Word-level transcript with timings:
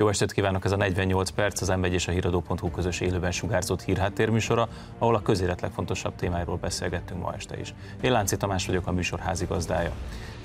Jó 0.00 0.08
estét 0.08 0.32
kívánok, 0.32 0.64
ez 0.64 0.72
a 0.72 0.76
48 0.76 1.30
perc, 1.30 1.60
az 1.60 1.68
m 1.68 1.84
és 1.84 2.08
a 2.08 2.12
híradó.hu 2.12 2.70
közös 2.70 3.00
élőben 3.00 3.32
sugárzott 3.32 3.82
hírháttérműsora, 3.82 4.68
ahol 4.98 5.14
a 5.14 5.22
közélet 5.22 5.60
legfontosabb 5.60 6.14
témáiról 6.16 6.56
beszélgettünk 6.56 7.20
ma 7.20 7.34
este 7.34 7.60
is. 7.60 7.74
Én 8.00 8.12
Lánci 8.12 8.36
Tamás 8.36 8.66
vagyok, 8.66 8.86
a 8.86 8.92
műsor 8.92 9.18
házigazdája. 9.18 9.92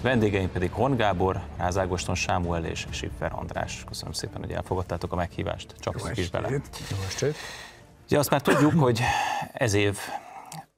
Vendégeim 0.02 0.52
pedig 0.52 0.72
Hon 0.72 0.96
Gábor, 0.96 1.40
Rázágoston 1.58 2.16
Sámuel 2.16 2.66
és 2.66 2.88
Siffer 2.90 3.32
András. 3.36 3.84
Köszönöm 3.88 4.14
szépen, 4.14 4.42
hogy 4.42 4.52
elfogadtátok 4.52 5.12
a 5.12 5.16
meghívást. 5.16 5.76
Csak 5.80 6.12
is 6.16 6.30
bele. 6.30 6.50
Jó 6.50 6.58
estét. 7.08 7.36
Ugye 8.06 8.18
azt 8.18 8.30
már 8.30 8.42
tudjuk, 8.42 8.80
hogy 8.80 9.02
ez 9.54 9.74
év 9.74 9.98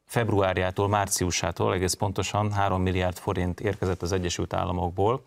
februárjától, 0.06 0.88
márciusától 0.88 1.74
egész 1.74 1.94
pontosan 1.94 2.52
3 2.52 2.82
milliárd 2.82 3.18
forint 3.18 3.60
érkezett 3.60 4.02
az 4.02 4.12
Egyesült 4.12 4.54
Államokból 4.54 5.24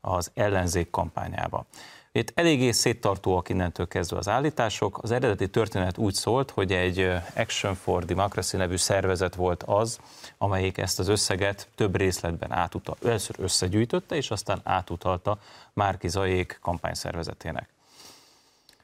az 0.00 0.30
ellenzék 0.34 0.90
kampányába. 0.90 1.66
Itt 2.14 2.32
eléggé 2.34 2.70
széttartóak 2.70 3.48
innentől 3.48 3.88
kezdve 3.88 4.16
az 4.16 4.28
állítások. 4.28 4.98
Az 5.02 5.10
eredeti 5.10 5.50
történet 5.50 5.98
úgy 5.98 6.14
szólt, 6.14 6.50
hogy 6.50 6.72
egy 6.72 7.10
Action 7.36 7.74
for 7.74 8.04
Democracy 8.04 8.56
nevű 8.56 8.76
szervezet 8.76 9.34
volt 9.34 9.62
az, 9.62 9.98
amelyik 10.38 10.78
ezt 10.78 10.98
az 10.98 11.08
összeget 11.08 11.68
több 11.74 11.96
részletben 11.96 12.52
átutalta. 12.52 13.08
Először 13.08 13.36
összegyűjtötte, 13.38 14.16
és 14.16 14.30
aztán 14.30 14.60
átutalta 14.64 15.38
Márki 15.72 16.08
Zajék 16.08 16.58
kampányszervezetének. 16.62 17.68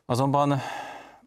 Azonban 0.06 0.60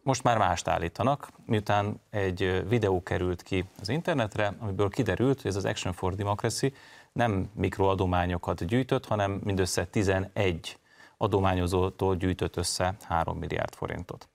most 0.02 0.22
már 0.22 0.38
mást 0.38 0.68
állítanak, 0.68 1.28
miután 1.46 2.00
egy 2.10 2.68
videó 2.68 3.02
került 3.02 3.42
ki 3.42 3.64
az 3.80 3.88
internetre, 3.88 4.54
amiből 4.58 4.88
kiderült, 4.88 5.40
hogy 5.42 5.50
ez 5.50 5.56
az 5.56 5.64
Action 5.64 5.92
for 5.92 6.14
Democracy 6.14 6.74
nem 7.12 7.50
mikroadományokat 7.54 8.64
gyűjtött, 8.64 9.06
hanem 9.06 9.40
mindössze 9.44 9.84
11 9.84 10.76
adományozótól 11.22 12.16
gyűjtött 12.16 12.56
össze 12.56 12.94
3 13.02 13.38
milliárd 13.38 13.74
forintot. 13.74 14.28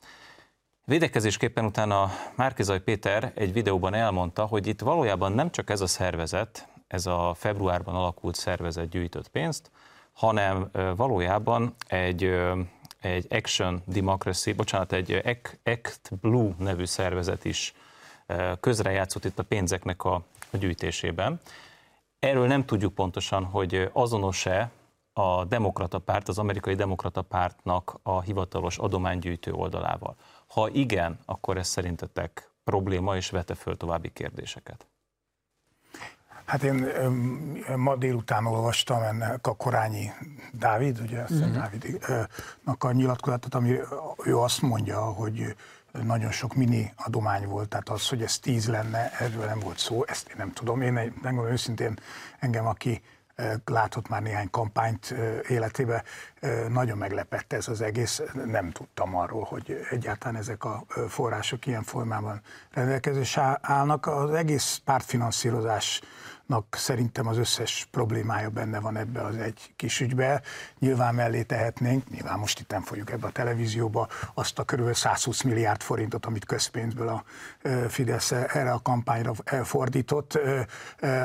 Védekezésképpen 0.86 1.66
utána 1.66 2.10
Márkizaj 2.36 2.82
Péter 2.82 3.32
egy 3.36 3.54
videóban 3.54 3.94
elmondta, 3.94 4.46
hogy 4.46 4.68
itt 4.68 4.82
valójában 4.82 5.32
nem 5.32 5.52
csak 5.52 5.70
ez 5.70 5.82
a 5.82 5.88
szervezet, 5.88 6.68
ez 6.88 7.06
a 7.06 7.34
februárban 7.34 7.96
alakult 7.96 8.36
szervezet 8.36 8.90
gyűjtött 8.90 9.28
pénzt, 9.28 9.72
hanem 10.14 10.70
valójában 10.96 11.76
egy 11.88 12.36
egy 13.02 13.26
Action 13.30 13.82
Democracy, 13.86 14.54
bocsánat, 14.54 14.92
egy 14.92 15.22
Act 15.64 16.12
Blue 16.22 16.54
nevű 16.58 16.86
szervezet 16.86 17.46
is 17.46 17.74
közrejátszott 18.60 19.26
itt 19.26 19.40
a 19.40 19.44
pénzeknek 19.44 20.04
a, 20.04 20.22
gyűjtésében. 20.52 21.40
Erről 22.20 22.48
nem 22.48 22.66
tudjuk 22.66 22.94
pontosan, 22.94 23.44
hogy 23.44 23.90
azonos-e 23.94 24.70
a 25.18 25.46
demokrata 25.46 26.00
párt, 26.00 26.28
az 26.28 26.38
amerikai 26.38 26.76
demokrata 26.76 27.22
pártnak 27.22 28.00
a 28.04 28.22
hivatalos 28.22 28.78
adománygyűjtő 28.78 29.52
oldalával. 29.52 30.16
Ha 30.48 30.70
igen, 30.70 31.20
akkor 31.26 31.58
ez 31.58 31.68
szerintetek 31.68 32.52
probléma, 32.64 33.16
és 33.16 33.30
vete 33.30 33.56
föl 33.56 33.78
további 33.78 34.12
kérdéseket? 34.14 34.88
Hát 36.46 36.64
én 36.64 36.88
ma 37.76 37.96
délután 37.96 38.46
olvastam 38.46 39.02
ennek 39.02 39.48
a 39.48 39.56
Korányi 39.56 40.12
Dávid, 40.54 41.00
ugye 41.00 41.22
azt 41.22 41.32
uh-huh. 41.32 41.52
Dávidnak 41.52 42.84
a 42.84 42.92
nyilatkozatot, 42.92 43.56
ami 43.56 43.80
ő 44.24 44.38
azt 44.38 44.62
mondja, 44.62 45.00
hogy 45.00 45.56
nagyon 45.92 46.32
sok 46.32 46.56
mini 46.56 46.94
adomány 46.96 47.48
volt, 47.48 47.70
tehát 47.70 47.90
az, 47.90 48.10
hogy 48.10 48.22
ez 48.22 48.40
tíz 48.40 48.68
lenne, 48.68 49.12
erről 49.20 49.46
nem 49.46 49.60
volt 49.60 49.78
szó, 49.78 50.04
ezt 50.06 50.30
én 50.30 50.36
nem 50.38 50.54
tudom. 50.54 50.82
Én 50.82 50.94
megmondom 50.94 51.52
őszintén, 51.52 52.00
engem, 52.40 52.66
aki 52.66 53.02
látott 53.66 54.08
már 54.08 54.22
néhány 54.22 54.50
kampányt 54.50 55.14
életébe, 55.48 56.04
nagyon 56.70 56.98
meglepett 56.98 57.54
ez 57.54 57.68
az 57.68 57.82
egész. 57.82 58.22
Nem 58.46 58.72
tudtam 58.72 59.16
arról, 59.16 59.44
hogy 59.44 59.80
egyáltalán 59.90 60.36
ezek 60.36 60.64
a 60.64 60.84
források 61.08 61.66
ilyen 61.66 61.84
formában 61.84 62.42
rendelkezés 62.72 63.40
állnak. 63.62 64.06
Az 64.06 64.32
egész 64.32 64.82
pártfinanszírozás 64.86 66.02
szerintem 66.70 67.28
az 67.28 67.38
összes 67.38 67.88
problémája 67.92 68.50
benne 68.50 68.80
van 68.80 68.98
ebbe 68.98 69.22
az 69.22 69.38
egy 69.38 69.74
kis 69.76 70.00
ügybe. 70.00 70.42
Nyilván 70.80 71.16
mellé 71.16 71.44
tehetnénk, 71.44 72.10
nyilván 72.10 72.40
most 72.40 72.60
itt 72.60 72.72
nem 72.72 72.82
fogjuk 72.82 73.12
ebbe 73.12 73.28
a 73.28 73.32
televízióba, 73.32 74.08
azt 74.34 74.60
a 74.60 74.64
körülbelül 74.64 75.00
120 75.00 75.42
milliárd 75.42 75.82
forintot, 75.82 76.26
amit 76.26 76.46
közpénzből 76.46 77.08
a 77.08 77.24
Fidesz 77.88 78.32
erre 78.32 78.72
a 78.72 78.82
kampányra 78.82 79.34
fordított 79.64 80.40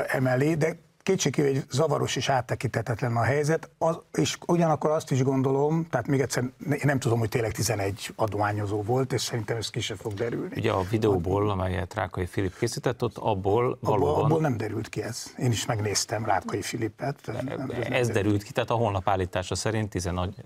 emellé, 0.06 0.54
de 0.54 0.76
kétségkívül 1.02 1.50
egy 1.50 1.64
zavaros 1.70 2.16
és 2.16 2.28
áttekintetetlen 2.28 3.16
a 3.16 3.22
helyzet, 3.22 3.70
az, 3.78 3.98
és 4.12 4.36
ugyanakkor 4.46 4.90
azt 4.90 5.10
is 5.10 5.22
gondolom, 5.22 5.86
tehát 5.90 6.06
még 6.06 6.20
egyszer 6.20 6.42
én 6.70 6.80
nem 6.82 6.98
tudom, 6.98 7.18
hogy 7.18 7.28
tényleg 7.28 7.52
11 7.52 8.12
adományozó 8.16 8.82
volt, 8.82 9.12
és 9.12 9.20
szerintem 9.20 9.56
ez 9.56 9.70
ki 9.70 9.80
sem 9.80 9.96
fog 9.96 10.14
derülni. 10.14 10.54
Ugye 10.56 10.72
a 10.72 10.82
videóból, 10.90 11.50
amelyet 11.50 11.94
Rákai 11.94 12.26
Filip 12.26 12.58
készített, 12.58 13.02
ott 13.02 13.16
abból 13.16 13.78
valóban... 13.80 14.08
Abból, 14.10 14.24
abból 14.24 14.40
nem 14.40 14.56
derült 14.56 14.88
ki 14.88 15.02
ez. 15.02 15.32
Én 15.38 15.50
is 15.50 15.66
megnéztem 15.66 16.24
Rákai 16.24 16.62
Filipet. 16.62 17.28
Ez, 17.28 17.34
ez, 17.80 17.90
ez 17.90 18.08
derült 18.08 18.42
ki, 18.42 18.52
tehát 18.52 18.70
a 18.70 18.74
honlap 18.74 19.08
állítása 19.08 19.54
szerint 19.54 19.96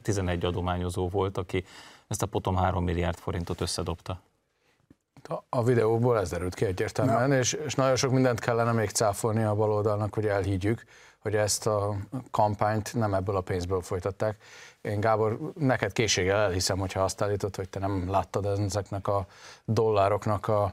11 0.02 0.44
adományozó 0.44 1.08
volt, 1.08 1.38
aki 1.38 1.64
ezt 2.08 2.22
a 2.22 2.26
potom 2.26 2.56
3 2.56 2.84
milliárd 2.84 3.18
forintot 3.18 3.60
összedobta. 3.60 4.20
A 5.48 5.62
videóból 5.62 6.18
ez 6.18 6.30
derült 6.30 6.54
ki 6.54 6.64
egyértelműen, 6.64 7.32
és, 7.32 7.52
és 7.52 7.74
nagyon 7.74 7.96
sok 7.96 8.12
mindent 8.12 8.40
kellene 8.40 8.72
még 8.72 8.90
cáfolni 8.90 9.42
a 9.42 9.54
baloldalnak, 9.54 10.14
hogy 10.14 10.26
elhiggyük, 10.26 10.84
hogy 11.18 11.34
ezt 11.34 11.66
a 11.66 11.96
kampányt 12.30 12.94
nem 12.94 13.14
ebből 13.14 13.36
a 13.36 13.40
pénzből 13.40 13.80
folytatták. 13.80 14.36
Én 14.80 15.00
Gábor, 15.00 15.38
neked 15.58 15.92
készséggel 15.92 16.38
elhiszem, 16.38 16.78
hogyha 16.78 17.02
azt 17.02 17.22
állítod, 17.22 17.56
hogy 17.56 17.68
te 17.68 17.78
nem 17.78 18.10
láttad 18.10 18.46
ezeknek 18.46 19.08
a 19.08 19.26
dollároknak 19.64 20.48
a, 20.48 20.72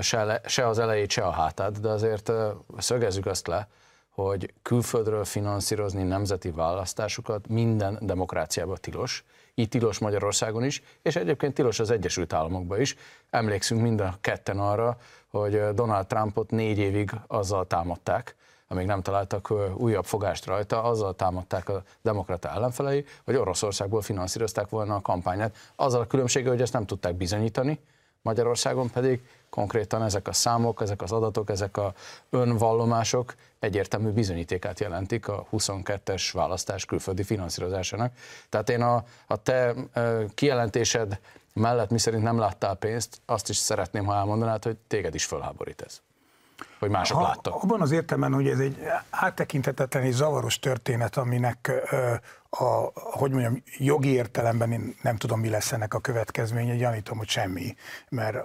se, 0.00 0.24
le, 0.24 0.40
se 0.44 0.66
az 0.68 0.78
elejét, 0.78 1.10
se 1.10 1.22
a 1.22 1.30
hátát, 1.30 1.80
de 1.80 1.88
azért 1.88 2.32
szögezzük 2.78 3.26
azt 3.26 3.46
le, 3.46 3.68
hogy 4.14 4.54
külföldről 4.62 5.24
finanszírozni 5.24 6.02
nemzeti 6.02 6.50
választásokat 6.50 7.48
minden 7.48 7.98
demokráciában 8.00 8.76
tilos, 8.80 9.24
így 9.58 9.68
tilos 9.68 9.98
Magyarországon 9.98 10.64
is, 10.64 10.82
és 11.02 11.16
egyébként 11.16 11.54
tilos 11.54 11.78
az 11.78 11.90
Egyesült 11.90 12.32
Államokban 12.32 12.80
is. 12.80 12.96
Emlékszünk 13.30 13.80
mind 13.80 14.00
a 14.00 14.14
ketten 14.20 14.58
arra, 14.58 14.96
hogy 15.28 15.74
Donald 15.74 16.06
Trumpot 16.06 16.50
négy 16.50 16.78
évig 16.78 17.10
azzal 17.26 17.66
támadták, 17.66 18.36
amíg 18.68 18.86
nem 18.86 19.02
találtak 19.02 19.52
újabb 19.74 20.04
fogást 20.04 20.46
rajta, 20.46 20.82
azzal 20.82 21.14
támadták 21.14 21.68
a 21.68 21.82
demokrata 22.02 22.50
ellenfelei, 22.50 23.04
hogy 23.24 23.36
Oroszországból 23.36 24.02
finanszírozták 24.02 24.68
volna 24.68 24.94
a 24.94 25.00
kampányát. 25.00 25.56
Azzal 25.76 26.00
a 26.00 26.06
különbsége, 26.06 26.48
hogy 26.48 26.60
ezt 26.60 26.72
nem 26.72 26.86
tudták 26.86 27.14
bizonyítani, 27.14 27.80
Magyarországon 28.22 28.90
pedig 28.90 29.20
konkrétan 29.50 30.02
ezek 30.02 30.28
a 30.28 30.32
számok, 30.32 30.80
ezek 30.80 31.02
az 31.02 31.12
adatok, 31.12 31.50
ezek 31.50 31.76
a 31.76 31.94
önvallomások 32.30 33.34
egyértelmű 33.58 34.10
bizonyítékát 34.10 34.80
jelentik 34.80 35.28
a 35.28 35.46
22-es 35.52 36.30
választás 36.32 36.84
külföldi 36.84 37.22
finanszírozásának. 37.22 38.12
Tehát 38.48 38.70
én 38.70 38.82
a, 38.82 39.04
a 39.26 39.36
te 39.36 39.74
kijelentésed 40.34 41.20
mellett, 41.52 41.90
miszerint 41.90 42.22
nem 42.22 42.38
láttál 42.38 42.74
pénzt, 42.74 43.20
azt 43.26 43.48
is 43.48 43.56
szeretném, 43.56 44.04
ha 44.04 44.14
elmondanád, 44.14 44.64
hogy 44.64 44.76
téged 44.86 45.14
is 45.14 45.24
fölháborít 45.24 45.82
ez 45.82 46.00
hogy 46.78 46.90
mások 46.90 47.16
ha, 47.16 47.22
láttak. 47.22 47.54
Abban 47.54 47.80
az 47.80 47.90
értelemben, 47.90 48.32
hogy 48.32 48.48
ez 48.48 48.58
egy 48.58 48.78
áttekinthetetlen 49.10 50.04
és 50.04 50.14
zavaros 50.14 50.58
történet, 50.58 51.16
aminek 51.16 51.72
a, 52.50 52.90
hogy 52.94 53.30
mondjam, 53.30 53.62
jogi 53.78 54.08
értelemben 54.08 54.72
én 54.72 54.94
nem 55.02 55.16
tudom, 55.16 55.40
mi 55.40 55.48
lesz 55.48 55.72
ennek 55.72 55.94
a 55.94 55.98
következménye, 55.98 56.76
gyanítom, 56.76 57.18
hogy 57.18 57.28
semmi, 57.28 57.74
mert 58.08 58.36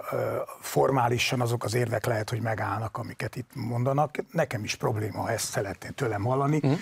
formálisan 0.60 1.40
azok 1.40 1.64
az 1.64 1.74
érvek 1.74 2.04
lehet, 2.04 2.30
hogy 2.30 2.40
megállnak, 2.40 2.96
amiket 2.96 3.36
itt 3.36 3.50
mondanak. 3.54 4.16
Nekem 4.30 4.64
is 4.64 4.74
probléma, 4.74 5.20
ha 5.20 5.30
ezt 5.30 5.50
szeretném 5.50 5.92
tőlem 5.92 6.22
hallani. 6.22 6.56
Uh-huh. 6.56 6.78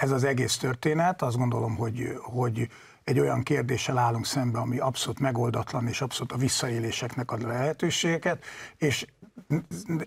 Ez 0.00 0.10
az 0.10 0.24
egész 0.24 0.56
történet, 0.56 1.22
azt 1.22 1.36
gondolom, 1.36 1.76
hogy, 1.76 2.18
hogy 2.22 2.68
egy 3.04 3.20
olyan 3.20 3.42
kérdéssel 3.42 3.98
állunk 3.98 4.26
szembe, 4.26 4.58
ami 4.58 4.78
abszolút 4.78 5.20
megoldatlan, 5.20 5.88
és 5.88 6.00
abszolút 6.00 6.32
a 6.32 6.36
visszaéléseknek 6.36 7.30
ad 7.30 7.42
lehetőségeket, 7.42 8.44
és 8.76 9.06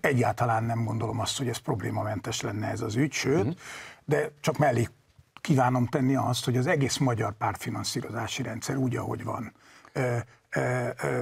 egyáltalán 0.00 0.64
nem 0.64 0.84
gondolom 0.84 1.20
azt, 1.20 1.38
hogy 1.38 1.48
ez 1.48 1.56
problémamentes 1.56 2.40
lenne 2.40 2.66
ez 2.66 2.80
az 2.80 2.96
ügy, 2.96 3.12
sőt, 3.12 3.38
uh-huh. 3.38 3.54
de 4.04 4.30
csak 4.40 4.58
mellé 4.58 4.88
kívánom 5.48 5.86
tenni 5.86 6.16
azt, 6.16 6.44
hogy 6.44 6.56
az 6.56 6.66
egész 6.66 6.96
magyar 6.96 7.32
pártfinanszírozási 7.32 8.42
rendszer 8.42 8.76
úgy, 8.76 8.96
ahogy 8.96 9.24
van, 9.24 9.52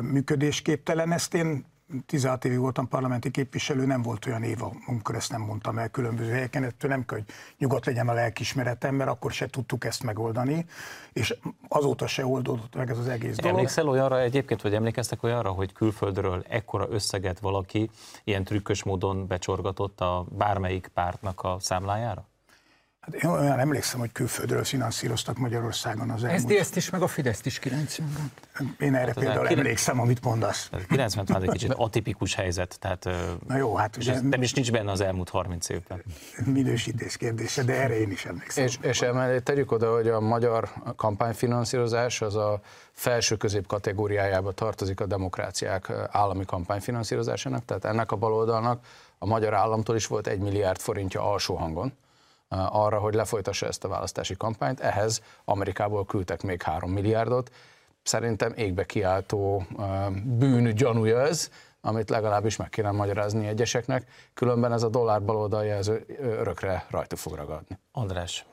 működésképtelen. 0.00 1.12
Ezt 1.12 1.34
én 1.34 1.64
16 2.06 2.44
évig 2.44 2.58
voltam 2.58 2.88
parlamenti 2.88 3.30
képviselő, 3.30 3.86
nem 3.86 4.02
volt 4.02 4.26
olyan 4.26 4.42
év, 4.42 4.58
amikor 4.86 5.14
ezt 5.14 5.30
nem 5.30 5.40
mondtam 5.40 5.78
el 5.78 5.88
különböző 5.88 6.30
helyeken, 6.30 6.64
ettől 6.64 6.90
nem 6.90 7.04
kell, 7.04 7.18
hogy 7.18 7.26
nyugodt 7.58 7.86
legyen 7.86 8.08
a 8.08 8.12
lelkismeretem, 8.12 8.94
mert 8.94 9.10
akkor 9.10 9.32
se 9.32 9.46
tudtuk 9.46 9.84
ezt 9.84 10.02
megoldani, 10.02 10.66
és 11.12 11.38
azóta 11.68 12.06
se 12.06 12.26
oldódott 12.26 12.74
meg 12.74 12.90
ez 12.90 12.98
az 12.98 13.08
egész 13.08 13.36
dolog. 13.36 13.56
Emlékszel 13.56 13.88
olyanra 13.88 14.20
egyébként, 14.20 14.62
vagy 14.62 14.74
emlékeztek 14.74 15.22
olyanra, 15.22 15.50
hogy 15.50 15.72
külföldről 15.72 16.44
ekkora 16.48 16.86
összeget 16.90 17.38
valaki 17.38 17.90
ilyen 18.24 18.44
trükkös 18.44 18.82
módon 18.82 19.26
becsorgatott 19.26 20.00
a 20.00 20.26
bármelyik 20.30 20.90
pártnak 20.94 21.42
a 21.42 21.56
számlájára? 21.60 22.28
Hát 23.06 23.22
én 23.22 23.30
olyan 23.30 23.58
emlékszem, 23.58 24.00
hogy 24.00 24.12
külföldről 24.12 24.64
finanszíroztak 24.64 25.38
Magyarországon 25.38 26.10
az 26.10 26.24
elmúlt. 26.24 26.52
Ezt, 26.52 26.76
is, 26.76 26.90
meg 26.90 27.02
a 27.02 27.06
Fidesz 27.06 27.40
is 27.44 27.58
90-ben. 27.62 28.32
Én 28.78 28.94
erre 28.94 29.06
hát 29.06 29.14
például 29.14 29.46
kire... 29.46 29.60
emlékszem, 29.60 30.00
amit 30.00 30.24
mondasz. 30.24 30.70
90 30.88 31.42
egy 31.42 31.50
kicsit 31.50 31.72
atipikus 31.72 32.34
helyzet, 32.34 32.76
tehát 32.80 33.08
Na 33.46 33.56
jó, 33.56 33.74
hát 33.74 33.96
ugye, 33.96 34.20
nem 34.20 34.42
is 34.42 34.52
nincs 34.52 34.72
benne 34.72 34.90
az 34.90 35.00
elmúlt 35.00 35.28
30 35.28 35.68
évben. 35.68 36.02
Minősítés 36.44 37.16
kérdése, 37.16 37.62
de 37.62 37.72
erre 37.82 37.98
én 37.98 38.10
is 38.10 38.24
emlékszem. 38.24 38.64
És, 38.64 38.78
és 38.80 39.00
emellé 39.00 39.38
tegyük 39.38 39.72
oda, 39.72 39.94
hogy 39.94 40.08
a 40.08 40.20
magyar 40.20 40.70
kampányfinanszírozás 40.96 42.20
az 42.20 42.36
a 42.36 42.60
felső 42.92 43.36
közép 43.36 43.66
kategóriájába 43.66 44.52
tartozik 44.52 45.00
a 45.00 45.06
demokráciák 45.06 45.92
állami 46.10 46.44
kampányfinanszírozásának, 46.44 47.64
tehát 47.64 47.84
ennek 47.84 48.12
a 48.12 48.16
baloldalnak 48.16 48.84
a 49.18 49.26
magyar 49.26 49.54
államtól 49.54 49.96
is 49.96 50.06
volt 50.06 50.26
egy 50.26 50.38
milliárd 50.38 50.80
forintja 50.80 51.30
alsó 51.30 51.54
hangon 51.54 51.92
arra, 52.48 52.98
hogy 52.98 53.14
lefolytassa 53.14 53.66
ezt 53.66 53.84
a 53.84 53.88
választási 53.88 54.36
kampányt. 54.36 54.80
Ehhez 54.80 55.22
Amerikából 55.44 56.04
küldtek 56.04 56.42
még 56.42 56.62
három 56.62 56.90
milliárdot. 56.90 57.54
Szerintem 58.02 58.52
égbe 58.56 58.84
kiáltó 58.84 59.66
bűn 60.24 60.74
gyanúja 60.74 61.20
ez, 61.20 61.50
amit 61.80 62.10
legalábbis 62.10 62.56
meg 62.56 62.68
kéne 62.68 62.90
magyarázni 62.90 63.46
egyeseknek, 63.46 64.10
különben 64.34 64.72
ez 64.72 64.82
a 64.82 64.88
dollár 64.88 65.22
baloldal 65.22 65.64
jelző 65.64 66.04
örökre 66.18 66.86
rajta 66.90 67.16
fog 67.16 67.34
ragadni. 67.34 67.78
András. 67.92 68.46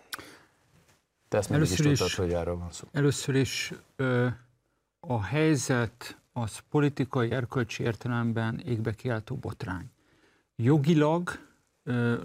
Te 1.27 1.37
ezt 1.37 1.51
először 1.51 1.79
is 1.79 1.85
tudtad, 1.85 2.07
is, 2.07 2.15
hogy 2.15 2.33
erről 2.33 2.57
van 2.57 2.71
szó. 2.71 2.87
Először 2.91 3.35
is 3.35 3.73
ö, 3.95 4.27
a 4.99 5.23
helyzet 5.23 6.17
az 6.33 6.57
politikai, 6.69 7.31
erkölcsi 7.31 7.83
értelemben 7.83 8.61
égbe 8.65 8.93
kiáltó 8.93 9.35
botrány. 9.35 9.91
Jogilag 10.55 11.29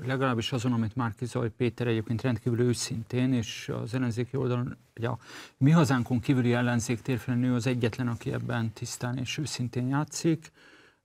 legalábbis 0.06 0.52
azon, 0.52 0.72
amit 0.72 0.96
Márki 0.96 1.26
Zaj 1.26 1.50
Péter 1.50 1.86
egyébként 1.86 2.22
rendkívül 2.22 2.60
őszintén, 2.60 3.32
és 3.32 3.68
az 3.82 3.94
ellenzéki 3.94 4.36
oldalon, 4.36 4.76
ugye 4.96 5.08
a 5.08 5.18
mi 5.56 5.70
hazánkon 5.70 6.20
kívüli 6.20 6.52
ellenzék 6.52 7.00
térfelén 7.00 7.50
az 7.50 7.66
egyetlen, 7.66 8.08
aki 8.08 8.32
ebben 8.32 8.72
tisztán 8.72 9.18
és 9.18 9.38
őszintén 9.38 9.88
játszik, 9.88 10.52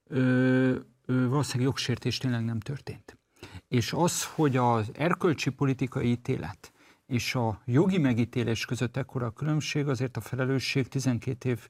ö, 0.07 0.75
ö, 1.05 1.27
valószínűleg 1.27 1.67
jogsértés 1.67 2.17
tényleg 2.17 2.45
nem 2.45 2.59
történt. 2.59 3.17
És 3.67 3.94
az, 3.94 4.25
hogy 4.25 4.57
az 4.57 4.91
erkölcsi 4.94 5.50
politikai 5.50 6.09
ítélet 6.09 6.73
és 7.07 7.35
a 7.35 7.61
jogi 7.65 7.97
megítélés 7.97 8.65
között 8.65 8.97
ekkora 8.97 9.25
a 9.25 9.31
különbség, 9.31 9.88
azért 9.88 10.17
a 10.17 10.21
felelősség 10.21 10.88
12 10.88 11.50
év 11.50 11.67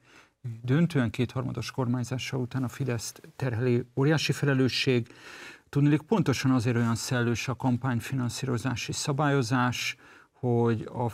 döntően 0.62 1.10
kétharmados 1.10 1.72
kormányzása 1.72 2.38
után 2.38 2.64
a 2.64 2.68
Fidesz 2.68 3.14
terheli 3.36 3.84
óriási 3.96 4.32
felelősség, 4.32 5.08
Tudnék 5.74 6.02
pontosan 6.02 6.52
azért 6.52 6.76
olyan 6.76 6.96
szellős 6.96 7.48
a 7.48 7.56
kampányfinanszírozási 7.56 8.92
szabályozás, 8.92 9.96
hogy 10.32 10.90
a, 10.94 11.12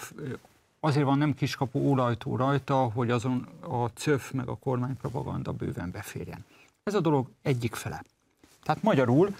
azért 0.79 1.06
van 1.06 1.17
nem 1.17 1.33
kiskapu 1.33 1.79
ólajtó 1.79 2.35
rajta, 2.35 2.75
hogy 2.75 3.11
azon 3.11 3.47
a 3.61 3.85
CÖF 3.85 4.31
meg 4.31 4.47
a 4.47 4.56
kormánypropaganda 4.56 5.51
bőven 5.51 5.91
beférjen. 5.91 6.45
Ez 6.83 6.94
a 6.94 7.00
dolog 7.00 7.27
egyik 7.41 7.75
fele. 7.75 8.03
Tehát 8.63 8.81
magyarul 8.81 9.35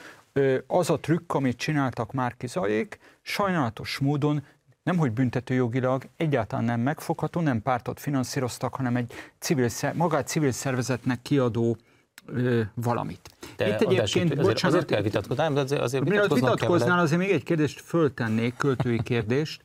az 0.68 0.90
a 0.90 1.00
trükk, 1.00 1.34
amit 1.34 1.58
csináltak 1.58 2.12
Márki 2.12 2.48
Zajék, 2.48 3.00
sajnálatos 3.22 3.98
módon 3.98 4.44
nem 4.84 4.98
hogy 4.98 5.12
büntetőjogilag 5.12 6.04
egyáltalán 6.18 6.66
nem 6.66 6.80
megfogható, 6.80 7.42
nem 7.42 7.62
pártot 7.62 8.00
finanszíroztak, 8.00 8.76
hanem 8.76 8.96
egy 8.96 9.14
civil, 9.40 9.70
magát 9.94 10.28
civil 10.28 10.52
szervezetnek 10.52 11.22
kiadó 11.22 11.78
ö, 12.26 12.62
valamit. 12.74 13.30
De 13.58 13.68
Itt 13.68 13.82
egyébként, 13.82 14.32
azért, 14.32 14.36
bocsánat, 14.36 14.64
azért 14.64 14.86
kell 14.86 15.02
vitatkozni, 15.02 15.54
de 15.54 15.60
azért, 15.60 15.82
azért 15.82 16.04
vitatkoznál, 16.34 17.00
azért 17.00 17.20
még 17.20 17.32
egy 17.32 17.44
kérdést 17.44 17.82
föltennék, 17.82 18.54
költői 18.58 19.04
kérdést. 19.04 19.62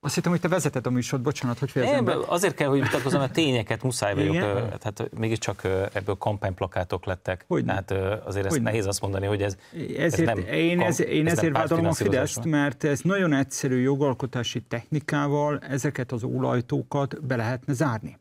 Azt 0.00 0.14
hittem, 0.14 0.30
hogy 0.30 0.40
te 0.40 0.48
vezeted 0.48 0.86
a 0.86 0.90
műsort, 0.90 1.22
bocsánat, 1.22 1.58
hogy 1.58 1.70
fejezem 1.70 2.04
be. 2.04 2.16
Azért 2.26 2.54
kell, 2.54 2.68
hogy 2.68 2.82
vitatkozom, 2.82 3.20
a 3.20 3.30
tényeket 3.30 3.82
muszáj 3.82 4.14
vagyok. 4.14 4.34
Igen? 4.34 4.52
Tehát 4.78 5.10
mégiscsak 5.18 5.62
ebből 5.92 6.14
kampányplakátok 6.14 7.04
lettek. 7.04 7.44
Hogy 7.48 7.64
hát 7.66 7.94
azért 8.24 8.46
ezt 8.46 8.60
nehéz 8.60 8.86
azt 8.86 9.00
mondani, 9.00 9.26
hogy 9.26 9.42
ez, 9.42 9.56
ezért, 9.96 10.28
ez 10.28 10.34
nem 10.34 10.38
Én, 10.38 10.80
ez, 10.80 11.00
én 11.00 11.26
ez 11.26 11.38
ezért 11.38 11.52
vádolom 11.52 11.86
a 11.86 11.92
Fideszt, 11.92 12.44
mert 12.44 12.84
ez 12.84 13.00
nagyon 13.00 13.32
egyszerű 13.32 13.80
jogalkotási 13.80 14.60
technikával 14.60 15.58
ezeket 15.58 16.12
az 16.12 16.22
ólajtókat 16.22 17.26
be 17.26 17.36
lehetne 17.36 17.72
zárni. 17.72 18.18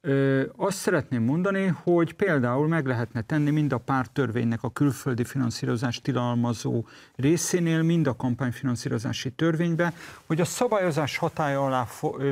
Ö, 0.00 0.42
azt 0.56 0.76
szeretném 0.76 1.22
mondani, 1.22 1.66
hogy 1.66 2.12
például 2.12 2.68
meg 2.68 2.86
lehetne 2.86 3.22
tenni 3.22 3.50
mind 3.50 3.72
a 3.72 3.78
párttörvénynek 3.78 4.62
a 4.62 4.70
külföldi 4.70 5.24
finanszírozás 5.24 6.00
tilalmazó 6.00 6.86
részénél, 7.14 7.82
mind 7.82 8.06
a 8.06 8.16
kampányfinanszírozási 8.16 9.30
törvénybe, 9.30 9.92
hogy 10.26 10.40
a 10.40 10.44
szabályozás 10.44 11.16
hatája 11.16 11.64
alá 11.64 11.86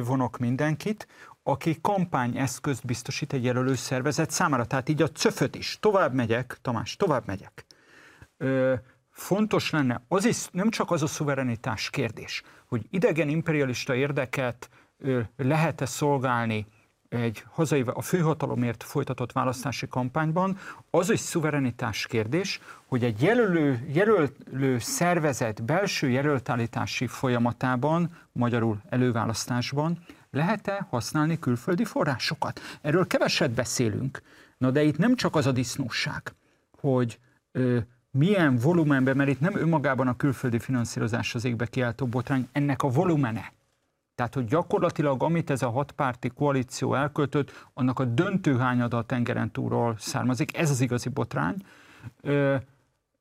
vonok 0.05 0.39
mindenkit, 0.39 1.07
aki 1.43 1.79
kampányeszközt 1.81 2.87
biztosít 2.87 3.33
egy 3.33 3.45
jelölő 3.45 3.75
szervezet 3.75 4.31
számára. 4.31 4.65
Tehát 4.65 4.89
így 4.89 5.03
a 5.03 5.11
cöföt 5.11 5.55
is. 5.55 5.79
Tovább 5.81 6.15
megyek, 6.15 6.59
Tamás, 6.63 6.97
tovább 6.97 7.27
megyek. 7.27 7.67
Ö, 8.37 8.75
fontos 9.11 9.71
lenne, 9.71 10.03
az 10.09 10.25
is 10.25 10.49
nem 10.51 10.71
csak 10.71 10.91
az 10.91 11.03
a 11.03 11.07
szuverenitás 11.07 11.91
kérdés, 11.91 12.43
hogy 12.67 12.87
idegen 12.91 13.29
imperialista 13.29 13.95
érdeket 13.95 14.71
lehet-e 15.37 15.87
szolgálni 15.87 16.67
egy 17.21 17.45
hazai, 17.51 17.85
a 17.87 18.03
főhatalomért 18.03 18.83
folytatott 18.83 19.33
választási 19.33 19.89
kampányban, 19.89 20.59
az 20.91 21.11
is 21.11 21.21
szuverenitás 21.21 22.07
kérdés, 22.07 22.61
hogy 22.87 23.05
egy 23.05 23.23
jelölő, 23.23 23.89
jelölő 23.93 24.79
szervezet 24.79 25.65
belső 25.65 26.09
jelöltállítási 26.09 27.07
folyamatában, 27.07 28.11
magyarul 28.33 28.81
előválasztásban 28.89 29.99
lehet-e 30.31 30.87
használni 30.91 31.39
külföldi 31.39 31.85
forrásokat? 31.85 32.61
Erről 32.81 33.07
keveset 33.07 33.51
beszélünk, 33.51 34.23
na 34.59 34.71
de 34.71 34.83
itt 34.83 34.99
nem 34.99 35.15
csak 35.15 35.37
az 35.37 35.47
a 35.47 35.53
disznóság, 35.53 36.33
hogy 36.81 37.19
ö, 37.53 37.79
milyen 38.11 38.57
volumenben, 38.57 39.17
mert 39.17 39.31
itt 39.31 39.41
nem 39.41 39.57
önmagában 39.57 40.09
a 40.09 40.17
külföldi 40.17 40.59
finanszírozás 40.59 41.35
az 41.35 41.45
égbe 41.45 41.67
kiáltó 41.67 42.07
botrány, 42.07 42.49
ennek 42.53 42.83
a 42.83 42.89
volumene 42.89 43.53
tehát, 44.17 44.35
hogy 44.35 44.45
gyakorlatilag 44.45 45.23
amit 45.23 45.51
ez 45.51 45.63
a 45.63 45.71
hatpárti 45.71 46.29
koalíció 46.29 46.95
elköltött, 46.95 47.67
annak 47.75 47.99
a 47.99 48.05
döntő 48.05 48.59
hányada 48.59 48.97
a 48.97 49.03
tengeren 49.03 49.51
túlról 49.51 49.95
származik, 49.99 50.57
ez 50.57 50.71
az 50.71 50.81
igazi 50.81 51.09
botrány. 51.09 51.57
Ö, 52.21 52.55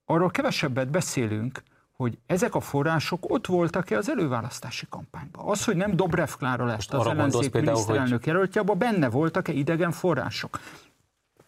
arról 0.06 0.30
kevesebbet 0.30 0.89
beszélünk, 0.89 1.63
hogy 1.97 2.18
ezek 2.25 2.56
a 2.56 2.59
források 2.59 3.31
ott 3.31 3.45
voltak-e 3.47 3.97
az 3.97 4.09
előválasztási 4.09 4.86
kampányban. 4.89 5.47
Az, 5.47 5.66
hogy 5.66 5.75
nem 5.75 5.95
Dobrev 5.95 6.30
Klára 6.37 6.66
lett 6.66 6.94
az 6.94 7.07
ellenzék 7.07 7.54
miniszterelnök 7.54 8.18
hogy... 8.18 8.28
jelöltje, 8.28 8.61
abban 8.61 8.78
benne 8.78 9.09
voltak-e 9.09 9.52
idegen 9.52 9.92
források. 9.92 10.59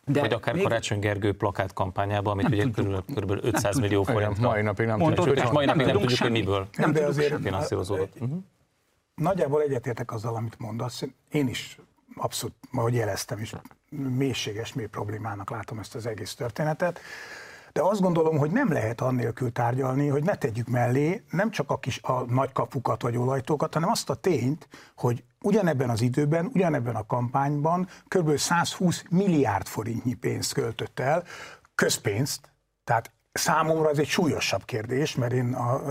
De 0.06 0.20
Vagy 0.20 0.34
akár 0.34 0.54
még... 0.54 0.64
Karácsony 0.64 1.00
Gergő 1.00 1.34
plakát 1.34 1.74
kampányában, 1.74 2.34
amit 2.34 2.48
ugye 2.48 2.70
körülbelül, 2.72 3.04
körülbelül 3.14 3.44
500 3.44 3.76
nem 3.76 3.84
millió 3.84 4.04
forint. 4.04 4.40
Mai 4.40 4.62
napig 4.62 4.86
nem 4.86 5.00
tudjuk. 5.14 5.52
Mai 5.52 5.66
napig 5.66 5.86
nem, 5.86 5.94
nem 5.94 6.02
tudjuk, 6.02 6.20
hogy 6.20 6.32
miből. 6.32 6.68
Nem, 6.78 6.92
de 6.92 7.06
azért 7.06 7.42
finanszírozódott. 7.42 8.18
Nagyjából 9.22 9.62
egyetértek 9.62 10.12
azzal, 10.12 10.36
amit 10.36 10.60
mondasz. 10.60 11.04
Én 11.30 11.48
is 11.48 11.80
abszolút, 12.16 12.56
ahogy 12.72 12.94
jeleztem 12.94 13.40
is, 13.40 13.56
mélységes, 13.90 14.74
mély 14.74 14.86
problémának 14.86 15.50
látom 15.50 15.80
ezt 15.80 15.96
az 15.96 16.06
egész 16.06 16.36
történetet. 16.36 17.00
De 17.72 17.82
azt 17.82 18.02
gondolom, 18.02 18.38
hogy 18.38 18.52
nem 18.52 18.72
lehet 18.72 19.02
annélkül 19.02 19.52
tárgyalni, 19.52 20.08
hogy 20.08 20.24
ne 20.24 20.36
tegyük 20.36 20.68
mellé 20.68 21.24
nem 21.32 21.52
csak 21.52 21.70
a 21.70 21.78
kis 21.78 22.02
a 22.02 22.26
nagy 22.26 22.52
kapukat 22.52 23.02
vagy 23.02 23.18
olajtókat, 23.18 23.74
hanem 23.74 23.90
azt 23.90 24.10
a 24.10 24.16
tényt, 24.16 24.68
hogy 24.96 25.24
ugyanebben 25.42 25.90
az 25.90 26.02
időben, 26.02 26.50
ugyanebben 26.54 26.96
a 26.96 27.06
kampányban 27.06 27.88
kb. 28.08 28.38
120 28.38 29.04
milliárd 29.10 29.68
forintnyi 29.68 30.14
pénzt 30.14 30.54
költött 30.54 31.00
el, 31.00 31.24
közpénzt, 31.76 32.52
tehát 32.84 33.12
Számomra 33.38 33.90
ez 33.90 33.98
egy 33.98 34.08
súlyosabb 34.08 34.66
kérdés, 34.66 35.16
mert 35.16 35.34
én, 35.34 35.54
a, 35.54 35.82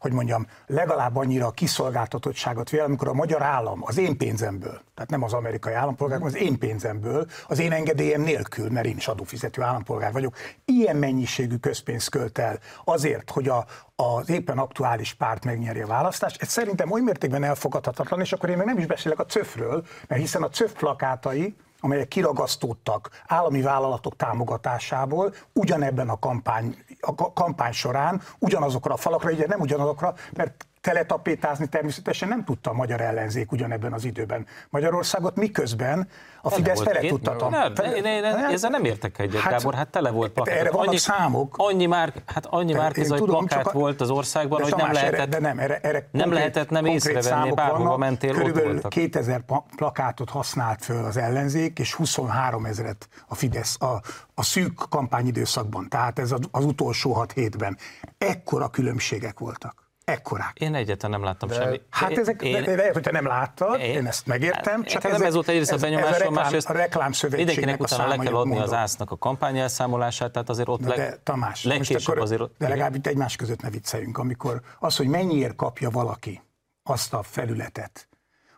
hogy 0.00 0.12
mondjam, 0.12 0.46
legalább 0.66 1.16
annyira 1.16 1.46
a 1.46 1.50
kiszolgáltatottságot 1.50 2.70
vélem, 2.70 2.86
amikor 2.86 3.08
a 3.08 3.12
magyar 3.12 3.42
állam 3.42 3.82
az 3.84 3.98
én 3.98 4.16
pénzemből, 4.16 4.80
tehát 4.94 5.10
nem 5.10 5.22
az 5.22 5.32
amerikai 5.32 5.72
állampolgár, 5.72 6.22
az 6.22 6.36
én 6.36 6.58
pénzemből, 6.58 7.26
az 7.46 7.58
én 7.58 7.72
engedélyem 7.72 8.20
nélkül, 8.20 8.70
mert 8.70 8.86
én 8.86 8.96
is 8.96 9.08
adófizető 9.08 9.62
állampolgár 9.62 10.12
vagyok, 10.12 10.36
ilyen 10.64 10.96
mennyiségű 10.96 11.56
közpénzt 11.56 12.10
költ 12.10 12.38
el 12.38 12.58
azért, 12.84 13.30
hogy 13.30 13.48
a, 13.48 13.64
az 13.96 14.28
éppen 14.28 14.58
aktuális 14.58 15.14
párt 15.14 15.44
megnyeri 15.44 15.80
a 15.80 15.86
választást, 15.86 16.42
ez 16.42 16.48
szerintem 16.48 16.90
oly 16.90 17.00
mértékben 17.00 17.44
elfogadhatatlan, 17.44 18.20
és 18.20 18.32
akkor 18.32 18.48
én 18.48 18.56
még 18.56 18.66
nem 18.66 18.78
is 18.78 18.86
beszélek 18.86 19.18
a 19.18 19.24
CÖF-ről, 19.24 19.84
mert 20.06 20.20
hiszen 20.20 20.42
a 20.42 20.48
CÖF 20.48 20.72
plakátai, 20.72 21.56
amelyek 21.80 22.08
kiragasztódtak 22.08 23.22
állami 23.26 23.62
vállalatok 23.62 24.16
támogatásából, 24.16 25.34
ugyanebben 25.52 26.08
a 26.08 26.18
kampány, 26.18 26.76
a 27.00 27.32
kampány 27.32 27.72
során 27.72 28.20
ugyanazokra 28.38 28.94
a 28.94 28.96
falakra, 28.96 29.30
ugye 29.30 29.46
nem 29.46 29.60
ugyanazokra, 29.60 30.14
mert 30.32 30.66
teletapétázni 30.80 31.66
természetesen 31.66 32.28
nem 32.28 32.44
tudta 32.44 32.70
a 32.70 32.72
magyar 32.72 33.00
ellenzék 33.00 33.52
ugyanebben 33.52 33.92
az 33.92 34.04
időben. 34.04 34.46
Magyarországot 34.70 35.36
miközben 35.36 36.08
a 36.42 36.50
Fidesz 36.50 36.80
tele 36.80 37.08
tudta 37.08 37.48
nem, 37.48 37.72
én, 37.84 38.04
én, 38.04 38.04
én, 38.04 38.24
ezzel 38.24 38.70
nem 38.70 38.84
értek 38.84 39.18
egyet, 39.18 39.40
hát, 39.40 39.52
Gábor, 39.52 39.74
hát 39.74 39.88
tele 39.88 40.10
volt 40.10 40.32
plakát. 40.32 40.54
Erre 40.54 40.70
vannak 40.70 40.86
annyi, 40.86 40.96
számok. 40.96 41.54
Annyi 41.58 41.86
már, 41.86 42.12
hát 42.26 42.46
annyi 42.46 42.72
már 42.72 42.92
tudom, 42.92 43.46
plakát 43.46 43.66
a, 43.66 43.72
volt 43.72 44.00
az 44.00 44.10
országban, 44.10 44.62
hogy 44.62 44.74
nem 44.76 44.92
lehetett, 44.92 45.28
de 45.28 45.38
nem, 45.38 45.58
erre, 45.58 45.78
erre 45.78 46.08
nem 46.12 46.32
lehetett 46.32 46.70
nem 46.70 46.84
észrevenni, 46.84 47.52
bárhova 47.52 47.96
mentél, 47.96 48.32
Körülbelül 48.32 48.76
ott 48.76 48.88
2000 48.88 49.44
plakátot 49.76 50.30
használt 50.30 50.84
föl 50.84 51.04
az 51.04 51.16
ellenzék, 51.16 51.78
és 51.78 51.94
23 51.94 52.64
ezeret 52.64 53.08
a 53.28 53.34
Fidesz 53.34 53.76
a, 53.80 54.00
a 54.34 54.42
szűk 54.42 54.82
kampányidőszakban, 54.88 55.88
tehát 55.88 56.18
ez 56.18 56.32
az, 56.32 56.40
az 56.50 56.64
utolsó 56.64 57.12
hat 57.12 57.32
hétben. 57.32 57.76
Ekkora 58.18 58.68
különbségek 58.68 59.38
voltak 59.38 59.89
ekkorák. 60.10 60.58
Én 60.58 60.74
egyetlen 60.74 61.10
nem 61.10 61.22
láttam 61.22 61.48
de, 61.48 61.54
semmi. 61.54 61.80
Hát 61.90 62.18
ezek, 62.18 62.42
én, 62.42 62.64
de, 62.64 62.74
lehet, 62.74 62.92
hogy 62.92 63.02
te 63.02 63.10
nem 63.10 63.26
láttad, 63.26 63.80
én, 63.80 63.94
én 63.94 64.06
ezt 64.06 64.26
megértem. 64.26 64.82
Csak 64.82 65.04
ez, 65.04 65.20
ez 65.20 65.34
volt 65.34 65.48
egyrészt 65.48 65.72
a 65.72 65.76
benyomásom, 65.76 66.34
másrészt 66.34 66.70
a 66.70 66.72
reklámszövetségnek 66.72 67.56
mindenkinek 67.56 67.92
utána 67.92 68.16
le 68.16 68.24
kell 68.24 68.34
adni 68.34 68.58
az 68.58 68.72
ásznak 68.72 69.10
a 69.10 69.16
kampány 69.16 69.58
elszámolását, 69.58 70.32
tehát 70.32 70.48
azért 70.48 70.68
ott 70.68 70.80
de, 70.80 70.94
de, 70.94 71.18
Tamás, 71.22 71.62
most 71.62 71.94
akkor, 71.94 72.18
azért, 72.18 72.42
de 72.58 72.68
legalább 72.68 72.94
itt 72.94 73.06
egymás 73.06 73.36
között 73.36 73.62
ne 73.62 73.70
vicceljünk, 73.70 74.18
amikor 74.18 74.60
az, 74.78 74.96
hogy 74.96 75.06
mennyiért 75.06 75.56
kapja 75.56 75.90
valaki 75.90 76.42
azt 76.82 77.14
a 77.14 77.22
felületet, 77.22 78.08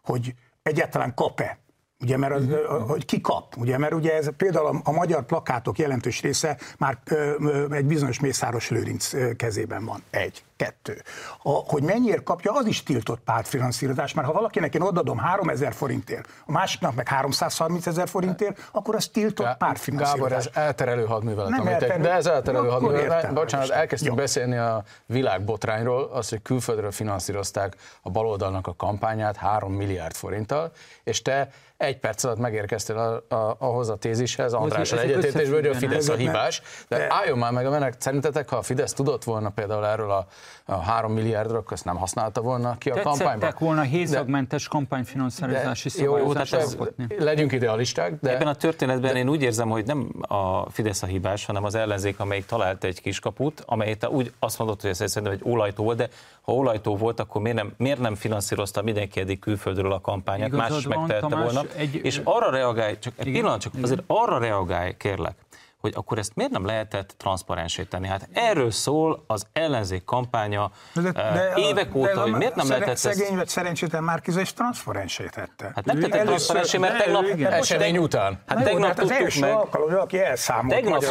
hogy 0.02 0.34
egyáltalán 0.62 1.14
kap-e 1.14 1.60
Ugye, 2.02 2.16
mert 2.16 2.34
az, 2.34 2.44
uh-huh. 2.44 2.88
hogy 2.88 3.04
ki 3.04 3.20
kap, 3.20 3.56
ugye, 3.56 3.78
mert 3.78 3.94
ugye 3.94 4.16
ez 4.16 4.28
például 4.36 4.66
a, 4.66 4.80
a 4.84 4.92
magyar 4.92 5.24
plakátok 5.24 5.78
jelentős 5.78 6.20
része 6.20 6.58
már 6.78 6.98
ö, 7.04 7.34
ö, 7.40 7.72
egy 7.74 7.84
bizonyos 7.84 8.20
Mészáros 8.20 8.70
Lőrinc 8.70 9.36
kezében 9.36 9.84
van. 9.84 10.02
Egy, 10.10 10.44
kettő. 10.62 11.02
A, 11.42 11.50
hogy 11.50 11.82
mennyiért 11.82 12.22
kapja, 12.22 12.52
az 12.52 12.66
is 12.66 12.82
tiltott 12.82 13.20
pártfinanszírozás, 13.20 14.14
mert 14.14 14.26
ha 14.26 14.32
valakinek 14.32 14.74
én 14.74 14.82
odadom 14.82 15.18
3000 15.18 15.72
forintért, 15.72 16.28
a 16.46 16.52
másiknak 16.52 16.94
meg 16.94 17.08
330 17.08 17.86
ezer 17.86 18.08
forintért, 18.08 18.68
akkor 18.72 18.94
az 18.94 19.08
tiltott 19.08 19.56
pártfinanszírozás. 19.56 20.44
Gábor, 20.44 20.62
ez 20.62 20.64
elterelő 20.66 21.04
hadművelet, 21.04 21.50
Nem 21.50 21.60
amit 21.60 21.72
elterelő, 21.72 22.02
de 22.02 22.12
ez 22.12 22.26
elterelő 22.26 22.68
hadművelet. 22.68 23.34
Bocsánat, 23.34 23.70
elkezdtünk 23.70 24.16
Jó. 24.16 24.22
beszélni 24.22 24.56
a 24.56 24.84
világbotrányról, 25.06 26.10
az, 26.12 26.28
hogy 26.28 26.42
külföldről 26.42 26.90
finanszírozták 26.90 27.76
a 28.02 28.10
baloldalnak 28.10 28.66
a 28.66 28.74
kampányát 28.74 29.36
3 29.36 29.72
milliárd 29.72 30.14
forinttal, 30.14 30.72
és 31.04 31.22
te 31.22 31.48
egy 31.82 31.98
perc 31.98 32.24
alatt 32.24 32.38
megérkeztél 32.38 32.96
a, 32.96 33.34
a, 33.34 33.56
ahhoz 33.58 33.88
a 33.88 33.96
tézishez, 33.96 34.52
András 34.52 34.92
egyetértésből, 34.92 35.60
hogy 35.60 35.70
a 35.70 35.74
Fidesz 35.74 36.08
a 36.08 36.14
hibás. 36.14 36.62
De 36.88 37.06
álljon 37.08 37.38
már 37.38 37.52
meg 37.52 37.66
a 37.66 37.70
menek, 37.70 37.94
szerintetek, 37.98 38.48
ha 38.48 38.56
a 38.56 38.62
Fidesz 38.62 38.92
tudott 38.92 39.24
volna 39.24 39.50
például 39.50 39.86
erről 39.86 40.10
a 40.10 40.26
3 40.66 41.12
milliárdról, 41.12 41.58
akkor 41.58 41.72
ezt 41.72 41.84
nem 41.84 41.96
használta 41.96 42.40
volna 42.40 42.78
ki 42.78 42.90
a 42.90 42.94
Tetszettek 42.94 43.18
kampányban. 43.18 43.54
volna 43.58 43.82
hézagmentes 43.82 44.68
kampányfinanszírozási 44.68 45.88
szabályozást 45.88 46.78
legyünk 47.18 47.52
idealisták. 47.52 48.18
De... 48.20 48.34
Ebben 48.34 48.46
a 48.46 48.54
történetben 48.54 49.12
de... 49.12 49.18
én 49.18 49.28
úgy 49.28 49.42
érzem, 49.42 49.68
hogy 49.68 49.86
nem 49.86 50.12
a 50.20 50.70
Fidesz 50.70 51.02
a 51.02 51.06
hibás, 51.06 51.44
hanem 51.44 51.64
az 51.64 51.74
ellenzék, 51.74 52.20
amelyik 52.20 52.46
talált 52.46 52.84
egy 52.84 53.00
kiskaput, 53.00 53.62
amelyet 53.66 54.08
úgy 54.08 54.32
azt 54.38 54.58
mondott, 54.58 54.80
hogy 54.80 54.90
ez 54.90 54.96
szerintem 54.96 55.32
egy 55.32 55.40
olajtó 55.42 55.84
volt, 55.84 55.96
de 55.96 56.08
ha 56.42 56.52
olajtó 56.52 56.96
volt, 56.96 57.20
akkor 57.20 57.42
miért 57.42 57.56
nem, 57.56 57.72
miért 57.76 58.00
nem 58.00 58.14
finanszírozta 58.14 58.82
mindenki 58.82 59.20
eddig 59.20 59.38
külföldről 59.38 59.92
a 59.92 60.00
kampányát, 60.00 60.48
Igazad 60.48 60.70
más 60.70 60.78
is 60.78 60.86
megtehette 60.86 61.36
volna. 61.36 61.62
Egy... 61.76 62.00
És 62.02 62.20
arra 62.24 62.50
reagálj, 62.50 62.98
csak 62.98 63.12
egy 63.16 63.32
pillanat, 63.32 63.60
csak 63.60 63.72
azért 63.82 64.02
arra 64.06 64.38
reagálj, 64.38 64.94
kérlek, 64.96 65.34
hogy 65.82 65.92
akkor 65.96 66.18
ezt 66.18 66.32
miért 66.34 66.50
nem 66.50 66.64
lehetett 66.64 67.14
transzparensíteni? 67.16 68.06
Hát 68.06 68.28
erről 68.32 68.70
szól 68.70 69.24
az 69.26 69.46
ellenzék 69.52 70.04
kampánya 70.04 70.70
de, 70.94 71.12
de, 71.12 71.52
évek 71.56 71.94
óta, 71.94 72.14
de, 72.14 72.20
hogy 72.20 72.32
miért 72.32 72.54
nem 72.54 72.68
lehetett 72.68 72.88
ezt... 72.88 73.02
Szegény 73.02 73.36
vagy 73.36 73.48
szerencsétlen 73.48 74.04
Márkiza 74.04 74.40
is 74.40 74.52
transzparensítette. 74.52 75.72
Hát 75.74 75.84
nem 75.84 76.00
tette 76.00 76.22
transzparensé, 76.22 76.78
mert 76.78 76.98
tegnap... 76.98 77.24
Esemény 77.52 77.98
után. 77.98 78.40
Hát, 78.46 78.56
hát 78.58 78.66
tegnap 78.66 78.94
tudtuk 78.94 79.40
meg... 79.40 79.52
alkalom, 79.52 79.86
hogy 79.86 79.94
valaki 79.94 80.18
elszámolt 80.18 80.74
Tegnap, 80.74 81.04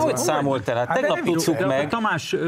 hogy 0.00 0.16
számolt 0.16 0.68
el? 0.68 0.76
Hát, 0.76 0.86
hát 0.86 1.00
tegnap 1.00 1.20
tudtuk 1.20 1.66
meg, 1.66 1.96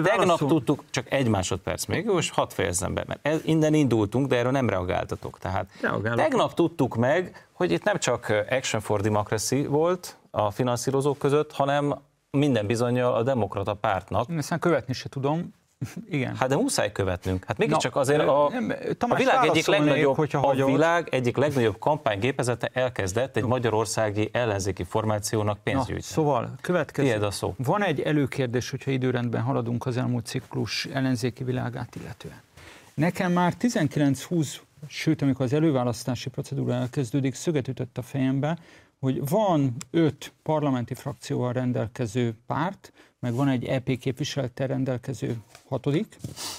tegnap 0.03 0.39
tudtuk, 0.39 0.85
csak 0.91 1.13
egy 1.13 1.29
másodperc 1.29 1.85
még, 1.85 2.11
és 2.19 2.31
hadd 2.31 2.49
fejezzem 2.49 2.95
be, 2.95 3.05
mert 3.07 3.45
innen 3.45 3.75
indultunk, 3.75 4.27
de 4.27 4.37
erről 4.37 4.53
nem 4.53 4.69
reagáltatok. 4.69 5.39
Tehát 5.39 5.67
tegnap 6.15 6.55
tudtuk 6.55 6.97
meg, 6.97 7.49
hogy 7.61 7.73
itt 7.73 7.85
nem 7.85 7.99
csak 7.99 8.33
Action 8.51 8.81
for 8.81 9.01
Democracy 9.01 9.67
volt, 9.67 10.17
a 10.31 10.51
finanszírozók 10.51 11.19
között, 11.19 11.53
hanem 11.53 11.95
minden 12.31 12.67
bizonyal 12.67 13.15
a 13.15 13.23
demokrata 13.23 13.75
pártnak. 13.75 14.29
Ezt 14.37 14.59
követni 14.59 14.93
se 14.93 15.09
tudom, 15.09 15.55
igen. 16.09 16.37
Hát 16.37 16.49
de 16.49 16.57
muszáj 16.57 16.93
követnünk. 16.93 17.45
Hát 17.45 17.59
mégiscsak 17.59 17.97
azért 17.97 18.21
a, 18.21 18.49
nem, 18.51 18.75
a 18.99 19.15
világ 19.15 19.45
egyik 19.49 19.67
legnagyobb, 19.67 20.17
hogyha 20.17 20.39
a 20.39 20.47
hagyod. 20.47 20.71
világ 20.71 21.09
egyik 21.11 21.37
legnagyobb 21.37 21.79
kampánygépezete 21.79 22.71
elkezdett 22.73 23.37
egy 23.37 23.45
magyarországi 23.45 24.29
ellenzéki 24.33 24.85
formációnak 24.85 25.59
pénzgyűjteni. 25.63 26.03
Szóval, 26.03 26.55
következő. 26.61 27.09
Tiéd 27.09 27.23
a 27.23 27.31
szó. 27.31 27.55
Van 27.57 27.83
egy 27.83 28.01
előkérdés, 28.01 28.71
hogyha 28.71 28.91
időrendben 28.91 29.43
haladunk 29.43 29.87
az 29.87 29.97
elmúlt 29.97 30.27
ciklus 30.27 30.85
ellenzéki 30.85 31.45
világát 31.45 31.97
illetően. 31.97 32.43
Nekem 32.95 33.33
már 33.33 33.55
19-20, 33.61 34.57
sőt, 34.87 35.23
amikor 35.23 35.45
az 35.45 35.53
előválasztási 35.53 36.29
procedúra 36.31 36.75
elkezdődik, 36.75 37.35
szöget 37.35 37.69
ütött 37.69 37.99
a 37.99 38.03
fejembe, 38.03 38.59
hogy 38.99 39.29
van 39.29 39.77
öt 39.91 40.33
parlamenti 40.43 40.95
frakcióval 40.95 41.53
rendelkező 41.53 42.35
párt, 42.47 42.93
meg 43.19 43.35
van 43.35 43.49
egy 43.49 43.65
EP 43.65 43.99
képviselettel 43.99 44.67
rendelkező 44.67 45.37
hatodik, 45.69 46.17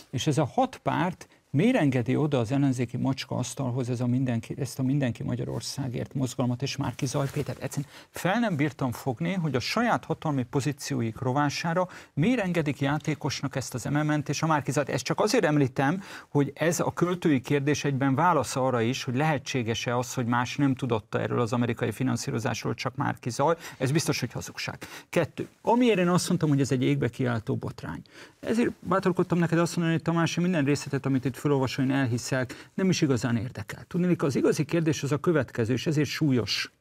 és 0.09 0.27
ez 0.27 0.37
a 0.37 0.45
hat 0.45 0.77
párt 0.77 1.27
Miért 1.53 1.75
engedi 1.75 2.15
oda 2.15 2.39
az 2.39 2.51
ellenzéki 2.51 2.97
macska 2.97 3.35
asztalhoz 3.35 3.89
ez 3.89 4.01
a 4.01 4.07
mindenki, 4.07 4.55
ezt 4.57 4.79
a 4.79 4.83
mindenki 4.83 5.23
Magyarországért 5.23 6.13
mozgalmat 6.13 6.61
és 6.61 6.75
Márki 6.75 7.05
Zaj 7.05 7.27
Péter? 7.31 7.55
Egyszerűen 7.59 7.91
fel 8.09 8.39
nem 8.39 8.55
bírtam 8.55 8.91
fogni, 8.91 9.33
hogy 9.33 9.55
a 9.55 9.59
saját 9.59 10.05
hatalmi 10.05 10.43
pozícióik 10.43 11.19
rovására 11.19 11.87
miért 12.13 12.39
engedik 12.39 12.79
játékosnak 12.79 13.55
ezt 13.55 13.73
az 13.73 13.83
MMN-t 13.83 14.29
és 14.29 14.41
a 14.41 14.47
Márki 14.47 14.71
Zajt. 14.71 14.89
Ezt 14.89 15.03
csak 15.03 15.19
azért 15.19 15.43
említem, 15.43 16.01
hogy 16.29 16.51
ez 16.55 16.79
a 16.79 16.93
költői 16.93 17.41
kérdés 17.41 17.83
egyben 17.83 18.15
válasz 18.15 18.55
arra 18.55 18.81
is, 18.81 19.03
hogy 19.03 19.15
lehetséges-e 19.15 19.97
az, 19.97 20.13
hogy 20.13 20.25
más 20.25 20.55
nem 20.55 20.75
tudott 20.75 21.15
erről 21.15 21.39
az 21.39 21.53
amerikai 21.53 21.91
finanszírozásról, 21.91 22.73
csak 22.73 22.95
Márki 22.95 23.29
Zaj. 23.29 23.55
Ez 23.77 23.91
biztos, 23.91 24.19
hogy 24.19 24.31
hazugság. 24.31 24.77
Kettő. 25.09 25.47
Amiért 25.61 25.99
én 25.99 26.09
azt 26.09 26.27
mondtam, 26.27 26.49
hogy 26.49 26.61
ez 26.61 26.71
egy 26.71 26.83
égbe 26.83 27.09
kiáltó 27.09 27.55
botrány. 27.55 28.01
Ezért 28.39 28.71
bátorkodtam 28.79 29.37
neked 29.37 29.59
azt 29.59 29.75
mondani, 29.75 29.97
hogy 29.97 30.05
Tamás, 30.05 30.35
minden 30.35 30.65
részletet, 30.65 31.05
amit 31.05 31.25
itt 31.25 31.39
felolvasol, 31.41 31.85
én 31.85 31.91
elhiszek, 31.91 32.69
nem 32.73 32.89
is 32.89 33.01
igazán 33.01 33.35
érdekel. 33.35 33.83
Tudni, 33.87 34.15
az 34.17 34.35
igazi 34.35 34.65
kérdés 34.65 35.03
az 35.03 35.11
a 35.11 35.19
következő, 35.19 35.73
és 35.73 35.87
ezért 35.87 36.09
súlyos 36.09 36.71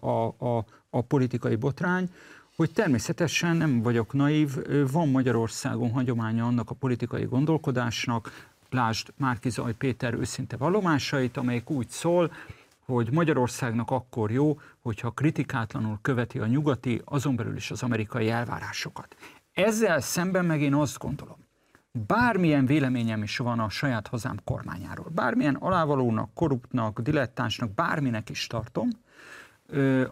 a, 0.00 0.46
a, 0.46 0.64
a 0.90 1.00
politikai 1.00 1.56
botrány, 1.56 2.10
hogy 2.56 2.72
természetesen 2.72 3.56
nem 3.56 3.82
vagyok 3.82 4.12
naív, 4.12 4.50
van 4.92 5.08
Magyarországon 5.08 5.90
hagyománya 5.90 6.46
annak 6.46 6.70
a 6.70 6.74
politikai 6.74 7.24
gondolkodásnak, 7.24 8.48
lásd 8.70 9.08
Márki 9.16 9.50
Zaj 9.50 9.74
Péter 9.74 10.14
őszinte 10.14 10.56
vallomásait, 10.56 11.36
amelyik 11.36 11.70
úgy 11.70 11.88
szól, 11.88 12.32
hogy 12.84 13.10
Magyarországnak 13.12 13.90
akkor 13.90 14.30
jó, 14.30 14.60
hogyha 14.80 15.10
kritikátlanul 15.10 15.98
követi 16.02 16.38
a 16.38 16.46
nyugati, 16.46 17.02
azon 17.04 17.36
belül 17.36 17.56
is 17.56 17.70
az 17.70 17.82
amerikai 17.82 18.28
elvárásokat. 18.28 19.16
Ezzel 19.52 20.00
szemben 20.00 20.44
meg 20.44 20.60
én 20.60 20.74
azt 20.74 20.98
gondolom, 20.98 21.36
bármilyen 21.92 22.66
véleményem 22.66 23.22
is 23.22 23.36
van 23.36 23.58
a 23.58 23.68
saját 23.68 24.06
hazám 24.06 24.40
kormányáról, 24.44 25.06
bármilyen 25.14 25.54
alávalónak, 25.54 26.34
korruptnak, 26.34 27.00
dilettánsnak, 27.00 27.74
bárminek 27.74 28.30
is 28.30 28.46
tartom, 28.46 28.88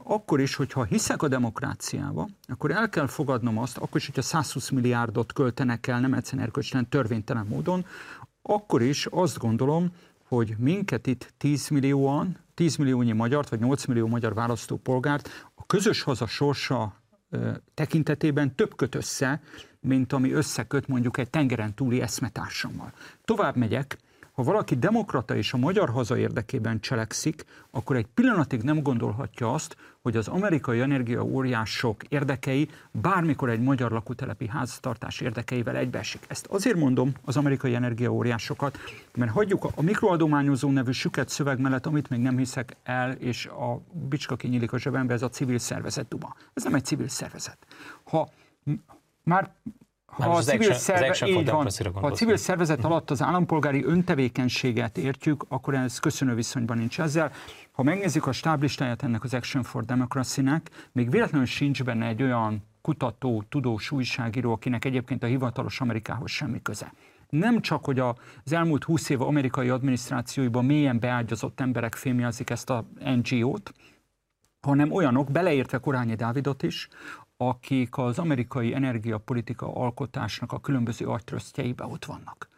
akkor 0.02 0.40
is, 0.40 0.54
hogyha 0.54 0.84
hiszek 0.84 1.22
a 1.22 1.28
demokráciába, 1.28 2.28
akkor 2.46 2.70
el 2.70 2.88
kell 2.88 3.06
fogadnom 3.06 3.58
azt, 3.58 3.76
akkor 3.76 3.96
is, 3.96 4.06
hogyha 4.06 4.22
120 4.22 4.70
milliárdot 4.70 5.32
költenek 5.32 5.86
el 5.86 6.00
nem 6.00 6.14
egyszerűen 6.14 6.44
erkölcstelen, 6.44 6.88
törvénytelen 6.88 7.46
módon, 7.46 7.84
akkor 8.42 8.82
is 8.82 9.06
azt 9.06 9.38
gondolom, 9.38 9.92
hogy 10.28 10.54
minket 10.58 11.06
itt 11.06 11.32
10 11.38 11.68
millióan, 11.68 12.36
10 12.54 12.76
milliónyi 12.76 13.12
magyart, 13.12 13.48
vagy 13.48 13.60
8 13.60 13.84
millió 13.84 14.06
magyar 14.06 14.34
választópolgárt 14.34 15.50
a 15.54 15.66
közös 15.66 16.02
haza 16.02 16.26
sorsa 16.26 16.97
tekintetében 17.74 18.54
több 18.54 18.76
köt 18.76 18.94
össze, 18.94 19.40
mint 19.80 20.12
ami 20.12 20.32
összeköt 20.32 20.88
mondjuk 20.88 21.18
egy 21.18 21.30
tengeren 21.30 21.74
túli 21.74 22.00
eszmetársammal. 22.00 22.92
Tovább 23.24 23.56
megyek, 23.56 23.98
ha 24.38 24.44
valaki 24.44 24.74
demokrata 24.74 25.36
és 25.36 25.52
a 25.52 25.56
magyar 25.56 25.90
haza 25.90 26.18
érdekében 26.18 26.80
cselekszik, 26.80 27.44
akkor 27.70 27.96
egy 27.96 28.06
pillanatig 28.06 28.62
nem 28.62 28.82
gondolhatja 28.82 29.52
azt, 29.52 29.76
hogy 30.02 30.16
az 30.16 30.28
amerikai 30.28 30.80
energiaóriások 30.80 32.04
érdekei 32.04 32.68
bármikor 32.90 33.50
egy 33.50 33.60
magyar 33.60 33.90
lakótelepi 33.90 34.48
háztartás 34.48 35.20
érdekeivel 35.20 35.76
egybeesik. 35.76 36.24
Ezt 36.28 36.46
azért 36.46 36.76
mondom 36.76 37.12
az 37.24 37.36
amerikai 37.36 37.74
energiaóriásokat, 37.74 38.78
mert 39.14 39.30
hagyjuk 39.30 39.68
a 39.74 39.82
mikroadományozó 39.82 40.70
nevű 40.70 40.90
süket 40.90 41.28
szöveg 41.28 41.60
mellett, 41.60 41.86
amit 41.86 42.08
még 42.08 42.20
nem 42.20 42.36
hiszek 42.36 42.76
el, 42.82 43.12
és 43.12 43.46
a 43.46 43.80
bicska 44.08 44.36
kinyílik 44.36 44.72
a 44.72 44.78
zsebembe, 44.78 45.14
ez 45.14 45.22
a 45.22 45.28
civil 45.28 45.58
szervezet 45.58 46.08
duma. 46.08 46.36
Ez 46.54 46.64
nem 46.64 46.74
egy 46.74 46.84
civil 46.84 47.08
szervezet. 47.08 47.58
Ha 48.04 48.28
már 49.22 49.54
ha 50.10 50.30
a 50.30 50.42
civil, 50.42 50.72
szerve, 50.72 51.26
így 51.26 51.50
van, 51.50 51.68
ha 51.94 52.06
a 52.06 52.10
civil 52.10 52.36
szervezet 52.36 52.84
alatt 52.84 53.10
az 53.10 53.22
állampolgári 53.22 53.84
öntevékenységet 53.84 54.98
értjük, 54.98 55.44
akkor 55.48 55.74
ez 55.74 55.98
köszönő 55.98 56.34
viszonyban 56.34 56.78
nincs 56.78 57.00
ezzel. 57.00 57.32
Ha 57.72 57.82
megnézzük 57.82 58.26
a 58.26 58.32
stáblistáját 58.32 59.02
ennek 59.02 59.24
az 59.24 59.34
Action 59.34 59.62
for 59.62 59.84
Democracy-nek, 59.84 60.70
még 60.92 61.10
véletlenül 61.10 61.46
sincs 61.46 61.84
benne 61.84 62.06
egy 62.06 62.22
olyan 62.22 62.62
kutató, 62.80 63.44
tudós 63.48 63.90
újságíró, 63.90 64.52
akinek 64.52 64.84
egyébként 64.84 65.22
a 65.22 65.26
hivatalos 65.26 65.80
Amerikához 65.80 66.30
semmi 66.30 66.62
köze. 66.62 66.92
Nem 67.28 67.60
csak, 67.60 67.84
hogy 67.84 67.98
az 67.98 68.52
elmúlt 68.52 68.84
húsz 68.84 69.08
év 69.08 69.22
amerikai 69.22 69.68
adminisztrációiban 69.68 70.64
mélyen 70.64 70.98
beágyazott 70.98 71.60
emberek 71.60 71.94
fémjelzik 71.94 72.50
ezt 72.50 72.70
a 72.70 72.84
NGO-t, 72.98 73.72
hanem 74.60 74.92
olyanok, 74.92 75.30
beleértve 75.30 75.78
Korányi 75.78 76.14
Dávidot 76.14 76.62
is, 76.62 76.88
akik 77.40 77.98
az 77.98 78.18
amerikai 78.18 78.74
energiapolitika 78.74 79.74
alkotásnak 79.74 80.52
a 80.52 80.60
különböző 80.60 81.06
agytrösztjeibe 81.06 81.84
ott 81.84 82.04
vannak. 82.04 82.48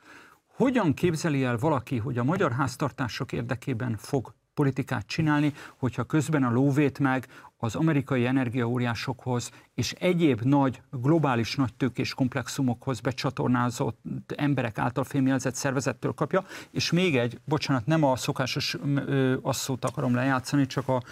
Hogyan 0.46 0.94
képzeli 0.94 1.44
el 1.44 1.56
valaki, 1.56 1.99
hogy 1.99 2.18
a 2.18 2.25
magyar 2.25 2.52
háztartások 2.52 3.32
érdekében 3.32 3.96
fog 3.96 4.34
politikát 4.54 5.06
csinálni, 5.06 5.52
hogyha 5.76 6.04
közben 6.04 6.44
a 6.44 6.50
lóvét 6.50 6.99
meg 6.99 7.26
az 7.56 7.75
amerikai 7.75 8.26
energiaóriásokhoz 8.26 9.50
és 9.75 9.92
egyéb 9.92 10.40
nagy, 10.40 10.82
globális 10.90 11.54
nagytőkés 11.56 12.14
komplexumokhoz 12.14 13.00
becsatornázott 13.00 13.99
emberek 14.37 14.78
által 14.78 15.04
fémjelzett 15.04 15.54
szervezettől 15.54 16.12
kapja, 16.12 16.44
és 16.70 16.90
még 16.90 17.16
egy, 17.16 17.40
bocsánat, 17.44 17.87
nem 17.87 18.04
a 18.04 18.16
szokásos 18.16 18.76
asszót 19.42 19.84
akarom 19.84 20.14
lejátszani, 20.14 20.66
csak 20.66 20.88
a, 20.88 21.02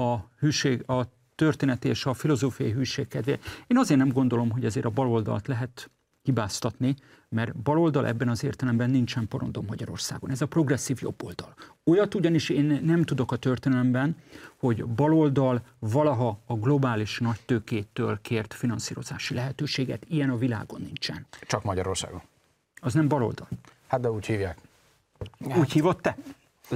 a 0.00 0.28
hűség, 0.38 0.90
a 0.90 1.02
történeti 1.42 1.88
és 1.88 2.06
a 2.06 2.14
filozófiai 2.14 2.70
hűség 2.72 3.08
kedvéért. 3.08 3.64
Én 3.66 3.78
azért 3.78 4.00
nem 4.00 4.08
gondolom, 4.08 4.50
hogy 4.50 4.64
ezért 4.64 4.86
a 4.86 4.90
baloldalt 4.90 5.46
lehet 5.46 5.90
hibáztatni, 6.22 6.96
mert 7.28 7.56
baloldal 7.56 8.06
ebben 8.06 8.28
az 8.28 8.44
értelemben 8.44 8.90
nincsen 8.90 9.28
porondom 9.28 9.64
Magyarországon. 9.66 10.30
Ez 10.30 10.40
a 10.40 10.46
progresszív 10.46 10.98
jobboldal. 11.00 11.54
Olyat 11.84 12.14
ugyanis 12.14 12.48
én 12.48 12.80
nem 12.84 13.02
tudok 13.02 13.32
a 13.32 13.36
történelemben, 13.36 14.16
hogy 14.56 14.84
baloldal 14.84 15.62
valaha 15.78 16.40
a 16.46 16.54
globális 16.54 17.18
nagytőkétől 17.18 18.18
kért 18.20 18.54
finanszírozási 18.54 19.34
lehetőséget. 19.34 20.04
Ilyen 20.08 20.30
a 20.30 20.36
világon 20.36 20.80
nincsen. 20.80 21.26
Csak 21.40 21.64
Magyarországon. 21.64 22.22
Az 22.74 22.94
nem 22.94 23.08
baloldal. 23.08 23.48
Hát 23.86 24.00
de 24.00 24.10
úgy 24.10 24.26
hívják. 24.26 24.58
Úgy 25.58 25.72
hívott 25.72 26.00
te? 26.00 26.16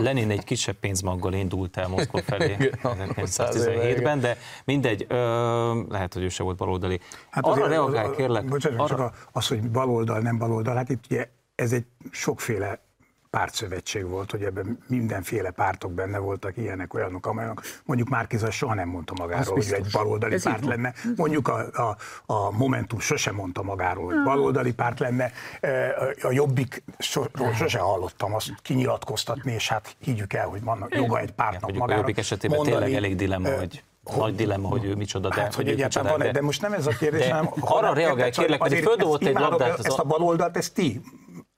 Lenin 0.03 0.31
egy 0.31 0.45
kisebb 0.45 0.77
pénzmaggal 0.77 1.33
indult 1.33 1.77
el 1.77 1.89
Moszkva 1.89 2.23
felé 2.23 2.57
1917-ben, 2.59 4.21
de 4.21 4.37
mindegy, 4.65 5.07
ö, 5.09 5.83
lehet, 5.89 6.15
hogy 6.15 6.23
ő 6.23 6.29
se 6.29 6.43
volt 6.43 6.57
baloldali. 6.57 7.01
Hát 7.31 7.45
Arra 7.45 7.67
reagál, 7.67 8.11
kérlek. 8.11 8.45
Bocsánat, 8.45 8.79
arra... 8.79 8.97
csak 8.97 9.29
az, 9.33 9.49
hogy 9.49 9.71
baloldal, 9.71 10.21
nem 10.21 10.39
baloldal, 10.39 10.75
hát 10.75 10.89
itt 10.89 11.05
ugye 11.11 11.29
ez 11.55 11.73
egy 11.73 11.85
sokféle 12.11 12.86
pártszövetség 13.31 14.07
volt, 14.07 14.31
hogy 14.31 14.43
ebben 14.43 14.79
mindenféle 14.87 15.51
pártok 15.51 15.93
benne 15.93 16.19
voltak, 16.19 16.57
ilyenek, 16.57 16.95
olyanok, 16.95 17.27
amelyek 17.27 17.61
mondjuk 17.85 18.09
Márkizaj 18.09 18.51
soha 18.51 18.75
nem 18.75 18.89
mondta 18.89 19.15
magáról, 19.19 19.55
hogy 19.55 19.73
egy 19.73 19.87
baloldali 19.93 20.35
Ez 20.35 20.43
párt 20.43 20.65
lenne. 20.65 20.93
Mondjuk 21.17 21.49
a, 21.49 21.67
a, 21.73 21.97
a 22.33 22.51
Momentum 22.51 22.99
sose 22.99 23.33
mondta 23.33 23.63
magáról, 23.63 24.05
hogy 24.05 24.23
baloldali 24.23 24.73
párt 24.73 24.99
lenne. 24.99 25.33
E, 25.61 25.95
a 26.23 26.31
Jobbikról 26.31 27.53
sose 27.55 27.79
hallottam 27.79 28.35
azt 28.35 28.55
kinyilatkoztatni, 28.63 29.53
és 29.53 29.69
hát 29.69 29.97
higgyük 29.99 30.33
el, 30.33 30.47
hogy 30.47 30.63
vannak 30.63 30.95
joga 30.95 31.19
egy 31.19 31.31
pártnak 31.31 31.73
magára. 31.73 31.93
A 31.93 31.97
Jobbik 31.97 32.19
esetében 32.19 32.57
mondani, 32.57 32.83
tényleg 32.83 33.03
elég 33.03 33.17
dilemma, 33.17 33.59
hogy 33.59 33.83
nagy 34.17 34.35
dilemma, 34.35 34.69
hogy 34.69 34.85
ő 34.85 34.95
micsoda. 34.95 35.29
De, 35.29 35.41
hát, 35.41 35.55
hogy 35.55 35.69
egyáltalán 35.69 36.11
van, 36.11 36.27
de, 36.27 36.33
de 36.33 36.43
most 36.43 36.63
nem 36.63 36.73
ez 36.73 36.87
a 36.87 36.91
kérdés, 36.91 37.29
hanem... 37.29 37.51
Arra 37.61 37.93
reagálj, 37.93 38.31
kérlek, 38.31 38.61
mert 38.61 38.75
földobott 38.75 39.25
egy 39.25 39.39
labdát. 39.39 39.79
Ezt 39.79 39.99
a 39.99 40.05
baloldalt, 40.05 40.57
ezt 40.57 40.75
ti 40.75 41.01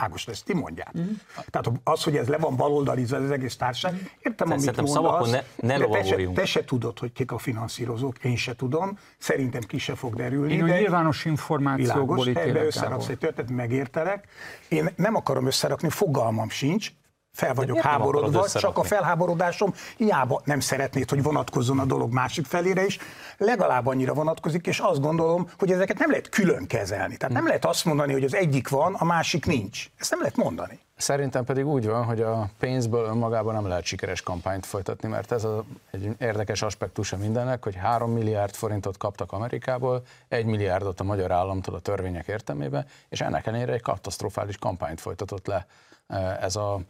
Ágos, 0.01 0.27
ezt 0.27 0.45
ti 0.45 0.55
mondják. 0.55 0.99
Mm. 0.99 1.03
Tehát 1.51 1.81
az, 1.85 2.03
hogy 2.03 2.17
ez 2.17 2.29
le 2.29 2.37
van 2.37 2.57
baloldalizva 2.57 3.17
az 3.17 3.31
egész 3.31 3.57
társaság, 3.57 4.11
értem, 4.23 4.51
amit 4.51 4.81
mondasz, 4.81 5.31
ne, 5.31 5.77
ne 5.77 5.87
te, 5.87 6.05
se, 6.05 6.17
te 6.35 6.45
se 6.45 6.65
tudod, 6.65 6.99
hogy 6.99 7.13
kik 7.13 7.33
a 7.33 7.39
finanszírozók, 7.39 8.25
én 8.25 8.37
se 8.37 8.55
tudom, 8.55 8.99
szerintem 9.19 9.61
ki 9.61 9.79
se 9.79 9.95
fog 9.95 10.15
derülni. 10.15 10.53
Én 10.53 10.63
a 10.63 10.67
nyilvános 10.67 11.25
információkból 11.25 12.25
világos, 12.25 12.43
ítélek. 12.43 12.67
összeraksz 12.67 13.09
egy 13.09 13.19
történet, 13.19 13.51
megértelek. 13.51 14.29
Én 14.69 14.91
nem 14.97 15.15
akarom 15.15 15.47
összerakni, 15.47 15.89
fogalmam 15.89 16.49
sincs, 16.49 16.91
fel 17.33 17.55
vagyok 17.55 17.81
háborodva, 17.81 18.49
csak 18.49 18.79
a 18.79 18.83
felháborodásom 18.83 19.75
hiába 19.97 20.41
nem 20.45 20.61
szeretnéd, 20.61 21.11
hogy 21.11 21.23
vonatkozzon 21.23 21.79
a 21.79 21.85
dolog 21.85 22.13
másik 22.13 22.47
felére 22.47 22.85
is, 22.85 22.99
legalább 23.39 23.87
annyira 23.87 24.15
vonatkozik, 24.15 24.67
és 24.67 24.79
azt 24.79 25.01
gondolom, 25.01 25.51
hogy 25.59 25.73
ezeket 25.73 25.99
nem 25.99 26.11
lehet 26.11 26.29
külön 26.29 26.67
kezelni. 26.67 27.17
Tehát 27.17 27.35
nem 27.35 27.47
lehet 27.47 27.65
azt 27.65 27.85
mondani, 27.85 28.13
hogy 28.13 28.25
az 28.25 28.35
egyik 28.35 28.69
van, 28.69 28.95
a 28.95 29.05
másik 29.05 29.47
nincs. 29.47 29.91
Ezt 29.99 30.11
nem 30.11 30.21
lehet 30.21 30.37
mondani. 30.37 30.81
Szerintem 30.97 31.45
pedig 31.45 31.67
úgy 31.67 31.87
van, 31.87 32.05
hogy 32.05 32.21
a 32.21 32.51
pénzből 32.59 33.05
önmagában 33.05 33.55
nem 33.55 33.67
lehet 33.67 33.85
sikeres 33.85 34.21
kampányt 34.21 34.67
folytatni, 34.67 35.09
mert 35.09 35.33
ez 35.33 35.45
a, 35.45 35.65
egy 35.91 36.09
érdekes 36.19 36.63
aspektusa 36.63 37.17
mindennek, 37.17 37.65
hogy 37.65 37.75
3 37.75 38.11
milliárd 38.13 38.55
forintot 38.55 38.97
kaptak 38.97 39.33
Amerikából, 39.33 40.03
1 40.29 40.45
milliárdot 40.45 41.01
a 41.01 41.05
magyar 41.05 41.31
államtól 41.31 41.75
a 41.75 41.81
törvények 41.81 42.27
értelmében, 42.27 42.87
és 43.09 43.21
ennek 43.21 43.47
ellenére 43.47 43.73
egy 43.73 43.83
katasztrofális 43.83 44.57
kampányt 44.57 45.01
folytatott 45.01 45.47
le 45.47 45.67
eh, 46.07 46.43
ez 46.43 46.57
a 46.57 46.81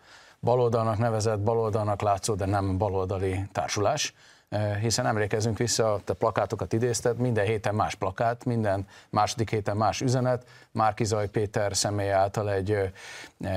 baloldalnak 0.41 0.99
nevezett, 0.99 1.41
baloldalnak 1.41 2.03
látszó, 2.03 2.35
de 2.35 2.47
nem 2.47 2.79
baloldali 2.79 3.49
társulás, 3.53 4.15
eh, 4.49 4.79
hiszen 4.81 5.07
emlékezünk 5.07 5.59
vissza, 5.59 6.01
te 6.05 6.13
plakátokat 6.13 6.73
idézted, 6.73 7.19
minden 7.19 7.45
héten 7.45 7.75
más 7.75 7.95
plakát, 7.95 8.45
minden 8.45 8.87
második 9.11 9.51
héten 9.51 9.77
más 9.77 10.01
üzenet, 10.01 10.47
Márkizaj 10.71 11.29
Péter 11.29 11.77
személy 11.77 12.11
által 12.11 12.51
egy, 12.53 12.71
eh, 12.71 12.91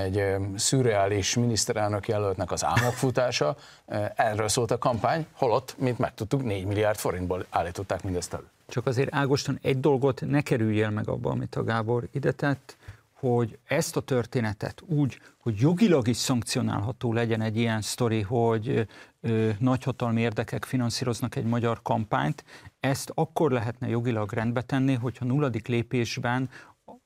egy 0.04 0.18
eh, 0.18 0.40
szürreális 0.56 1.36
miniszterelnök 1.36 2.08
jelöltnek 2.08 2.52
az 2.52 2.66
álmokfutása, 2.66 3.56
erről 4.16 4.48
szólt 4.48 4.72
a 4.72 4.78
kampány, 4.78 5.26
holott, 5.34 5.76
mint 5.78 6.00
megtudtuk, 6.00 6.44
4 6.44 6.66
milliárd 6.66 6.98
forintból 6.98 7.46
állították 7.50 8.04
mindezt 8.04 8.34
elő. 8.34 8.50
Csak 8.68 8.86
azért 8.86 9.16
Ágoston 9.16 9.60
egy 9.62 9.80
dolgot 9.80 10.22
ne 10.26 10.42
kerüljél 10.42 10.90
meg 10.90 11.10
abba, 11.10 11.30
amit 11.30 11.56
a 11.56 11.64
Gábor 11.64 12.08
ide 12.12 12.32
tett, 12.32 12.78
hogy 13.14 13.58
ezt 13.68 13.96
a 13.96 14.02
történetet 14.02 14.82
úgy, 14.86 15.22
hogy 15.42 15.60
jogilag 15.60 16.08
is 16.08 16.18
szankcionálható 16.18 17.14
legyen 17.14 17.42
egy 17.42 17.58
ilyen 17.58 17.82
sztori, 17.82 18.22
hogy 18.22 18.88
ö, 19.22 19.50
nagyhatalmi 19.60 20.22
érdekek 20.22 20.66
finanszíroznak 20.66 21.36
egy 21.36 21.46
magyar 21.46 21.82
kampányt, 21.82 22.44
ezt 22.80 23.12
akkor 23.16 23.52
lehetne 23.52 23.88
jogilag 23.88 24.32
rendbe 24.32 24.62
tenni, 24.62 24.94
hogyha 24.94 25.26
nulladik 25.26 25.68
lépésben 25.68 26.50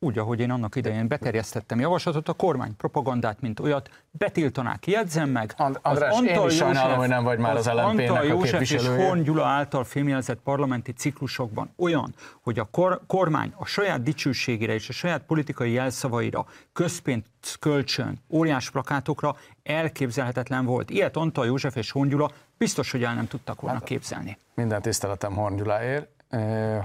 úgy, 0.06 0.18
ahogy 0.18 0.40
én 0.40 0.52
annak 0.52 0.76
idején 0.76 1.08
beterjesztettem 1.08 1.80
javaslatot, 1.80 2.30
a 2.30 2.34
kormány 2.34 2.76
propagandát, 2.76 3.42
mint 3.42 3.60
olyat 3.60 3.90
betiltanák. 4.12 4.88
Jegyzem 4.88 5.30
meg. 5.30 5.54
And, 5.58 5.80
András, 5.82 6.10
az 6.10 6.18
Antal 6.18 6.44
én 6.44 6.48
is 6.50 6.56
sajnálom, 6.56 6.98
hogy 6.98 7.08
nem 7.08 7.24
vagy 7.24 7.40
már 7.40 7.56
az, 7.56 7.68
az 7.68 7.78
Antal 7.78 8.24
József 8.24 8.62
és 8.62 8.88
Horn 8.88 9.22
Gyula 9.22 9.46
által 9.46 9.84
filmjelzett 9.84 10.40
parlamenti 10.44 10.92
ciklusokban 10.92 11.74
olyan, 11.78 12.14
hogy 12.42 12.60
a 12.60 12.64
kor, 12.72 13.02
kormány 13.08 13.54
a 13.56 13.66
saját 13.66 14.04
dicsőségére 14.04 14.74
és 14.74 14.90
a 14.90 14.94
saját 14.94 15.22
politikai 15.22 15.72
jelszavaira 15.72 16.46
közpénzt 16.74 17.58
kölcsön, 17.60 18.22
óriás 18.30 18.72
plakátokra 18.72 19.36
elképzelhetetlen 19.64 20.66
volt. 20.66 20.90
Ilyet 20.90 21.16
Antal 21.16 21.46
József 21.46 21.76
és 21.76 21.92
Horn 21.92 22.10
Gyula 22.10 22.32
biztos, 22.58 22.92
hogy 22.92 23.04
el 23.04 23.14
nem 23.14 23.28
tudtak 23.28 23.62
volna 23.62 23.78
hát, 23.78 23.88
képzelni. 23.88 24.38
Minden 24.54 24.82
tiszteletem 24.82 25.34
Horn 25.34 25.56
Gyuláért, 25.56 26.15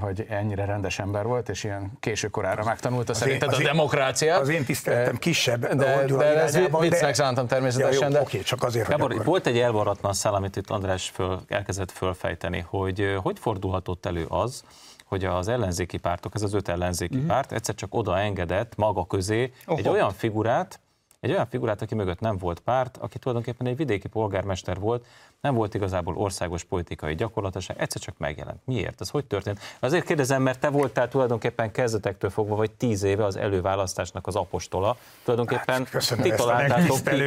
hogy 0.01 0.27
ennyire 0.29 0.65
rendes 0.65 0.99
ember 0.99 1.25
volt, 1.25 1.49
és 1.49 1.65
ilyen 1.65 1.93
késő 2.01 2.29
korára 2.29 2.65
megtanulta 2.65 3.13
az 3.13 3.19
szerinted 3.19 3.53
én, 3.53 3.61
a 3.61 3.63
demokráciát. 3.63 4.41
Az 4.41 4.49
én 4.49 4.65
tiszteletem 4.65 5.17
kisebb. 5.17 5.67
De, 5.67 5.75
de, 5.75 6.17
de 6.17 6.25
ez 6.25 6.59
viccnek 6.81 7.15
szántam 7.15 7.47
természetesen. 7.47 8.01
Ja, 8.01 8.07
jó, 8.07 8.13
de... 8.13 8.21
Oké, 8.21 8.41
csak 8.41 8.63
azért, 8.63 8.89
Gábor, 8.89 9.07
hogy 9.07 9.15
akkor... 9.15 9.27
Volt 9.27 9.47
egy 9.47 9.59
elvaratlan 9.59 10.13
szál, 10.13 10.35
amit 10.35 10.57
itt 10.57 10.71
András 10.71 11.09
föl, 11.09 11.41
elkezdett 11.49 11.91
fölfejteni, 11.91 12.65
hogy 12.69 13.15
hogy 13.23 13.39
fordulhatott 13.39 14.07
elő 14.07 14.25
az, 14.29 14.65
hogy 15.05 15.25
az 15.25 15.49
ellenzéki 15.49 15.97
pártok, 15.97 16.35
ez 16.35 16.43
az 16.43 16.55
öt 16.55 16.69
ellenzéki 16.69 17.15
uh-huh. 17.15 17.31
párt 17.31 17.53
egyszer 17.53 17.75
csak 17.75 17.95
oda 17.95 18.19
engedett 18.19 18.77
maga 18.77 19.07
közé 19.07 19.53
oh, 19.67 19.79
egy 19.79 19.89
olyan 19.89 20.13
figurát, 20.13 20.81
egy 21.21 21.31
olyan 21.31 21.47
figurát, 21.47 21.83
aki 21.83 21.95
mögött 21.95 22.21
nem 22.21 22.37
volt 22.37 22.61
párt, 22.61 22.97
aki 22.97 23.19
tulajdonképpen 23.19 23.67
egy 23.67 23.77
vidéki 23.77 24.09
polgármester 24.09 24.79
volt, 24.79 25.07
nem 25.41 25.55
volt 25.55 25.75
igazából 25.75 26.17
országos 26.17 26.65
politikai 26.65 27.15
gyakorlatilag, 27.15 27.81
egyszer 27.81 28.01
csak 28.01 28.15
megjelent. 28.19 28.61
Miért? 28.65 29.01
Ez 29.01 29.11
hogy 29.11 29.25
történt? 29.25 29.59
Azért 29.81 30.05
kérdezem, 30.05 30.43
mert 30.43 30.61
te 30.61 30.69
voltál 30.69 31.09
tulajdonképpen 31.09 31.73
kezdetektől 31.73 32.31
fogva, 32.31 32.55
vagy 32.55 32.71
tíz 32.71 33.03
éve 33.03 33.25
az 33.25 33.37
előválasztásnak 33.37 34.27
az 34.27 34.37
apostola. 34.37 34.97
Tulajdonképpen 35.25 35.87
hát, 35.93 36.17
ti 36.23 36.31
találtátok 36.31 37.05
ki. 37.05 37.23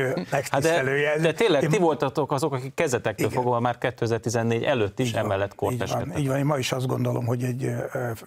Hát 0.49 0.61
de, 0.61 0.83
de 1.21 1.33
tényleg 1.33 1.67
ti 1.67 1.77
voltatok 1.77 2.31
azok, 2.31 2.53
akik 2.53 2.73
kezdetektől 2.73 3.27
Igen. 3.27 3.41
fogva 3.41 3.59
már 3.59 3.77
2014 3.77 4.63
előtt 4.63 4.99
is 4.99 5.07
így 5.07 5.15
emellett 5.15 5.55
korteskedtek. 5.55 6.07
Így 6.07 6.11
van, 6.11 6.21
így 6.21 6.27
van, 6.27 6.37
én 6.37 6.45
ma 6.45 6.57
is 6.57 6.71
azt 6.71 6.87
gondolom, 6.87 7.25
hogy 7.25 7.43
egy, 7.43 7.71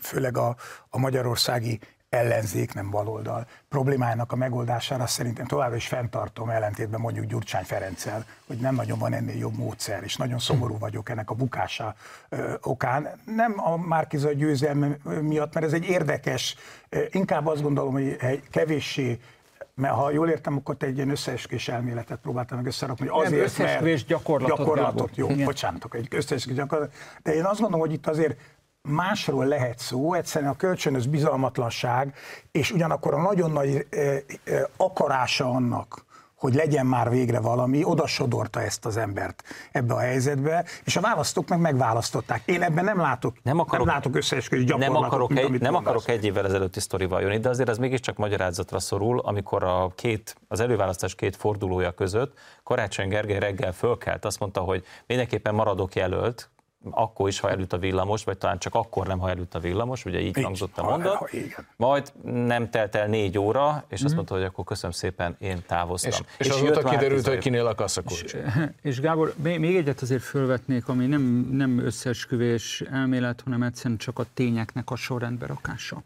főleg 0.01 0.37
a, 0.37 0.57
a 0.91 0.99
magyarországi 0.99 1.81
ellenzék, 2.09 2.75
nem 2.75 2.91
baloldal 2.91 3.47
problémájának 3.69 4.33
a 4.33 4.37
megoldására 4.37 5.07
szerintem 5.07 5.47
továbbra 5.47 5.77
is 5.77 5.87
fenntartom 5.87 6.51
ellentétben 6.51 7.01
mondjuk 7.01 7.27
Gyurcsány 7.27 7.65
Ferenccel, 7.65 8.25
hogy 8.47 8.57
nem 8.57 8.75
nagyon 8.75 8.99
van 8.99 9.13
ennél 9.13 9.37
jobb 9.37 9.57
módszer, 9.57 10.03
és 10.03 10.17
nagyon 10.17 10.39
szomorú 10.39 10.79
vagyok 10.79 11.09
ennek 11.09 11.31
a 11.31 11.35
bukása 11.35 11.95
ö, 12.29 12.55
okán. 12.63 13.09
Nem 13.25 13.55
a 13.57 13.77
Márkiza 13.77 14.33
győzelme 14.33 14.97
miatt, 15.21 15.55
mert 15.55 15.67
ez 15.67 15.73
egy 15.73 15.85
érdekes, 15.85 16.57
inkább 17.11 17.47
azt 17.47 17.63
gondolom, 17.63 17.93
hogy 17.93 18.17
egy 18.21 18.49
kevéssé 18.51 19.21
mert 19.75 19.95
ha 19.95 20.11
jól 20.11 20.29
értem, 20.29 20.57
akkor 20.57 20.77
te 20.77 20.87
egy 20.87 20.97
ilyen 20.97 21.11
összeesküvés 21.11 21.69
elméletet 21.69 22.19
próbáltam 22.19 22.57
meg 22.57 22.67
összerakni, 22.67 23.07
hogy 23.07 23.27
azért, 23.27 23.43
összeesküvés 23.43 23.95
mert 23.95 24.07
gyakorlatot, 24.07 24.57
gyakorlatot 24.59 25.17
jó, 25.17 25.31
Igen. 25.31 25.45
bocsánatok, 25.45 25.95
egy 25.95 26.09
összeesküvés 26.11 26.59
gyakorlatot, 26.59 26.95
de 27.23 27.35
én 27.35 27.45
azt 27.45 27.61
gondolom, 27.61 27.87
hogy 27.87 27.93
itt 27.93 28.07
azért 28.07 28.39
másról 28.87 29.47
lehet 29.47 29.79
szó, 29.79 30.15
egyszerűen 30.15 30.51
a 30.51 30.57
kölcsönös 30.57 31.07
bizalmatlanság, 31.07 32.15
és 32.51 32.71
ugyanakkor 32.71 33.15
a 33.15 33.21
nagyon 33.21 33.51
nagy 33.51 33.87
akarása 34.77 35.51
annak, 35.51 36.05
hogy 36.37 36.55
legyen 36.55 36.87
már 36.87 37.11
végre 37.11 37.41
valami, 37.41 37.85
oda 37.85 38.07
sodorta 38.07 38.63
ezt 38.63 38.87
az 38.87 38.97
embert 38.97 39.43
ebbe 39.73 39.95
a 39.95 39.99
helyzetbe, 39.99 40.65
és 40.85 40.97
a 40.97 41.01
választók 41.01 41.49
meg 41.49 41.61
megválasztották. 41.61 42.43
Én 42.45 42.63
ebben 42.63 42.85
nem 42.85 43.01
látok, 43.01 43.37
nem 43.43 43.59
akarok, 43.59 43.87
nem 43.87 43.95
látok 43.95 44.17
összeesküvés 44.17 44.65
gyakorlatot, 44.65 45.01
nem 45.01 45.05
akarok, 45.05 45.29
mint, 45.29 45.55
egy, 45.55 45.61
nem 45.61 45.75
akarok 45.75 46.09
egy 46.09 46.25
évvel 46.25 46.45
ezelőtti 46.45 46.81
sztorival 46.81 47.21
jönni, 47.21 47.39
de 47.39 47.49
azért 47.49 47.69
az 47.69 47.79
mégiscsak 47.79 48.17
magyarázatra 48.17 48.79
szorul, 48.79 49.21
amikor 49.21 49.65
a 49.65 49.93
két, 49.95 50.37
az 50.49 50.61
előválasztás 50.61 51.15
két 51.15 51.37
fordulója 51.37 51.93
között 51.93 52.39
Karácsony 52.63 53.09
Gergely 53.09 53.39
reggel 53.39 53.73
fölkelt, 53.73 54.25
azt 54.25 54.41
mondta, 54.41 54.61
hogy 54.61 54.85
mindenképpen 55.07 55.55
maradok 55.55 55.95
jelölt, 55.95 56.51
akkor 56.91 57.29
is, 57.29 57.41
ha 57.41 57.51
elüt 57.51 57.73
a 57.73 57.79
villamos, 57.79 58.25
vagy 58.25 58.39
talán 58.39 58.59
csak 58.59 58.75
akkor 58.75 59.07
nem, 59.07 59.19
ha 59.19 59.31
elüt 59.31 59.55
a 59.55 59.59
villamos, 59.59 60.05
ugye 60.05 60.21
így 60.21 60.43
hangzott 60.43 60.79
a 60.79 60.83
mondat. 60.83 61.31
Majd 61.77 62.13
nem 62.25 62.71
telt 62.71 62.95
el 62.95 63.07
négy 63.07 63.39
óra, 63.39 63.85
és 63.89 63.95
azt 63.95 64.05
mhm. 64.05 64.15
mondta, 64.15 64.35
hogy 64.35 64.43
akkor 64.43 64.65
köszönöm 64.65 64.91
szépen, 64.91 65.37
én 65.39 65.63
távoztam. 65.67 66.11
És, 66.11 66.19
és, 66.39 66.47
és 66.47 66.53
azóta 66.53 66.89
kiderült, 66.89 67.27
hogy 67.27 67.39
kinél 67.39 67.67
a 67.67 67.75
kaszakulcs. 67.75 68.23
És, 68.23 68.37
és 68.83 69.01
Gábor, 69.01 69.35
még 69.37 69.77
egyet 69.77 70.01
azért 70.01 70.23
fölvetnék, 70.23 70.89
ami 70.89 71.07
nem, 71.07 71.49
nem 71.53 71.79
összeesküvés 71.79 72.81
elmélet, 72.81 73.41
hanem 73.41 73.63
egyszerűen 73.63 73.99
csak 73.99 74.19
a 74.19 74.25
tényeknek 74.35 74.91
a 74.91 74.97
sorrendbe 74.97 75.47
rakása. 75.47 76.03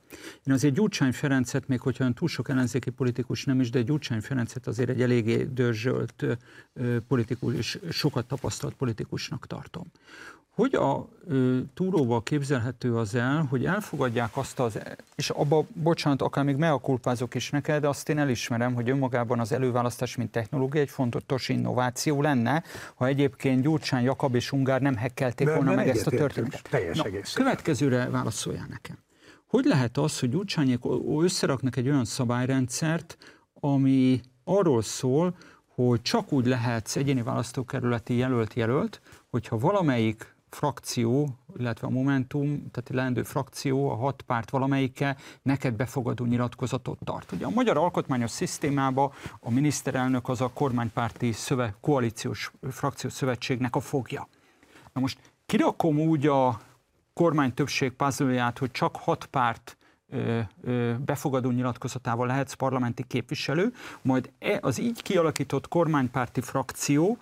Én 0.46 0.54
azért 0.54 0.74
Gyurcsány 0.74 1.12
Ferencet, 1.12 1.68
még 1.68 1.80
hogyha 1.80 2.02
olyan 2.02 2.14
túl 2.14 2.28
sok 2.28 2.48
ellenzéki 2.48 2.90
politikus 2.90 3.44
nem 3.44 3.60
is, 3.60 3.70
de 3.70 3.82
Gyurcsány 3.82 4.20
Ferencet 4.20 4.66
azért 4.66 4.88
egy 4.88 5.02
eléggé 5.02 5.44
dörzsölt 5.44 6.24
politikus, 7.08 7.54
és 7.54 7.78
sokat 7.90 8.26
tapasztalt 8.26 8.74
politikusnak 8.74 9.46
tartom. 9.46 9.86
Hogy 10.60 10.74
a 10.74 11.08
ö, 11.28 11.58
túróval 11.74 12.22
képzelhető 12.22 12.96
az 12.96 13.14
el, 13.14 13.46
hogy 13.50 13.64
elfogadják 13.64 14.36
azt 14.36 14.60
az, 14.60 14.78
és 15.14 15.30
abba, 15.30 15.64
bocsánat, 15.72 16.22
akár 16.22 16.44
még 16.44 16.56
meakulpázok 16.56 17.34
is 17.34 17.50
neked, 17.50 17.80
de 17.80 17.88
azt 17.88 18.08
én 18.08 18.18
elismerem, 18.18 18.74
hogy 18.74 18.90
önmagában 18.90 19.40
az 19.40 19.52
előválasztás, 19.52 20.16
mint 20.16 20.30
technológia 20.30 20.80
egy 20.80 20.90
fontos 20.90 21.48
innováció 21.48 22.22
lenne, 22.22 22.62
ha 22.94 23.06
egyébként 23.06 23.62
Gyurcsány, 23.62 24.04
Jakab 24.04 24.34
és 24.34 24.52
Ungár 24.52 24.80
nem 24.80 24.96
hekkelték 24.96 25.46
de, 25.46 25.54
volna 25.54 25.74
meg 25.74 25.88
ezt 25.88 26.06
a 26.06 26.10
történetet. 26.10 26.62
Teljes 26.70 26.96
Na, 26.96 27.04
következőre 27.34 28.08
válaszoljál 28.10 28.66
nekem. 28.68 28.98
Hogy 29.46 29.64
lehet 29.64 29.96
az, 29.96 30.18
hogy 30.18 30.30
Gyurcsányék 30.30 30.80
összeraknak 31.18 31.76
egy 31.76 31.88
olyan 31.88 32.04
szabályrendszert, 32.04 33.16
ami 33.60 34.20
arról 34.44 34.82
szól, 34.82 35.34
hogy 35.74 36.02
csak 36.02 36.32
úgy 36.32 36.46
lehetsz 36.46 36.96
egyéni 36.96 37.22
választókerületi 37.22 38.16
jelölt-jelölt, 38.16 39.00
hogyha 39.30 39.58
valamelyik 39.58 40.29
frakció, 40.50 41.28
illetve 41.56 41.86
a 41.86 41.90
Momentum, 41.90 42.70
tehát 42.70 42.90
a 42.90 42.94
leendő 42.94 43.22
frakció, 43.22 43.90
a 43.90 43.94
hat 43.94 44.22
párt 44.22 44.50
valamelyike 44.50 45.16
neked 45.42 45.74
befogadó 45.74 46.24
nyilatkozatot 46.24 46.98
tart. 47.04 47.32
Ugye 47.32 47.46
a 47.46 47.50
magyar 47.50 47.76
alkotmányos 47.76 48.30
szisztémában 48.30 49.12
a 49.40 49.50
miniszterelnök 49.50 50.28
az 50.28 50.40
a 50.40 50.50
kormánypárti 50.54 51.32
szöve, 51.32 51.74
koalíciós 51.80 52.52
frakciós 52.70 53.12
szövetségnek 53.12 53.76
a 53.76 53.80
fogja. 53.80 54.28
Na 54.92 55.00
most 55.00 55.18
kirakom 55.46 55.98
úgy 55.98 56.26
a 56.26 56.60
kormány 57.12 57.54
többség 57.54 57.92
puzzle 57.92 58.52
hogy 58.58 58.70
csak 58.70 58.96
hat 58.96 59.26
párt 59.26 59.76
befogadó 61.04 61.50
nyilatkozatával 61.50 62.26
lehetsz 62.26 62.52
parlamenti 62.52 63.04
képviselő, 63.06 63.72
majd 64.02 64.32
e, 64.38 64.58
az 64.60 64.78
így 64.78 65.02
kialakított 65.02 65.68
kormánypárti 65.68 66.40
frakció 66.40 67.18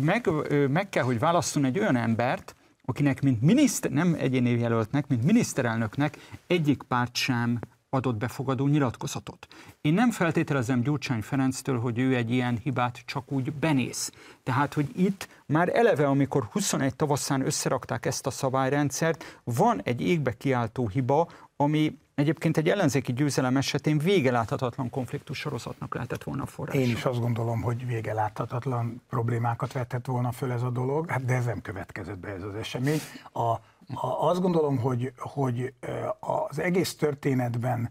meg, 0.00 0.28
meg 0.70 0.88
kell, 0.88 1.04
hogy 1.04 1.18
válasszon 1.18 1.64
egy 1.64 1.78
olyan 1.78 1.96
embert, 1.96 2.54
akinek, 2.84 3.22
mint 3.22 3.42
miniszter, 3.42 3.90
nem 3.90 4.16
egyéni 4.18 4.50
jelöltnek, 4.50 5.06
mint 5.06 5.24
miniszterelnöknek 5.24 6.18
egyik 6.46 6.82
párt 6.82 7.14
sem 7.14 7.58
adott 7.94 8.16
befogadó 8.16 8.66
nyilatkozatot. 8.66 9.46
Én 9.80 9.94
nem 9.94 10.10
feltételezem 10.10 10.82
Gyurcsány 10.82 11.22
Ferenctől, 11.22 11.80
hogy 11.80 11.98
ő 11.98 12.14
egy 12.16 12.30
ilyen 12.30 12.58
hibát 12.62 13.02
csak 13.04 13.32
úgy 13.32 13.52
benéz. 13.52 14.12
Tehát, 14.42 14.74
hogy 14.74 14.88
itt 14.96 15.28
már 15.46 15.76
eleve, 15.76 16.06
amikor 16.06 16.48
21 16.52 16.96
tavaszán 16.96 17.46
összerakták 17.46 18.06
ezt 18.06 18.26
a 18.26 18.30
szabályrendszert, 18.30 19.40
van 19.44 19.80
egy 19.84 20.00
égbe 20.00 20.32
kiáltó 20.32 20.88
hiba, 20.88 21.28
ami 21.56 21.98
egyébként 22.14 22.56
egy 22.56 22.68
ellenzéki 22.68 23.12
győzelem 23.12 23.56
esetén 23.56 23.98
vége 23.98 24.30
láthatatlan 24.30 24.90
konfliktus 24.90 25.38
sorozatnak 25.38 25.94
lehetett 25.94 26.22
volna 26.22 26.42
a 26.42 26.46
forrás. 26.46 26.74
Én 26.74 26.90
is 26.90 27.04
azt 27.04 27.20
gondolom, 27.20 27.62
hogy 27.62 27.86
vége 27.86 28.12
láthatatlan 28.12 29.02
problémákat 29.08 29.72
vetett 29.72 30.06
volna 30.06 30.32
föl 30.32 30.52
ez 30.52 30.62
a 30.62 30.70
dolog, 30.70 31.10
hát 31.10 31.24
de 31.24 31.34
ez 31.34 31.44
nem 31.44 31.60
következett 31.60 32.18
be 32.18 32.28
ez 32.28 32.42
az 32.42 32.54
esemény. 32.54 33.00
A, 33.32 33.40
a, 33.40 33.60
azt 34.18 34.40
gondolom, 34.40 34.78
hogy, 34.78 35.12
hogy 35.16 35.72
az 36.20 36.58
egész 36.58 36.94
történetben 36.94 37.90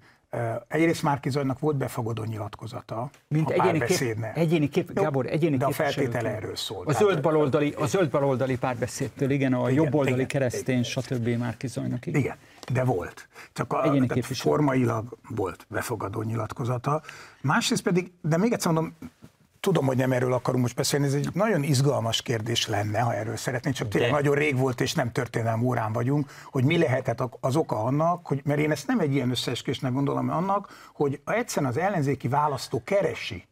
Egyrészt 0.67 1.03
Márki 1.03 1.29
Zajnak 1.29 1.59
volt 1.59 1.75
befogadó 1.75 2.23
nyilatkozata, 2.23 3.09
Mint 3.27 3.49
a 3.49 3.53
egyéni 3.53 3.85
kép, 3.85 4.25
egyéni 4.33 4.69
kép, 4.69 4.93
Gábor, 4.93 5.25
egyéni 5.25 5.57
De 5.57 5.65
a 5.65 5.71
feltétele 5.71 6.29
erről 6.29 6.55
szól. 6.55 6.85
A 6.85 6.91
zöld 6.91 7.21
baloldali, 7.21 7.73
a 7.77 7.85
zöld 7.85 8.09
baloldali 8.09 8.57
párbeszédtől, 8.57 9.29
igen, 9.29 9.53
a 9.53 9.69
igen, 9.69 9.83
jobboldali 9.83 10.15
igen, 10.15 10.27
keresztény, 10.27 10.79
igen, 10.79 10.83
stb. 10.83 11.27
Márki 11.27 11.67
Zajnak. 11.67 12.05
Igen. 12.05 12.21
igen, 12.21 12.35
de 12.71 12.83
volt. 12.83 13.27
Csak 13.53 13.73
a, 13.73 13.81
tehát 13.81 14.25
formailag 14.25 15.17
volt 15.29 15.65
befogadó 15.69 16.21
nyilatkozata. 16.21 17.01
Másrészt 17.41 17.83
pedig, 17.83 18.11
de 18.21 18.37
még 18.37 18.51
egyszer 18.51 18.71
mondom, 18.71 18.95
tudom, 19.61 19.85
hogy 19.85 19.97
nem 19.97 20.11
erről 20.11 20.33
akarunk 20.33 20.63
most 20.63 20.75
beszélni, 20.75 21.05
ez 21.05 21.13
egy 21.13 21.29
nagyon 21.33 21.63
izgalmas 21.63 22.21
kérdés 22.21 22.67
lenne, 22.67 22.99
ha 22.99 23.13
erről 23.13 23.35
szeretnénk, 23.35 23.75
csak 23.75 23.87
tényleg 23.87 24.09
De... 24.09 24.15
nagyon 24.15 24.35
rég 24.35 24.57
volt, 24.57 24.81
és 24.81 24.93
nem 24.93 25.11
történelem 25.11 25.63
órán 25.63 25.93
vagyunk, 25.93 26.31
hogy 26.45 26.63
mi 26.63 26.77
lehetett 26.77 27.23
az 27.39 27.55
oka 27.55 27.83
annak, 27.83 28.27
hogy, 28.27 28.41
mert 28.45 28.59
én 28.59 28.71
ezt 28.71 28.87
nem 28.87 28.99
egy 28.99 29.13
ilyen 29.13 29.29
összeesküvésnek 29.29 29.93
gondolom, 29.93 30.29
annak, 30.29 30.89
hogy 30.93 31.21
egyszerűen 31.25 31.71
az 31.71 31.77
ellenzéki 31.77 32.27
választó 32.27 32.81
keresi 32.83 33.49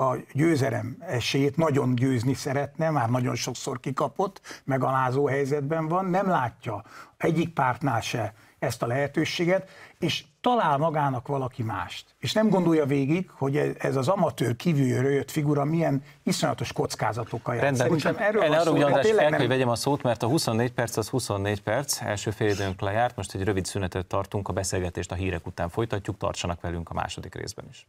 a 0.00 0.16
győzelem 0.32 0.96
esélyét, 1.00 1.56
nagyon 1.56 1.94
győzni 1.94 2.34
szeretne, 2.34 2.90
már 2.90 3.10
nagyon 3.10 3.34
sokszor 3.34 3.80
kikapott, 3.80 4.62
megalázó 4.64 5.26
helyzetben 5.26 5.88
van, 5.88 6.04
nem 6.04 6.28
látja 6.28 6.84
egyik 7.16 7.52
pártnál 7.52 8.00
se 8.00 8.34
ezt 8.58 8.82
a 8.82 8.86
lehetőséget, 8.86 9.68
és 9.98 10.24
talál 10.40 10.76
magának 10.76 11.26
valaki 11.26 11.62
mást. 11.62 12.14
És 12.18 12.32
nem 12.32 12.48
gondolja 12.48 12.86
végig, 12.86 13.30
hogy 13.30 13.56
ez 13.78 13.96
az 13.96 14.08
amatőr 14.08 14.56
kívülről 14.56 15.12
jött 15.12 15.30
figura 15.30 15.64
milyen 15.64 16.02
iszonyatos 16.22 16.72
kockázatokkal 16.72 17.54
jár. 17.54 17.64
Rendben, 17.64 17.86
Szerintem 17.86 18.26
erről 18.26 18.48
van 18.48 18.60
szó, 18.60 18.74
András, 18.74 19.06
el 19.08 19.28
kell, 19.28 19.38
hogy 19.38 19.48
vegyem 19.48 19.68
a 19.68 19.74
szót, 19.74 20.02
mert 20.02 20.22
a 20.22 20.26
24 20.26 20.72
perc 20.72 20.96
az 20.96 21.08
24 21.08 21.62
perc, 21.62 22.00
első 22.00 22.30
fél 22.30 22.48
időnk 22.48 22.80
lejárt, 22.80 23.16
most 23.16 23.34
egy 23.34 23.44
rövid 23.44 23.64
szünetet 23.64 24.06
tartunk, 24.06 24.48
a 24.48 24.52
beszélgetést 24.52 25.12
a 25.12 25.14
hírek 25.14 25.46
után 25.46 25.68
folytatjuk, 25.68 26.16
tartsanak 26.16 26.60
velünk 26.60 26.90
a 26.90 26.94
második 26.94 27.34
részben 27.34 27.64
is. 27.70 27.86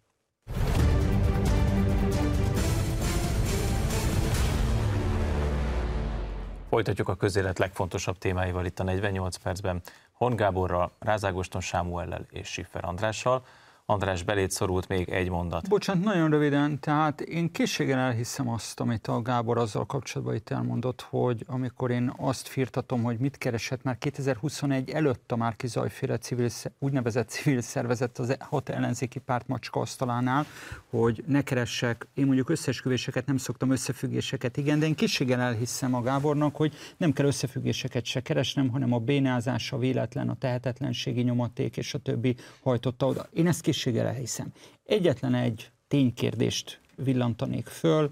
Folytatjuk 6.71 7.09
a 7.09 7.15
közélet 7.15 7.59
legfontosabb 7.59 8.17
témáival 8.17 8.65
itt 8.65 8.79
a 8.79 8.83
48 8.83 9.35
percben. 9.35 9.81
Hon 10.11 10.35
Gáborral, 10.35 10.91
Rázágoston 10.99 11.61
Sámuellel 11.61 12.25
és 12.29 12.47
Siffer 12.47 12.85
Andrással. 12.85 13.45
András, 13.85 14.23
belét 14.23 14.51
szorult 14.51 14.87
még 14.87 15.09
egy 15.09 15.29
mondat. 15.29 15.69
Bocsánat, 15.69 16.03
nagyon 16.03 16.29
röviden, 16.29 16.79
tehát 16.79 17.21
én 17.21 17.51
készséggel 17.51 17.99
elhiszem 17.99 18.49
azt, 18.49 18.79
amit 18.79 19.07
a 19.07 19.21
Gábor 19.21 19.57
azzal 19.57 19.85
kapcsolatban 19.85 20.35
itt 20.35 20.49
elmondott, 20.49 21.01
hogy 21.01 21.43
amikor 21.47 21.91
én 21.91 22.13
azt 22.17 22.47
firtatom, 22.47 23.03
hogy 23.03 23.17
mit 23.17 23.37
keresett 23.37 23.83
már 23.83 23.97
2021 23.97 24.89
előtt 24.89 25.31
a 25.31 25.35
Márki 25.35 25.67
Zajféle 25.67 26.17
civil, 26.17 26.49
úgynevezett 26.79 27.29
civil 27.29 27.61
szervezet 27.61 28.17
az 28.17 28.35
hat 28.39 28.69
ellenzéki 28.69 29.19
párt 29.19 29.47
macska 29.47 29.79
asztalánál, 29.79 30.45
hogy 30.89 31.23
ne 31.27 31.41
keressek, 31.41 32.07
én 32.13 32.25
mondjuk 32.25 32.49
összesküvéseket 32.49 33.25
nem 33.25 33.37
szoktam, 33.37 33.71
összefüggéseket, 33.71 34.57
igen, 34.57 34.79
de 34.79 34.85
én 34.85 34.95
készséggel 34.95 35.39
elhiszem 35.39 35.93
a 35.93 36.01
Gábornak, 36.01 36.55
hogy 36.55 36.73
nem 36.97 37.13
kell 37.13 37.25
összefüggéseket 37.25 38.05
se 38.05 38.21
keresnem, 38.21 38.69
hanem 38.69 38.93
a 38.93 38.99
bénázás, 38.99 39.71
a 39.71 39.77
véletlen, 39.77 40.29
a 40.29 40.35
tehetetlenségi 40.35 41.21
nyomaték 41.21 41.77
és 41.77 41.93
a 41.93 41.97
többi 41.97 42.35
hajtotta 42.63 43.05
oda. 43.05 43.27
Én 43.33 43.47
ezt 43.47 43.61
készséggel 43.71 44.07
elhiszem. 44.07 44.51
Egyetlen 44.83 45.33
egy 45.33 45.71
ténykérdést 45.87 46.79
villantanék 46.95 47.67
föl, 47.67 48.09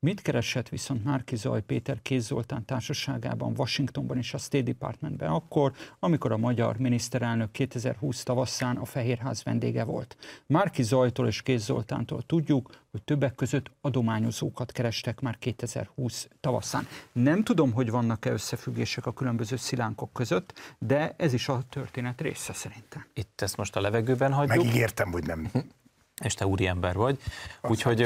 Mit 0.00 0.22
keresett 0.22 0.68
viszont 0.68 1.04
Márki 1.04 1.36
Zaj 1.36 1.62
Péter 1.62 2.02
Kéz 2.02 2.26
Zoltán 2.26 2.64
társaságában 2.64 3.54
Washingtonban 3.56 4.16
és 4.16 4.34
a 4.34 4.38
State 4.38 4.62
Departmentben 4.62 5.30
akkor, 5.30 5.72
amikor 5.98 6.32
a 6.32 6.36
magyar 6.36 6.76
miniszterelnök 6.76 7.50
2020 7.50 8.22
tavasszán 8.22 8.76
a 8.76 8.84
Fehérház 8.84 9.42
vendége 9.42 9.84
volt. 9.84 10.16
Márki 10.46 10.82
Zajtól 10.82 11.26
és 11.26 11.42
Kéz 11.42 11.64
Zoltántól 11.64 12.22
tudjuk, 12.22 12.70
hogy 12.90 13.02
többek 13.02 13.34
között 13.34 13.70
adományozókat 13.80 14.72
kerestek 14.72 15.20
már 15.20 15.38
2020 15.38 16.28
tavasszán. 16.40 16.86
Nem 17.12 17.44
tudom, 17.44 17.72
hogy 17.72 17.90
vannak-e 17.90 18.30
összefüggések 18.30 19.06
a 19.06 19.12
különböző 19.12 19.56
szilánkok 19.56 20.12
között, 20.12 20.76
de 20.78 21.14
ez 21.16 21.32
is 21.32 21.48
a 21.48 21.62
történet 21.68 22.20
része 22.20 22.52
szerintem. 22.52 23.06
Itt 23.14 23.40
ezt 23.40 23.56
most 23.56 23.76
a 23.76 23.80
levegőben 23.80 24.32
hagyjuk. 24.32 24.64
Megígértem, 24.64 25.10
hogy 25.10 25.26
nem 25.26 25.50
és 26.20 26.34
te 26.34 26.46
úriember 26.46 26.94
vagy. 26.94 27.18
Úgyhogy 27.62 28.02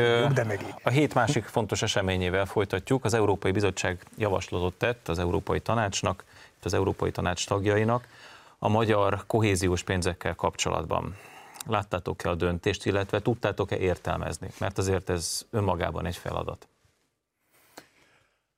a 0.82 0.90
hét 0.90 1.14
másik 1.14 1.44
fontos 1.44 1.82
eseményével 1.82 2.46
folytatjuk. 2.46 3.04
Az 3.04 3.14
Európai 3.14 3.50
Bizottság 3.50 4.04
javaslatot 4.16 4.74
tett 4.74 5.08
az 5.08 5.18
Európai 5.18 5.60
Tanácsnak, 5.60 6.24
az 6.62 6.74
Európai 6.74 7.10
Tanács 7.10 7.46
tagjainak 7.46 8.06
a 8.58 8.68
magyar 8.68 9.24
kohéziós 9.26 9.82
pénzekkel 9.82 10.34
kapcsolatban. 10.34 11.16
Láttátok-e 11.66 12.28
a 12.30 12.34
döntést, 12.34 12.86
illetve 12.86 13.20
tudtátok-e 13.20 13.76
értelmezni? 13.76 14.48
Mert 14.58 14.78
azért 14.78 15.10
ez 15.10 15.46
önmagában 15.50 16.06
egy 16.06 16.16
feladat. 16.16 16.68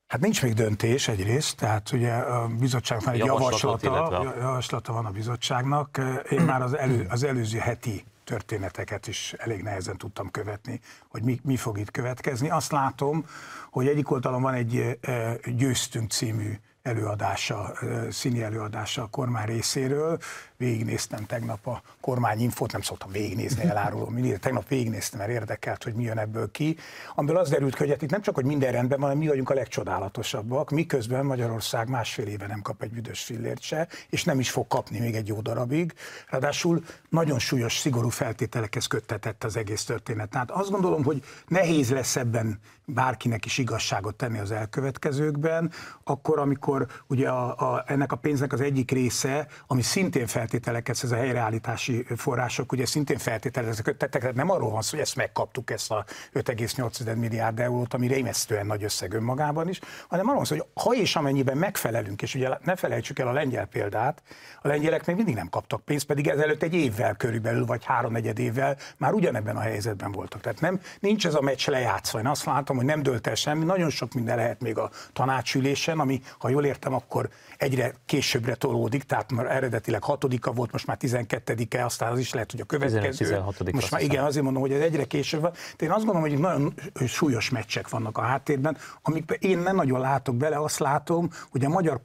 Hát 0.07 0.21
nincs 0.21 0.43
még 0.43 0.55
döntés 0.55 1.09
egyrészt, 1.09 1.57
tehát 1.57 1.93
ugye 1.93 2.13
a 2.13 2.49
bizottságnak 2.49 3.15
egy 3.15 3.19
javaslata, 3.19 4.35
javaslata 4.39 4.93
van 4.93 5.07
a 5.07 5.11
bizottságnak. 5.11 6.01
Én 6.31 6.41
már 6.41 6.63
az, 6.63 6.77
elő, 6.77 7.07
az 7.11 7.23
előző 7.23 7.59
heti 7.59 8.05
történeteket 8.25 9.07
is 9.07 9.33
elég 9.39 9.63
nehezen 9.63 9.97
tudtam 9.97 10.31
követni, 10.31 10.81
hogy 11.09 11.23
mi, 11.23 11.41
mi 11.43 11.57
fog 11.57 11.79
itt 11.79 11.91
következni. 11.91 12.51
Azt 12.51 12.73
látom, 12.73 13.27
hogy 13.71 13.87
egyik 13.87 14.11
oldalon 14.11 14.43
van 14.43 14.55
egy 14.55 14.99
Győztünk 15.45 16.11
című 16.11 16.53
előadása, 16.83 17.73
színi 18.11 18.43
előadása 18.43 19.03
a 19.03 19.07
kormány 19.07 19.47
részéről. 19.47 20.19
Végignéztem 20.65 21.27
tegnap 21.27 21.67
a 21.67 21.83
kormányinfót, 22.01 22.73
nem 22.73 22.81
szoktam 22.81 23.11
végignézni, 23.11 23.63
elárulom 23.65 24.13
mindig, 24.13 24.39
tegnap 24.39 24.69
végignéztem, 24.69 25.19
mert 25.19 25.31
érdekelt, 25.31 25.83
hogy 25.85 25.95
mi 25.95 26.03
jön 26.03 26.19
ebből 26.19 26.51
ki. 26.51 26.77
Amiből 27.15 27.37
az 27.37 27.51
derült 27.51 27.75
ki, 27.75 27.79
hogy 27.79 27.91
hát 27.91 28.03
itt 28.03 28.11
nem 28.11 28.23
csak, 28.23 28.35
hogy 28.35 28.45
minden 28.45 28.73
rendben 28.73 28.99
van, 28.99 29.09
hanem 29.09 29.23
mi 29.23 29.29
vagyunk 29.29 29.51
a 29.51 29.55
legcsodálatosabbak, 29.55 30.71
miközben 30.71 31.25
Magyarország 31.25 31.89
másfél 31.89 32.27
éve 32.27 32.47
nem 32.47 32.63
kap 32.63 32.83
egy 32.83 32.91
büdös 32.91 33.23
fillért 33.23 33.61
se, 33.61 33.89
és 34.09 34.25
nem 34.25 34.41
is 34.41 34.51
fog 34.51 34.67
kapni 34.67 34.99
még 34.99 35.15
egy 35.15 35.29
jó 35.29 35.41
darabig. 35.41 35.95
Ráadásul 36.29 36.85
nagyon 37.09 37.39
súlyos, 37.39 37.79
szigorú 37.79 38.09
feltételekhez 38.09 38.87
köttetett 38.87 39.45
az 39.45 39.57
egész 39.57 39.85
történet. 39.85 40.31
Tehát 40.31 40.51
azt 40.51 40.71
gondolom, 40.71 41.05
hogy 41.05 41.23
nehéz 41.49 41.91
lesz 41.91 42.17
ebben 42.17 42.61
bárkinek 42.87 43.45
is 43.45 43.59
igazságot 43.59 44.15
tenni 44.15 44.39
az 44.39 44.51
elkövetkezőkben, 44.51 45.71
akkor, 46.05 46.39
amikor 46.39 46.87
ugye 47.07 47.29
a, 47.29 47.73
a, 47.73 47.85
ennek 47.87 48.13
a 48.13 48.17
pénznek 48.17 48.53
az 48.53 48.61
egyik 48.61 48.91
része, 48.91 49.47
ami 49.67 49.83
szintén 49.83 50.27
feltételeket, 50.55 51.03
ez 51.03 51.13
a 51.13 51.17
helyreállítási 51.17 52.07
források, 52.17 52.73
ugye 52.73 52.87
szintén 52.87 53.19
feltételezek, 53.19 53.97
tehát 53.97 54.35
nem 54.35 54.51
arról 54.51 54.71
van 54.71 54.83
szó, 54.83 54.91
hogy 54.91 55.01
ezt 55.01 55.17
megkaptuk, 55.17 55.71
ezt 55.71 55.91
a 55.91 56.05
5,8 56.35 57.17
milliárd 57.17 57.61
eurót, 57.61 57.95
ami 57.95 58.07
rémesztően 58.07 58.67
nagy 58.67 58.85
összeg 58.85 59.13
önmagában 59.13 59.69
is, 59.69 59.81
hanem 60.09 60.25
arról 60.25 60.37
van 60.37 60.45
szó, 60.45 60.57
hogy 60.57 60.67
ha 60.85 60.95
és 60.95 61.17
amennyiben 61.17 61.57
megfelelünk, 61.57 62.23
és 62.23 62.35
ugye 62.35 62.49
ne 62.65 62.77
felejtsük 62.77 63.19
el 63.19 63.29
a 63.29 63.33
lengyel 63.33 63.67
példát, 63.67 64.23
a 64.63 64.69
lengyelek 64.69 65.07
még 65.07 65.17
mindig 65.17 65.35
nem 65.35 65.49
kaptak 65.49 65.85
pénzt, 65.85 66.07
pedig 66.07 66.29
ezelőtt 66.29 66.63
egy 66.63 66.75
évvel 66.75 67.15
körülbelül, 67.15 67.65
vagy 67.65 67.85
háromnegyed 67.85 68.39
évvel 68.39 68.77
már 68.97 69.13
ugyanebben 69.13 69.57
a 69.57 69.61
helyzetben 69.61 70.13
voltak. 70.13 70.41
Tehát 70.41 70.61
nem, 70.61 70.81
nincs 71.01 71.27
ez 71.27 71.35
a 71.35 71.41
meccs 71.41 71.69
lejátszva. 71.69 72.19
Én 72.19 72.27
azt 72.27 72.45
látom, 72.45 72.77
hogy 72.77 72.87
nem 72.87 73.03
dölt 73.03 73.27
el 73.27 73.35
semmi, 73.35 73.65
nagyon 73.65 73.91
sok 73.91 74.13
minden 74.13 74.37
lehet 74.37 74.61
még 74.61 74.79
a 74.79 74.91
tanácsülésen, 75.13 75.99
ami, 75.99 76.21
ha 76.39 76.49
jól 76.49 76.65
értem, 76.65 76.95
akkor 76.95 77.29
egyre 77.57 77.95
későbbre 78.07 78.55
tolódik, 78.55 79.03
tehát 79.03 79.33
már 79.33 79.47
eredetileg 79.47 80.03
hatodika 80.35 80.53
volt, 80.53 80.73
most 80.73 80.87
már 80.87 80.97
12-e, 81.01 81.85
aztán 81.85 82.13
az 82.13 82.19
is 82.19 82.33
lehet, 82.33 82.51
hogy 82.51 82.61
a 82.61 82.65
következő. 82.65 83.09
16 83.09 83.73
most 83.73 83.91
már 83.91 84.03
igen, 84.03 84.25
azért 84.25 84.45
mondom, 84.45 84.63
hogy 84.63 84.73
ez 84.73 84.81
egyre 84.81 85.05
később 85.05 85.41
van. 85.41 85.53
De 85.77 85.85
én 85.85 85.91
azt 85.91 86.05
gondolom, 86.05 86.29
hogy 86.31 86.39
nagyon 86.39 86.75
súlyos 87.07 87.51
meccsek 87.51 87.89
vannak 87.89 88.19
a 88.19 88.21
háttérben, 88.21 88.77
amikben 89.03 89.37
én 89.41 89.59
nem 89.59 89.77
nagyon 89.77 90.01
látok 90.01 90.37
bele, 90.37 90.61
azt 90.61 90.79
látom, 90.79 91.31
hogy 91.51 91.65
a 91.65 91.69
magyar 91.69 92.01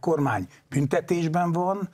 kormány 0.00 0.46
büntetésben 0.74 1.52
van, 1.52 1.88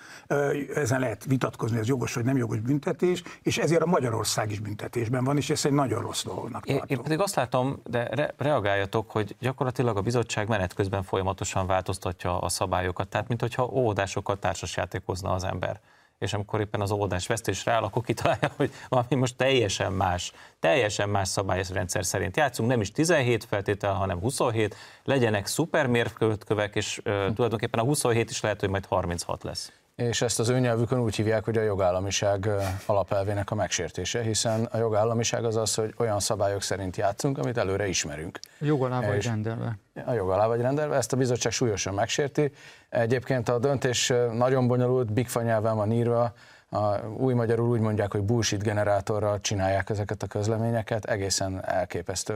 ezen 0.75 1.01
lehet 1.01 1.25
vitatkozni, 1.25 1.79
ez 1.79 1.87
jogos 1.87 2.14
vagy 2.14 2.25
nem 2.25 2.37
jogos 2.37 2.61
büntetés, 2.61 3.23
és 3.43 3.59
ezért 3.59 3.83
a 3.83 3.87
Magyarország 3.87 4.51
is 4.51 4.61
büntetésben 4.61 5.25
van, 5.25 5.37
és 5.37 5.51
ez 5.51 5.64
egy 5.64 5.73
nagyon 5.73 6.03
rossz 6.03 6.25
dolognak 6.25 6.64
tartom. 6.64 6.87
Én, 6.88 7.03
pedig 7.03 7.21
azt 7.21 7.35
látom, 7.35 7.81
de 7.85 8.09
re- 8.11 8.35
reagáljatok, 8.37 9.11
hogy 9.11 9.37
gyakorlatilag 9.41 9.97
a 9.97 10.03
bizottság 10.03 10.49
menet 10.49 10.75
közben 10.75 11.03
folyamatosan 11.03 11.67
változtatja 11.67 12.38
a 12.38 12.49
szabályokat, 12.49 13.09
tehát 13.09 13.29
mintha 13.29 13.64
óvodásokkal 13.64 14.38
társasjátékozna 14.38 15.33
az 15.33 15.45
ember 15.45 15.81
és 16.19 16.33
amikor 16.33 16.61
éppen 16.61 16.81
az 16.81 16.91
óvodás 16.91 17.27
vesztésre 17.27 17.73
áll, 17.73 17.83
akkor 17.83 18.03
kitalálja, 18.03 18.51
hogy 18.57 18.73
valami 18.89 19.15
most 19.15 19.37
teljesen 19.37 19.93
más, 19.93 20.33
teljesen 20.61 21.09
más 21.09 21.29
szabályrendszer 21.29 22.05
szerint 22.05 22.37
játszunk, 22.37 22.69
nem 22.69 22.81
is 22.81 22.93
17 22.93 23.45
feltétel, 23.45 23.93
hanem 23.93 24.21
27, 24.21 24.77
legyenek 25.05 25.47
szuper 25.47 25.87
mérkőkövek, 25.87 26.75
és 26.75 26.99
uh, 26.99 27.05
tulajdonképpen 27.35 27.81
a 27.81 27.85
27 27.85 28.31
is 28.31 28.41
lehet, 28.41 28.61
hogy 28.61 28.71
majd 28.71 28.87
36 28.87 29.43
lesz 29.43 29.73
és 29.99 30.23
ezt 30.23 30.39
az 30.39 30.49
ő 30.49 30.59
nyelvükön 30.59 31.01
úgy 31.01 31.15
hívják, 31.15 31.45
hogy 31.45 31.57
a 31.57 31.63
jogállamiság 31.63 32.49
alapelvének 32.87 33.51
a 33.51 33.55
megsértése, 33.55 34.23
hiszen 34.23 34.65
a 34.65 34.77
jogállamiság 34.77 35.45
az 35.45 35.57
az, 35.57 35.75
hogy 35.75 35.95
olyan 35.97 36.21
szabályok 36.21 36.63
szerint 36.63 36.97
játszunk, 36.97 37.39
amit 37.39 37.57
előre 37.57 37.87
ismerünk. 37.87 38.39
A 38.61 38.65
jog 38.65 38.83
alá 38.83 39.01
vagy 39.01 39.25
rendelve. 39.25 39.79
A 40.07 40.13
jog 40.13 40.31
alá 40.31 40.47
vagy 40.47 40.61
rendelve, 40.61 40.97
ezt 40.97 41.13
a 41.13 41.17
bizottság 41.17 41.53
súlyosan 41.53 41.95
megsérti. 41.95 42.53
Egyébként 42.89 43.49
a 43.49 43.59
döntés 43.59 44.13
nagyon 44.33 44.67
bonyolult, 44.67 45.13
bigfa 45.13 45.43
nyelven 45.43 45.77
van 45.77 45.93
írva, 45.93 46.33
a 46.71 47.07
új 47.07 47.35
magyarul 47.35 47.69
úgy 47.69 47.81
mondják, 47.81 48.13
hogy 48.13 48.23
bullshit 48.23 48.63
generátorral 48.63 49.41
csinálják 49.41 49.91
ezeket 49.91 50.23
a 50.23 50.27
közleményeket, 50.27 51.05
egészen 51.05 51.65
elképesztő 51.65 52.35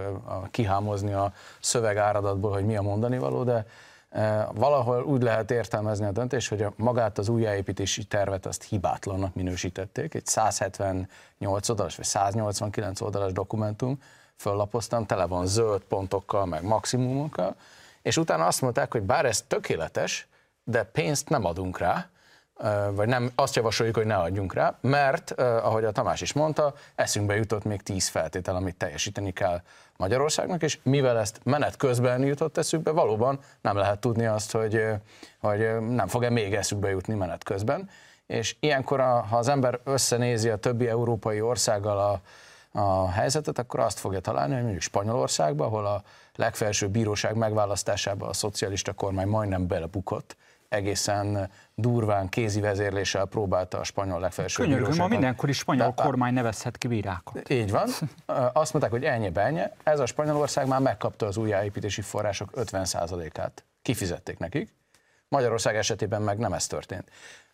kihámozni 0.50 1.12
a 1.12 1.32
szöveg 1.60 1.96
áradatból, 1.96 2.52
hogy 2.52 2.64
mi 2.64 2.76
a 2.76 2.82
mondani 2.82 3.18
való, 3.18 3.44
de 3.44 3.66
Valahol 4.54 5.02
úgy 5.04 5.22
lehet 5.22 5.50
értelmezni 5.50 6.06
a 6.06 6.12
döntés, 6.12 6.48
hogy 6.48 6.62
a 6.62 6.72
magát 6.76 7.18
az 7.18 7.28
újjáépítési 7.28 8.04
tervet 8.04 8.46
azt 8.46 8.62
hibátlannak 8.62 9.34
minősítették. 9.34 10.14
Egy 10.14 10.26
178 10.26 11.68
oldalas 11.68 11.96
vagy 11.96 12.04
189 12.04 13.00
oldalas 13.00 13.32
dokumentum, 13.32 13.98
föllapoztam, 14.36 15.06
tele 15.06 15.26
van 15.26 15.46
zöld 15.46 15.82
pontokkal, 15.82 16.46
meg 16.46 16.62
maximumokkal, 16.64 17.56
és 18.02 18.16
utána 18.16 18.46
azt 18.46 18.60
mondták, 18.60 18.92
hogy 18.92 19.02
bár 19.02 19.24
ez 19.24 19.42
tökéletes, 19.42 20.28
de 20.64 20.82
pénzt 20.82 21.28
nem 21.28 21.44
adunk 21.44 21.78
rá, 21.78 22.08
vagy 22.90 23.08
nem, 23.08 23.30
azt 23.34 23.56
javasoljuk, 23.56 23.96
hogy 23.96 24.06
ne 24.06 24.16
adjunk 24.16 24.54
rá, 24.54 24.76
mert, 24.80 25.30
ahogy 25.40 25.84
a 25.84 25.92
Tamás 25.92 26.20
is 26.20 26.32
mondta, 26.32 26.74
eszünkbe 26.94 27.36
jutott 27.36 27.64
még 27.64 27.82
tíz 27.82 28.08
feltétel, 28.08 28.56
amit 28.56 28.76
teljesíteni 28.76 29.32
kell 29.32 29.60
Magyarországnak, 29.96 30.62
és 30.62 30.78
mivel 30.82 31.18
ezt 31.18 31.40
menet 31.44 31.76
közben 31.76 32.22
jutott 32.22 32.58
eszükbe, 32.58 32.90
valóban 32.90 33.40
nem 33.60 33.76
lehet 33.76 33.98
tudni 33.98 34.26
azt, 34.26 34.52
hogy, 34.52 34.84
hogy 35.38 35.88
nem 35.88 36.06
fog-e 36.06 36.30
még 36.30 36.54
eszükbe 36.54 36.90
jutni 36.90 37.14
menet 37.14 37.44
közben. 37.44 37.88
És 38.26 38.56
ilyenkor, 38.60 39.00
ha 39.00 39.36
az 39.36 39.48
ember 39.48 39.80
összenézi 39.84 40.48
a 40.48 40.56
többi 40.56 40.88
európai 40.88 41.40
országgal 41.40 41.98
a, 41.98 42.20
a 42.80 43.10
helyzetet, 43.10 43.58
akkor 43.58 43.80
azt 43.80 43.98
fogja 43.98 44.20
találni, 44.20 44.52
hogy 44.52 44.62
mondjuk 44.62 44.82
Spanyolországban, 44.82 45.66
ahol 45.66 45.86
a 45.86 46.02
legfelsőbb 46.34 46.90
bíróság 46.90 47.36
megválasztásában 47.36 48.28
a 48.28 48.32
szocialista 48.32 48.92
kormány 48.92 49.28
majdnem 49.28 49.66
belebukott, 49.66 50.36
egészen 50.72 51.50
durván 51.74 52.28
kézi 52.28 52.60
vezérléssel 52.60 53.24
próbálta 53.24 53.78
a 53.78 53.84
spanyol 53.84 54.20
legfelsőbb 54.20 54.66
Könyörgöm, 54.66 54.96
ma 54.96 55.08
mindenkori 55.08 55.52
spanyol 55.52 55.92
De, 55.96 56.02
kormány 56.02 56.34
nevezhet 56.34 56.78
ki 56.78 56.88
bírákat. 56.88 57.50
Így 57.50 57.70
van. 57.70 57.88
Azt 58.62 58.72
mondták, 58.72 58.90
hogy 58.90 59.04
ennyi 59.04 59.30
ennyi. 59.34 59.60
Ez 59.82 60.00
a 60.00 60.06
Spanyolország 60.06 60.66
már 60.66 60.80
megkapta 60.80 61.26
az 61.26 61.36
újjáépítési 61.36 62.00
források 62.00 62.50
50%-át. 62.56 63.64
Kifizették 63.82 64.38
nekik. 64.38 64.74
Magyarország 65.28 65.76
esetében 65.76 66.22
meg 66.22 66.38
nem 66.38 66.52
ez 66.52 66.66
történt. 66.66 67.10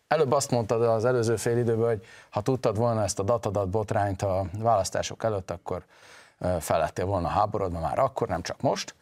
Előbb 0.07 0.31
azt 0.31 0.51
mondtad 0.51 0.81
az 0.81 1.05
előző 1.05 1.35
fél 1.35 1.57
időben, 1.57 1.87
hogy 1.87 2.05
ha 2.29 2.41
tudtad 2.41 2.77
volna 2.77 3.03
ezt 3.03 3.19
a 3.19 3.23
datadat 3.23 3.69
botrányt 3.69 4.21
a 4.21 4.45
választások 4.57 5.23
előtt, 5.23 5.51
akkor 5.51 5.83
felettél 6.59 7.05
volna 7.05 7.27
háborodva 7.27 7.79
már 7.79 7.99
akkor, 7.99 8.27
nem 8.27 8.41
csak 8.41 8.61
most. 8.61 8.95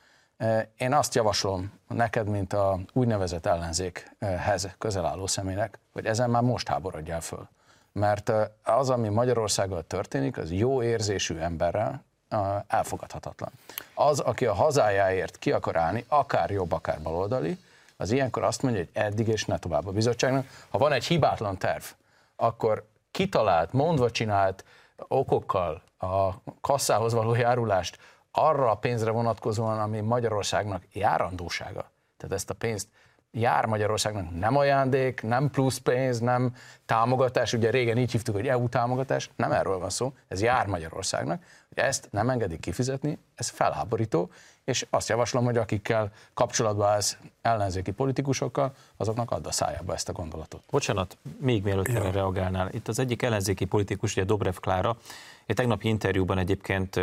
Én 0.77 0.93
azt 0.93 1.15
javaslom 1.15 1.71
neked, 1.87 2.27
mint 2.27 2.53
a 2.53 2.79
úgynevezett 2.93 3.45
ellenzékhez 3.45 4.67
közel 4.77 5.05
álló 5.05 5.27
személynek, 5.27 5.79
hogy 5.93 6.05
ezen 6.05 6.29
már 6.29 6.41
most 6.41 6.67
háborodjál 6.67 7.21
föl. 7.21 7.47
Mert 7.91 8.31
az, 8.63 8.89
ami 8.89 9.09
Magyarországgal 9.09 9.83
történik, 9.83 10.37
az 10.37 10.51
jó 10.51 10.83
érzésű 10.83 11.37
emberrel 11.37 12.03
elfogadhatatlan. 12.67 13.51
Az, 13.93 14.19
aki 14.19 14.45
a 14.45 14.53
hazájáért 14.53 15.37
ki 15.37 15.51
akar 15.51 15.75
állni, 15.75 16.05
akár 16.07 16.49
jobb, 16.49 16.71
akár 16.71 17.01
baloldali, 17.01 17.57
az 17.97 18.11
ilyenkor 18.11 18.43
azt 18.43 18.61
mondja, 18.61 18.81
hogy 18.81 19.03
eddig 19.03 19.27
és 19.27 19.45
ne 19.45 19.59
tovább 19.59 19.87
a 19.87 19.91
bizottságnak. 19.91 20.45
Ha 20.69 20.77
van 20.77 20.91
egy 20.91 21.05
hibátlan 21.05 21.57
terv, 21.57 21.83
akkor 22.35 22.87
kitalált, 23.11 23.73
mondva 23.73 24.11
csinált 24.11 24.63
okokkal 25.07 25.81
a 25.99 26.29
kasszához 26.61 27.13
való 27.13 27.35
járulást 27.35 27.97
arra 28.37 28.71
a 28.71 28.75
pénzre 28.75 29.11
vonatkozóan, 29.11 29.79
ami 29.79 29.99
Magyarországnak 29.99 30.83
járandósága, 30.93 31.91
tehát 32.17 32.35
ezt 32.35 32.49
a 32.49 32.53
pénzt 32.53 32.87
jár 33.31 33.65
Magyarországnak 33.65 34.39
nem 34.39 34.57
ajándék, 34.57 35.21
nem 35.21 35.49
plusz 35.49 35.77
pénz, 35.77 36.19
nem 36.19 36.55
támogatás, 36.85 37.53
ugye 37.53 37.69
régen 37.69 37.97
így 37.97 38.11
hívtuk, 38.11 38.35
hogy 38.35 38.47
EU 38.47 38.69
támogatás, 38.69 39.29
nem 39.35 39.51
erről 39.51 39.79
van 39.79 39.89
szó, 39.89 40.13
ez 40.27 40.41
jár 40.41 40.67
Magyarországnak, 40.67 41.43
hogy 41.69 41.83
ezt 41.83 42.07
nem 42.11 42.29
engedik 42.29 42.59
kifizetni, 42.59 43.17
ez 43.35 43.49
felháborító, 43.49 44.29
és 44.63 44.85
azt 44.89 45.09
javaslom, 45.09 45.45
hogy 45.45 45.57
akikkel 45.57 46.11
kapcsolatban 46.33 46.87
állsz 46.87 47.17
ellenzéki 47.41 47.91
politikusokkal, 47.91 48.73
azoknak 48.97 49.31
add 49.31 49.45
a 49.45 49.51
szájába 49.51 49.93
ezt 49.93 50.09
a 50.09 50.11
gondolatot. 50.11 50.63
Bocsánat, 50.69 51.17
még 51.39 51.63
mielőtt 51.63 51.87
ja. 51.87 52.11
reagálnál. 52.11 52.69
Itt 52.71 52.87
az 52.87 52.99
egyik 52.99 53.21
ellenzéki 53.21 53.65
politikus, 53.65 54.11
ugye 54.11 54.23
Dobrev 54.23 54.55
Klára, 54.55 54.97
egy 55.47 55.55
tegnapi 55.55 55.87
interjúban 55.87 56.37
egyébként 56.37 56.95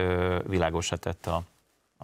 világosra 0.47 0.97
tette 0.97 1.31
a 1.31 1.43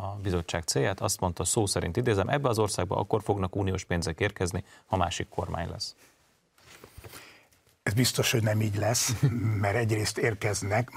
a 0.00 0.16
bizottság 0.22 0.62
célját, 0.62 1.00
azt 1.00 1.20
mondta 1.20 1.44
szó 1.44 1.66
szerint 1.66 1.96
idézem, 1.96 2.28
ebbe 2.28 2.48
az 2.48 2.58
országba 2.58 2.96
akkor 2.96 3.22
fognak 3.22 3.56
uniós 3.56 3.84
pénzek 3.84 4.20
érkezni, 4.20 4.64
ha 4.86 4.96
másik 4.96 5.28
kormány 5.28 5.68
lesz. 5.68 5.94
Ez 7.82 7.92
biztos, 7.92 8.30
hogy 8.32 8.42
nem 8.42 8.60
így 8.60 8.76
lesz, 8.76 9.14
mert 9.60 9.76
egyrészt 9.76 10.18
érkeznek, 10.18 10.90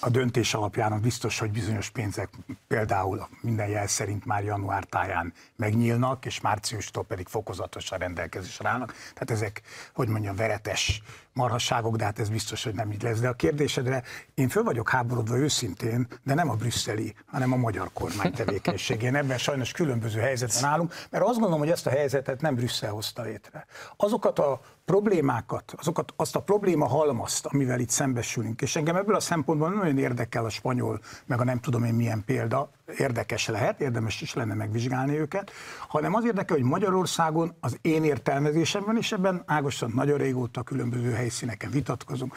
a 0.00 0.08
döntés 0.08 0.54
alapján 0.54 1.00
biztos, 1.00 1.38
hogy 1.38 1.50
bizonyos 1.50 1.90
pénzek 1.90 2.28
például 2.68 3.28
minden 3.40 3.68
jel 3.68 3.86
szerint 3.86 4.24
már 4.24 4.44
január 4.44 4.84
táján 4.84 5.32
megnyílnak, 5.56 6.26
és 6.26 6.40
márciustól 6.40 7.04
pedig 7.04 7.26
fokozatosan 7.26 7.98
rendelkezésre 7.98 8.68
állnak. 8.68 8.92
Tehát 8.92 9.30
ezek, 9.30 9.62
hogy 9.94 10.08
mondjam, 10.08 10.36
veretes 10.36 11.02
marhasságok, 11.32 11.96
de 11.96 12.04
hát 12.04 12.18
ez 12.18 12.28
biztos, 12.28 12.64
hogy 12.64 12.74
nem 12.74 12.92
így 12.92 13.02
lesz. 13.02 13.20
De 13.20 13.28
a 13.28 13.32
kérdésedre 13.32 14.02
én 14.34 14.48
föl 14.48 14.62
vagyok 14.62 14.90
háborodva 14.90 15.36
őszintén, 15.36 16.06
de 16.24 16.34
nem 16.34 16.50
a 16.50 16.54
brüsszeli, 16.54 17.14
hanem 17.26 17.52
a 17.52 17.56
magyar 17.56 17.90
kormány 17.92 18.32
tevékenységén. 18.32 19.14
Ebben 19.14 19.38
sajnos 19.38 19.72
különböző 19.72 20.20
helyzetben 20.20 20.64
állunk, 20.64 20.94
mert 21.10 21.24
azt 21.24 21.32
gondolom, 21.32 21.58
hogy 21.58 21.70
ezt 21.70 21.86
a 21.86 21.90
helyzetet 21.90 22.40
nem 22.40 22.54
Brüsszel 22.54 22.90
hozta 22.90 23.22
létre. 23.22 23.66
Azokat 23.96 24.38
a 24.38 24.60
problémákat, 24.84 25.74
azokat, 25.76 26.12
azt 26.16 26.36
a 26.36 26.40
probléma 26.40 26.86
halmazt, 26.86 27.46
amivel 27.46 27.80
itt 27.80 27.90
szembesülünk, 27.90 28.62
és 28.62 28.76
engem 28.76 28.96
ebből 28.96 29.14
a 29.14 29.20
szempontból 29.20 29.68
nagyon 29.68 29.87
érdekel 29.96 30.44
a 30.44 30.48
spanyol, 30.48 31.00
meg 31.26 31.40
a 31.40 31.44
nem 31.44 31.60
tudom 31.60 31.84
én 31.84 31.94
milyen 31.94 32.22
példa, 32.26 32.70
érdekes 32.98 33.46
lehet, 33.48 33.80
érdemes 33.80 34.20
is 34.20 34.34
lenne 34.34 34.54
megvizsgálni 34.54 35.18
őket, 35.18 35.50
hanem 35.88 36.14
az 36.14 36.24
érdekel, 36.24 36.56
hogy 36.56 36.64
Magyarországon 36.64 37.56
az 37.60 37.78
én 37.82 38.04
értelmezésemben, 38.04 38.96
és 38.96 39.12
ebben 39.12 39.42
Ágoston 39.46 39.92
nagyon 39.94 40.18
régóta 40.18 40.62
különböző 40.62 41.12
helyszíneken 41.12 41.70
vitatkozunk, 41.70 42.34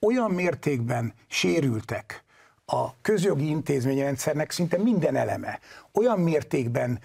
olyan 0.00 0.30
mértékben 0.30 1.12
sérültek 1.26 2.24
a 2.66 3.00
közjogi 3.00 3.48
intézményrendszernek 3.48 4.50
szinte 4.50 4.78
minden 4.78 5.16
eleme. 5.16 5.58
Olyan 5.92 6.20
mértékben 6.20 7.00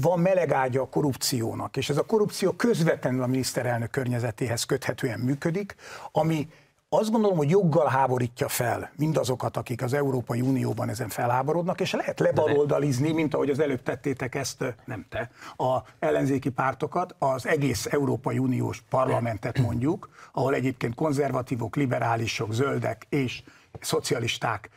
van 0.00 0.20
melegágya 0.20 0.82
a 0.82 0.88
korrupciónak, 0.88 1.76
és 1.76 1.88
ez 1.88 1.96
a 1.96 2.04
korrupció 2.04 2.52
közvetlenül 2.52 3.22
a 3.22 3.26
miniszterelnök 3.26 3.90
környezetéhez 3.90 4.64
köthetően 4.64 5.20
működik, 5.20 5.74
ami 6.12 6.48
azt 6.88 7.10
gondolom, 7.10 7.36
hogy 7.36 7.50
joggal 7.50 7.86
háborítja 7.86 8.48
fel 8.48 8.90
mindazokat, 8.96 9.56
akik 9.56 9.82
az 9.82 9.92
Európai 9.92 10.40
Unióban 10.40 10.88
ezen 10.88 11.08
felháborodnak, 11.08 11.80
és 11.80 11.92
lehet 11.92 12.20
lebaloldalizni, 12.20 13.12
mint 13.12 13.34
ahogy 13.34 13.50
az 13.50 13.58
előbb 13.58 13.82
tettétek 13.82 14.34
ezt, 14.34 14.74
nem 14.84 15.06
te, 15.08 15.30
a 15.56 15.78
ellenzéki 15.98 16.50
pártokat, 16.50 17.14
az 17.18 17.46
egész 17.46 17.86
Európai 17.86 18.38
Uniós 18.38 18.82
parlamentet 18.88 19.58
mondjuk, 19.58 20.08
ahol 20.32 20.54
egyébként 20.54 20.94
konzervatívok, 20.94 21.76
liberálisok, 21.76 22.52
zöldek 22.52 23.06
és 23.08 23.42
szocialisták 23.80 24.70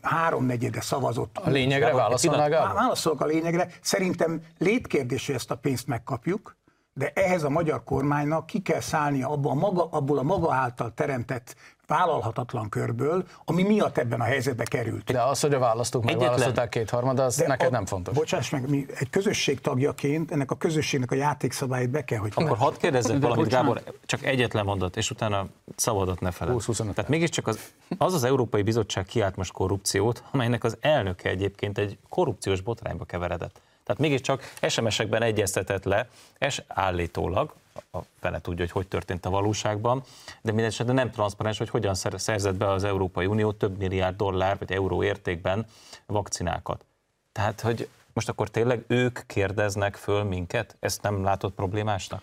háromnegyede 0.00 0.80
szavazott. 0.80 1.38
A 1.38 1.50
lényegre 1.50 1.92
válaszolnál, 1.94 2.50
Válaszolok 2.50 3.20
a 3.20 3.26
lényegre. 3.26 3.68
Szerintem 3.80 4.42
létkérdés, 4.58 5.26
hogy 5.26 5.34
ezt 5.34 5.50
a 5.50 5.56
pénzt 5.56 5.86
megkapjuk, 5.86 6.56
de 6.94 7.12
ehhez 7.14 7.42
a 7.42 7.48
magyar 7.48 7.84
kormánynak 7.84 8.46
ki 8.46 8.62
kell 8.62 8.80
szállnia 8.80 9.28
abból 9.28 9.50
a 9.50 9.54
maga, 9.54 9.88
abból 9.90 10.18
a 10.18 10.22
maga 10.22 10.52
által 10.54 10.92
teremtett 10.94 11.56
vállalhatatlan 11.86 12.68
körből, 12.68 13.24
ami 13.44 13.62
miatt 13.62 13.98
ebben 13.98 14.20
a 14.20 14.24
helyzetbe 14.24 14.64
került. 14.64 15.12
De 15.12 15.22
az, 15.22 15.40
hogy 15.40 15.54
a 15.54 15.58
választók 15.58 16.04
megválasztották 16.04 16.68
kétharmad, 16.68 17.18
az 17.18 17.36
de 17.36 17.46
neked 17.46 17.68
a, 17.68 17.70
nem 17.70 17.86
fontos. 17.86 18.14
Bocsáss 18.14 18.50
meg, 18.50 18.68
mi 18.68 18.86
egy 18.94 19.10
közösség 19.10 19.60
tagjaként 19.60 20.30
ennek 20.30 20.50
a 20.50 20.54
közösségnek 20.54 21.10
a 21.10 21.14
játékszabályait 21.14 21.90
be 21.90 22.04
kell, 22.04 22.18
hogy... 22.18 22.32
Akkor 22.34 22.56
hadd 22.56 22.78
kérdezzek 22.78 23.20
valamit, 23.20 23.48
Gábor, 23.48 23.82
csak 24.06 24.24
egyetlen 24.24 24.64
mondat, 24.64 24.96
és 24.96 25.10
utána 25.10 25.46
szavadat 25.76 26.20
ne 26.20 26.30
feled. 26.30 26.62
20 26.62 26.76
Tehát 26.76 27.08
mégiscsak 27.08 27.46
az, 27.46 27.58
az 27.98 28.14
az 28.14 28.24
Európai 28.24 28.62
Bizottság 28.62 29.04
kiállt 29.04 29.36
most 29.36 29.52
korrupciót, 29.52 30.22
amelynek 30.30 30.64
az 30.64 30.76
elnöke 30.80 31.28
egyébként 31.28 31.78
egy 31.78 31.98
korrupciós 32.08 32.60
botrányba 32.60 33.04
keveredett. 33.04 33.60
Tehát 33.84 34.00
mégiscsak 34.00 34.54
SMS-ekben 34.68 35.22
egyeztetett 35.22 35.84
le, 35.84 36.08
és 36.38 36.62
állítólag, 36.66 37.54
a 37.92 37.98
fele 38.20 38.40
tudja, 38.40 38.64
hogy 38.64 38.72
hogy 38.72 38.88
történt 38.88 39.26
a 39.26 39.30
valóságban, 39.30 40.02
de 40.42 40.52
mindesetre 40.52 40.92
nem 40.92 41.10
transzparens, 41.10 41.58
hogy 41.58 41.68
hogyan 41.68 41.94
szerzett 41.94 42.54
be 42.54 42.70
az 42.70 42.84
Európai 42.84 43.26
Unió 43.26 43.52
több 43.52 43.78
milliárd 43.78 44.16
dollár 44.16 44.58
vagy 44.58 44.72
euró 44.72 45.02
értékben 45.02 45.66
vakcinákat. 46.06 46.84
Tehát, 47.32 47.60
hogy 47.60 47.88
most 48.12 48.28
akkor 48.28 48.48
tényleg 48.48 48.84
ők 48.86 49.18
kérdeznek 49.26 49.96
föl 49.96 50.22
minket? 50.22 50.76
Ezt 50.80 51.02
nem 51.02 51.22
látott 51.22 51.54
problémásnak? 51.54 52.22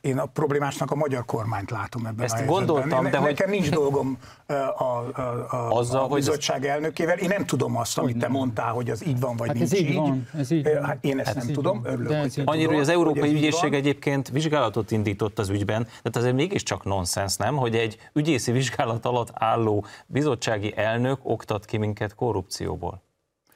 Én 0.00 0.18
a 0.18 0.26
problémásnak 0.26 0.90
a 0.90 0.94
magyar 0.94 1.24
kormányt 1.24 1.70
látom 1.70 2.06
ebben 2.06 2.24
Ezt 2.24 2.40
a 2.40 2.44
gondoltam, 2.44 3.04
én, 3.04 3.10
de 3.10 3.18
nekem 3.18 3.48
hogy... 3.48 3.58
nincs 3.58 3.70
dolgom 3.70 4.18
a, 4.46 4.52
a, 4.82 5.46
a, 5.50 5.70
Azzal, 5.70 6.04
a 6.04 6.14
bizottság 6.14 6.64
ez... 6.64 6.70
elnökével. 6.70 7.18
Én 7.18 7.28
nem 7.28 7.46
tudom 7.46 7.76
azt, 7.76 7.98
amit 7.98 8.18
te 8.18 8.28
mondtál, 8.28 8.72
hogy 8.72 8.90
az 8.90 9.06
így 9.06 9.20
van, 9.20 9.36
vagy 9.36 9.46
hát 9.48 9.56
nincs 9.56 9.72
ez 9.72 9.78
így. 9.78 9.94
Van, 9.94 10.28
ez 10.38 10.50
így 10.50 10.64
van. 10.64 10.84
Hát 10.84 11.04
én 11.04 11.18
ezt 11.18 11.26
hát 11.26 11.44
nem 11.44 11.52
tudom, 11.52 11.82
van. 11.82 11.92
örülök, 11.92 12.20
hogy 12.20 12.42
Annyira, 12.44 12.70
hogy 12.70 12.80
az 12.80 12.88
Európai 12.88 13.32
Ügyészség 13.32 13.74
egyébként 13.74 14.28
vizsgálatot 14.28 14.90
indított 14.90 15.38
az 15.38 15.48
ügyben, 15.48 15.84
tehát 15.84 16.16
azért 16.16 16.34
mégiscsak 16.34 16.84
nonsens, 16.84 17.36
nem, 17.36 17.56
hogy 17.56 17.74
egy 17.74 17.96
ügyészi 18.12 18.52
vizsgálat 18.52 19.06
alatt 19.06 19.30
álló 19.34 19.84
bizottsági 20.06 20.76
elnök 20.76 21.18
oktat 21.22 21.64
ki 21.64 21.76
minket 21.76 22.14
korrupcióból 22.14 23.02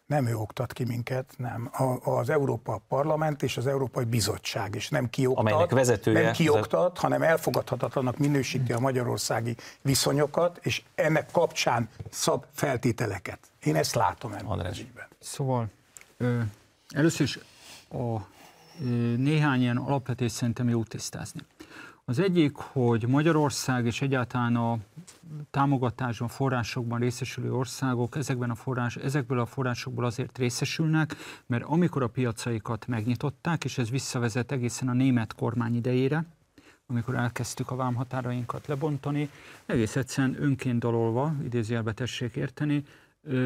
nem 0.06 0.26
ő 0.26 0.36
oktat 0.36 0.72
ki 0.72 0.84
minket, 0.84 1.34
nem. 1.36 1.70
A, 1.72 2.10
az 2.10 2.30
Európa 2.30 2.82
Parlament 2.88 3.42
és 3.42 3.56
az 3.56 3.66
Európai 3.66 4.04
Bizottság, 4.04 4.74
és 4.74 4.88
nem 4.88 5.10
kioktat, 5.10 5.46
Amelynek 5.46 5.70
vezetője, 5.70 6.22
nem 6.22 6.32
kioktat, 6.32 6.98
hanem 6.98 7.22
elfogadhatatlanak 7.22 8.18
minősíti 8.18 8.72
a 8.72 8.78
magyarországi 8.78 9.56
viszonyokat, 9.82 10.58
és 10.62 10.82
ennek 10.94 11.30
kapcsán 11.32 11.88
szab 12.10 12.44
feltételeket. 12.52 13.38
Én 13.62 13.76
ezt 13.76 13.94
látom 13.94 14.32
ebben 14.32 14.66
az 14.66 14.78
ügyben. 14.78 15.06
Szóval 15.20 15.66
ö, 16.16 16.40
először 16.88 17.26
is 17.26 17.38
a, 17.88 17.96
ö, 17.96 18.84
néhány 19.16 19.60
ilyen 19.60 19.76
alapvetést 19.76 20.34
szerintem 20.34 20.68
jó 20.68 20.82
tisztázni. 20.82 21.40
Az 22.06 22.18
egyik, 22.18 22.56
hogy 22.56 23.06
Magyarország 23.08 23.86
és 23.86 24.02
egyáltalán 24.02 24.56
a 24.56 24.78
támogatásban, 25.50 26.28
forrásokban 26.28 26.98
részesülő 26.98 27.52
országok 27.52 28.16
ezekben 28.16 28.50
a 28.50 28.54
forrás, 28.54 28.96
ezekből 28.96 29.38
a 29.38 29.46
forrásokból 29.46 30.04
azért 30.04 30.38
részesülnek, 30.38 31.16
mert 31.46 31.64
amikor 31.64 32.02
a 32.02 32.08
piacaikat 32.08 32.86
megnyitották, 32.86 33.64
és 33.64 33.78
ez 33.78 33.90
visszavezet 33.90 34.52
egészen 34.52 34.88
a 34.88 34.92
német 34.92 35.34
kormány 35.34 35.74
idejére, 35.74 36.24
amikor 36.86 37.14
elkezdtük 37.14 37.70
a 37.70 37.76
vámhatárainkat 37.76 38.66
lebontani, 38.66 39.30
egész 39.66 39.96
egyszerűen 39.96 40.42
önként 40.42 40.78
dalolva, 40.78 41.34
idézőjelbe 41.44 41.92
tessék 41.92 42.36
érteni, 42.36 42.84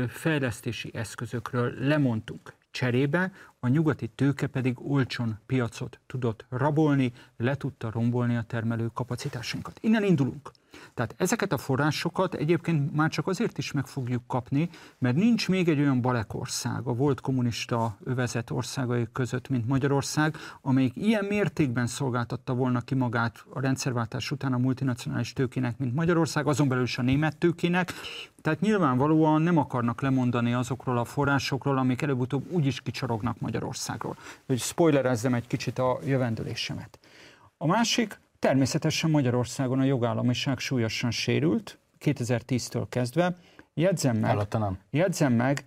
fejlesztési 0.09 0.90
eszközökről 0.94 1.75
lemondtunk. 1.79 2.53
Cserébe 2.70 3.33
a 3.61 3.68
nyugati 3.68 4.09
tőke 4.09 4.46
pedig 4.46 4.90
olcsón 4.90 5.38
piacot 5.46 6.00
tudott 6.07 6.46
rabolni, 6.48 7.12
le 7.37 7.54
tudta 7.54 7.90
rombolni 7.90 8.37
a 8.37 8.42
termelő 8.42 8.87
kapacitásunkat. 8.87 9.78
Innen 9.81 10.04
indulunk. 10.04 10.50
Tehát 10.94 11.14
ezeket 11.16 11.52
a 11.52 11.59
forrásokat 11.59 12.35
egyébként 12.35 12.94
már 12.94 13.11
csak 13.11 13.26
azért 13.26 13.59
is 13.59 13.72
meg 13.72 13.87
fogjuk 13.87 14.22
kapni, 14.26 14.68
mert 14.98 15.16
nincs 15.16 15.48
még 15.48 15.68
egy 15.68 15.78
olyan 15.78 16.00
balekország 16.00 16.87
a 16.87 16.92
volt 16.92 17.20
kommunista 17.20 17.96
övezet 18.04 18.50
országai 18.50 19.07
között, 19.12 19.48
mint 19.48 19.66
Magyarország, 19.68 20.37
amelyik 20.62 20.96
ilyen 20.96 21.24
mértékben 21.24 21.87
szolgáltatta 21.87 22.54
volna 22.54 22.81
ki 22.81 22.94
magát 22.94 23.44
a 23.50 23.61
rendszerváltás 23.61 24.31
után 24.31 24.52
a 24.52 24.59
multinacionális 24.59 25.33
tőkének, 25.33 25.78
mint 25.78 25.94
Magyarország, 25.94 26.46
azon 26.46 26.68
belül 26.68 26.85
is 26.85 26.98
a 26.98 27.02
német 27.02 27.37
tőkének. 27.37 27.92
Tehát 28.42 28.61
nyilvánvalóan 28.61 29.42
nem 29.42 29.57
akarnak 29.57 30.00
lemondani 30.00 30.52
azokról 30.52 30.98
a 30.98 31.04
forrásokról, 31.04 31.78
amik 31.78 32.02
előbb-utóbb 32.02 32.50
úgyis 32.50 32.81
kicsorognak 32.81 33.40
Magyarországról. 33.40 34.16
Hogy 34.46 34.59
spoilerezzem 34.59 35.35
egy 35.35 35.46
kicsit 35.46 35.78
a 35.78 35.98
jövendőlésemet. 36.04 36.98
A 37.57 37.66
másik, 37.66 38.18
Természetesen 38.38 39.11
Magyarországon 39.11 39.81
a 39.81 39.85
jogállamiság 39.85 40.59
súlyosan 40.59 41.11
sérült, 41.11 41.79
2010-től 42.05 42.87
kezdve. 42.88 43.37
Jegyzem 43.74 44.16
meg, 44.16 44.46
jegyzem 44.90 45.33
meg 45.33 45.64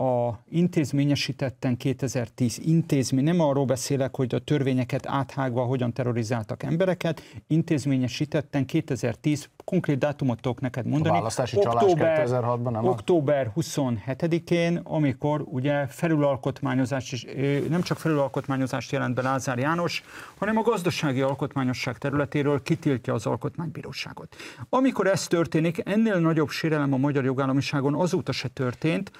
a 0.00 0.38
intézményesítetten 0.50 1.76
2010 1.76 2.58
intézmény, 2.64 3.24
nem 3.24 3.40
arról 3.40 3.64
beszélek, 3.64 4.16
hogy 4.16 4.34
a 4.34 4.38
törvényeket 4.38 5.06
áthágva 5.06 5.64
hogyan 5.64 5.92
terrorizáltak 5.92 6.62
embereket, 6.62 7.22
intézményesítetten 7.46 8.66
2010 8.66 9.48
konkrét 9.64 9.98
dátumot 9.98 10.40
tudok 10.40 10.60
neked 10.60 10.86
mondani. 10.86 11.08
A 11.08 11.18
választási 11.18 11.56
október, 11.56 12.26
csalás 12.26 12.56
2006-ban 12.56 12.70
nem? 12.70 12.84
Október 12.84 13.52
27-én, 13.56 14.80
amikor 14.84 15.42
ugye 15.44 15.86
felülalkotmányozás, 15.86 17.12
is, 17.12 17.26
nem 17.68 17.82
csak 17.82 17.98
felülalkotmányozást 17.98 18.92
jelent 18.92 19.14
be 19.14 19.22
Lázár 19.22 19.58
János, 19.58 20.04
hanem 20.38 20.56
a 20.56 20.62
gazdasági 20.62 21.20
alkotmányosság 21.20 21.98
területéről 21.98 22.62
kitiltja 22.62 23.14
az 23.14 23.26
alkotmánybíróságot. 23.26 24.36
Amikor 24.68 25.06
ez 25.06 25.26
történik, 25.26 25.82
ennél 25.84 26.18
nagyobb 26.18 26.48
sérelem 26.48 26.92
a 26.92 26.96
magyar 26.96 27.24
jogállamiságon 27.24 27.94
azóta 27.94 28.32
se 28.32 28.48
történt, 28.48 29.12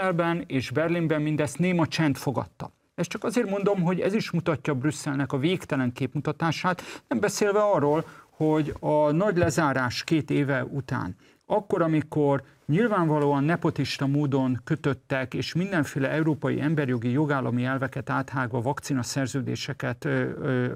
Brüsszelben 0.00 0.44
és 0.46 0.70
Berlinben 0.70 1.22
mindezt 1.22 1.58
néma 1.58 1.86
csend 1.86 2.16
fogadta. 2.16 2.72
Ezt 2.94 3.08
csak 3.08 3.24
azért 3.24 3.50
mondom, 3.50 3.82
hogy 3.82 4.00
ez 4.00 4.14
is 4.14 4.30
mutatja 4.30 4.74
Brüsszelnek 4.74 5.32
a 5.32 5.38
végtelen 5.38 5.92
képmutatását, 5.92 6.82
nem 7.08 7.20
beszélve 7.20 7.60
arról, 7.60 8.04
hogy 8.30 8.74
a 8.80 9.10
nagy 9.10 9.36
lezárás 9.36 10.04
két 10.04 10.30
éve 10.30 10.64
után, 10.64 11.16
akkor, 11.46 11.82
amikor 11.82 12.42
nyilvánvalóan 12.66 13.44
nepotista 13.44 14.06
módon 14.06 14.60
kötöttek, 14.64 15.34
és 15.34 15.54
mindenféle 15.54 16.10
európai 16.10 16.60
emberjogi 16.60 17.10
jogállami 17.10 17.64
elveket 17.64 18.10
áthágva 18.10 18.60
vakcina 18.60 19.02
szerződéseket 19.02 20.08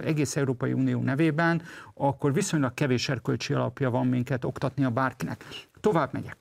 egész 0.04 0.36
Európai 0.36 0.72
Unió 0.72 1.00
nevében, 1.00 1.62
akkor 1.94 2.32
viszonylag 2.32 2.74
kevés 2.74 3.08
erkölcsi 3.08 3.52
alapja 3.52 3.90
van 3.90 4.06
minket 4.06 4.44
oktatni 4.44 4.84
a 4.84 4.90
bárkinek. 4.90 5.44
Tovább 5.80 6.12
megyek. 6.12 6.36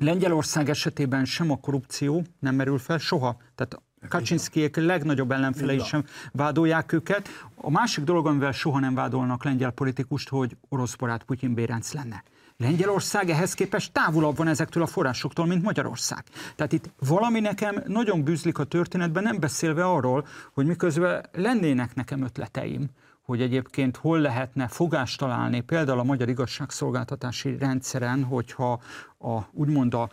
Lengyelország 0.00 0.68
esetében 0.68 1.24
sem 1.24 1.50
a 1.50 1.56
korrupció 1.56 2.24
nem 2.38 2.54
merül 2.54 2.78
fel 2.78 2.98
soha. 2.98 3.36
Tehát 3.54 3.82
Kaczynszkijék 4.08 4.76
legnagyobb 4.76 5.30
ellenfelei 5.30 5.78
sem 5.78 6.04
vádolják 6.32 6.92
őket. 6.92 7.28
A 7.54 7.70
másik 7.70 8.04
dolog, 8.04 8.26
amivel 8.26 8.52
soha 8.52 8.78
nem 8.78 8.94
vádolnak 8.94 9.44
lengyel 9.44 9.70
politikust, 9.70 10.28
hogy 10.28 10.56
orosz 10.68 10.94
barát 10.94 11.22
Putyin 11.22 11.54
Bérenc 11.54 11.92
lenne. 11.92 12.22
Lengyelország 12.56 13.30
ehhez 13.30 13.54
képest 13.54 13.92
távolabb 13.92 14.36
van 14.36 14.48
ezektől 14.48 14.82
a 14.82 14.86
forrásoktól, 14.86 15.46
mint 15.46 15.62
Magyarország. 15.62 16.24
Tehát 16.56 16.72
itt 16.72 16.90
valami 16.98 17.40
nekem 17.40 17.82
nagyon 17.86 18.22
bűzlik 18.22 18.58
a 18.58 18.64
történetben, 18.64 19.22
nem 19.22 19.40
beszélve 19.40 19.84
arról, 19.84 20.26
hogy 20.52 20.66
miközben 20.66 21.24
lennének 21.32 21.94
nekem 21.94 22.22
ötleteim, 22.22 22.90
hogy 23.28 23.40
egyébként 23.40 23.96
hol 23.96 24.20
lehetne 24.20 24.68
fogást 24.68 25.18
találni 25.18 25.60
például 25.60 25.98
a 25.98 26.04
magyar 26.04 26.28
igazságszolgáltatási 26.28 27.56
rendszeren, 27.58 28.24
hogyha 28.24 28.80
a, 29.18 29.40
úgymond 29.52 29.94
a 29.94 30.10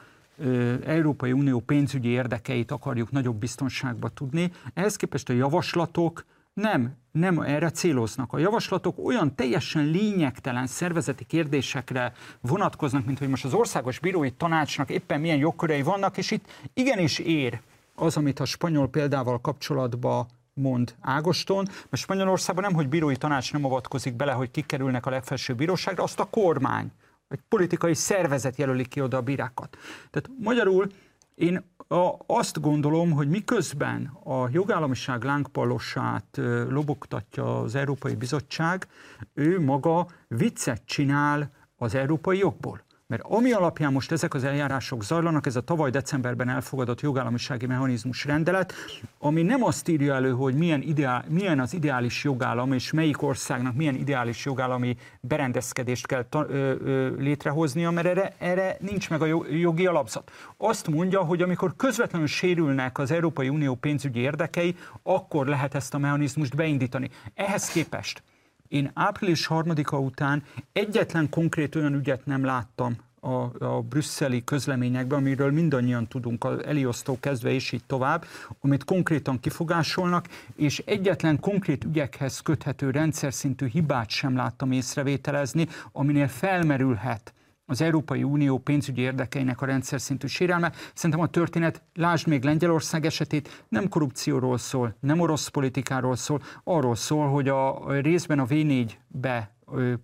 Európai 0.85 1.31
Unió 1.31 1.59
pénzügyi 1.59 2.07
érdekeit 2.09 2.71
akarjuk 2.71 3.11
nagyobb 3.11 3.35
biztonságba 3.35 4.09
tudni. 4.09 4.51
Ehhez 4.73 4.95
képest 4.95 5.29
a 5.29 5.33
javaslatok 5.33 6.25
nem, 6.53 6.95
nem 7.11 7.39
erre 7.39 7.69
céloznak. 7.69 8.33
A 8.33 8.37
javaslatok 8.37 9.05
olyan 9.05 9.35
teljesen 9.35 9.85
lényegtelen 9.85 10.67
szervezeti 10.67 11.23
kérdésekre 11.23 12.13
vonatkoznak, 12.41 13.05
mint 13.05 13.19
hogy 13.19 13.29
most 13.29 13.45
az 13.45 13.53
országos 13.53 13.99
bírói 13.99 14.31
tanácsnak 14.31 14.89
éppen 14.89 15.19
milyen 15.19 15.37
jogkörei 15.37 15.81
vannak, 15.81 16.17
és 16.17 16.31
itt 16.31 16.45
igenis 16.73 17.19
ér 17.19 17.61
az, 17.95 18.17
amit 18.17 18.39
a 18.39 18.45
spanyol 18.45 18.87
példával 18.87 19.41
kapcsolatban 19.41 20.25
mond 20.53 20.95
Ágoston, 21.01 21.65
mert 21.65 22.03
Spanyolországban 22.03 22.63
nem, 22.63 22.73
hogy 22.73 22.89
bírói 22.89 23.15
tanács 23.15 23.53
nem 23.53 23.65
avatkozik 23.65 24.15
bele, 24.15 24.31
hogy 24.31 24.51
kikerülnek 24.51 25.05
a 25.05 25.09
legfelsőbb 25.09 25.57
bíróságra, 25.57 26.03
azt 26.03 26.19
a 26.19 26.29
kormány 26.29 26.91
egy 27.27 27.41
politikai 27.49 27.93
szervezet 27.93 28.55
jelöli 28.57 28.85
ki 28.87 29.01
oda 29.01 29.17
a 29.17 29.21
bírákat. 29.21 29.77
Tehát 30.09 30.29
magyarul 30.39 30.87
én 31.35 31.63
a, 31.87 32.11
azt 32.25 32.61
gondolom, 32.61 33.11
hogy 33.11 33.29
miközben 33.29 34.05
a 34.23 34.49
jogállamiság 34.51 35.23
lángpalosát 35.23 36.39
lobogtatja 36.69 37.59
az 37.59 37.75
Európai 37.75 38.15
Bizottság, 38.15 38.87
ő 39.33 39.59
maga 39.61 40.07
viccet 40.27 40.81
csinál 40.85 41.51
az 41.75 41.95
európai 41.95 42.37
jogból. 42.37 42.84
Mert 43.07 43.23
ami 43.25 43.51
alapján 43.51 43.91
most 43.91 44.11
ezek 44.11 44.33
az 44.33 44.43
eljárások 44.43 45.03
zajlanak, 45.03 45.45
ez 45.45 45.55
a 45.55 45.61
tavaly 45.61 45.89
decemberben 45.89 46.49
elfogadott 46.49 47.01
jogállamisági 47.01 47.65
mechanizmus 47.65 48.25
rendelet, 48.25 48.73
ami 49.19 49.41
nem 49.41 49.63
azt 49.63 49.87
írja 49.87 50.13
elő, 50.13 50.31
hogy 50.31 50.55
milyen, 50.55 50.81
ideál, 50.81 51.25
milyen 51.27 51.59
az 51.59 51.73
ideális 51.73 52.23
jogállam, 52.23 52.73
és 52.73 52.91
melyik 52.91 53.21
országnak 53.21 53.75
milyen 53.75 53.95
ideális 53.95 54.45
jogállami 54.45 54.97
berendezkedést 55.19 56.07
kell 56.07 56.23
ta, 56.23 56.45
ö, 56.49 56.75
ö, 56.83 57.15
létrehoznia, 57.17 57.91
mert 57.91 58.07
erre, 58.07 58.33
erre 58.37 58.77
nincs 58.79 59.09
meg 59.09 59.21
a 59.21 59.45
jogi 59.49 59.85
alapzat. 59.85 60.31
Azt 60.57 60.87
mondja, 60.87 61.21
hogy 61.21 61.41
amikor 61.41 61.75
közvetlenül 61.75 62.27
sérülnek 62.27 62.97
az 62.97 63.11
Európai 63.11 63.49
Unió 63.49 63.75
pénzügyi 63.75 64.19
érdekei, 64.19 64.75
akkor 65.03 65.47
lehet 65.47 65.75
ezt 65.75 65.93
a 65.93 65.97
mechanizmust 65.97 66.55
beindítani. 66.55 67.09
Ehhez 67.33 67.67
képest 67.67 68.23
én 68.67 68.91
április 68.93 69.45
harmadika 69.45 69.99
után 69.99 70.43
egyetlen 70.73 71.29
konkrét 71.29 71.75
olyan 71.75 71.93
ügyet 71.93 72.25
nem 72.25 72.43
láttam 72.43 72.95
a, 73.25 73.65
a 73.65 73.81
brüsszeli 73.81 74.43
közleményekben, 74.43 75.19
amiről 75.19 75.51
mindannyian 75.51 76.07
tudunk, 76.07 76.43
az 76.43 76.63
Eliosztó 76.65 77.17
kezdve 77.19 77.49
és 77.49 77.71
így 77.71 77.83
tovább, 77.87 78.25
amit 78.61 78.83
konkrétan 78.83 79.39
kifogásolnak, 79.39 80.27
és 80.55 80.83
egyetlen 80.85 81.39
konkrét 81.39 81.83
ügyekhez 81.83 82.39
köthető 82.39 82.89
rendszer 82.89 83.33
szintű 83.33 83.67
hibát 83.67 84.09
sem 84.09 84.35
láttam 84.35 84.71
észrevételezni, 84.71 85.67
aminél 85.91 86.27
felmerülhet 86.27 87.33
az 87.65 87.81
Európai 87.81 88.23
Unió 88.23 88.57
pénzügyi 88.57 89.01
érdekeinek 89.01 89.61
a 89.61 89.65
rendszer 89.65 90.01
szintű 90.01 90.27
sérelme. 90.27 90.71
Szerintem 90.93 91.25
a 91.25 91.27
történet, 91.27 91.81
lásd 91.93 92.27
még 92.27 92.43
Lengyelország 92.43 93.05
esetét, 93.05 93.65
nem 93.69 93.89
korrupcióról 93.89 94.57
szól, 94.57 94.95
nem 94.99 95.19
orosz 95.19 95.47
politikáról 95.47 96.15
szól, 96.15 96.41
arról 96.63 96.95
szól, 96.95 97.29
hogy 97.29 97.47
a 97.47 97.91
részben 98.01 98.39
a 98.39 98.45
V4-be 98.45 99.53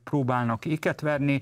próbálnak 0.04 0.66
éket 0.66 1.02
verni, 1.02 1.42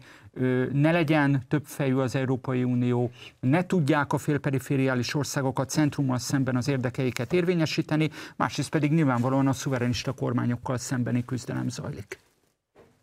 ne 0.72 0.92
legyen 0.92 1.44
többfejű 1.48 1.96
az 1.96 2.16
Európai 2.16 2.64
Unió, 2.64 3.12
ne 3.40 3.66
tudják 3.66 4.14
a 4.14 4.18
félperifériális 4.18 5.14
országok 5.14 5.60
a 5.60 5.66
centrummal 5.66 6.18
szemben 6.18 6.56
az 6.56 6.68
érdekeiket 6.68 7.34
érvényesíteni, 7.34 8.10
másrészt 8.36 8.70
pedig 8.70 8.92
nyilvánvalóan 8.92 9.48
a 9.48 9.54
szuverenista 9.54 10.12
kormányokkal 10.12 10.78
szembeni 10.78 11.26
küzdelem 11.26 11.70
zajlik. 11.70 12.29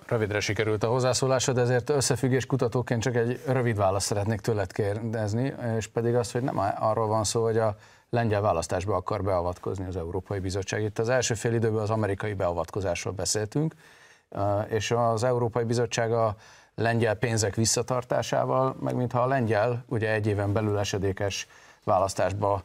Rövidre 0.07 0.41
sikerült 0.41 0.83
a 0.83 0.89
hozzászólásod, 0.89 1.59
ezért 1.59 1.91
összefüggés 1.91 2.47
kutatóként 2.47 3.03
csak 3.03 3.17
egy 3.17 3.41
rövid 3.47 3.77
választ 3.77 4.07
szeretnék 4.07 4.41
tőled 4.41 4.73
kérdezni, 4.73 5.55
és 5.77 5.87
pedig 5.87 6.15
az, 6.15 6.33
hogy 6.33 6.43
nem 6.43 6.59
arról 6.79 7.07
van 7.07 7.25
szó, 7.25 7.43
hogy 7.43 7.59
a 7.59 7.77
lengyel 8.11 8.41
választásba 8.41 8.97
akar 8.97 9.23
beavatkozni 9.23 9.87
az 9.87 9.97
Európai 9.97 10.39
Bizottság. 10.39 10.83
Itt 10.83 10.99
az 10.99 11.09
első 11.09 11.35
fél 11.35 11.55
időben 11.55 11.83
az 11.83 11.91
amerikai 11.91 12.35
beavatkozásról 12.35 13.13
beszéltünk, 13.13 13.75
és 14.67 14.91
az 14.91 15.25
Európai 15.25 15.65
Bizottság 15.65 16.13
a 16.13 16.37
lengyel 16.75 17.15
pénzek 17.15 17.55
visszatartásával, 17.55 18.77
meg 18.81 18.95
mintha 18.95 19.21
a 19.21 19.27
lengyel 19.27 19.85
ugye 19.89 20.11
egy 20.11 20.27
éven 20.27 20.53
belül 20.53 20.79
esedékes 20.79 21.49
választásba 21.85 22.63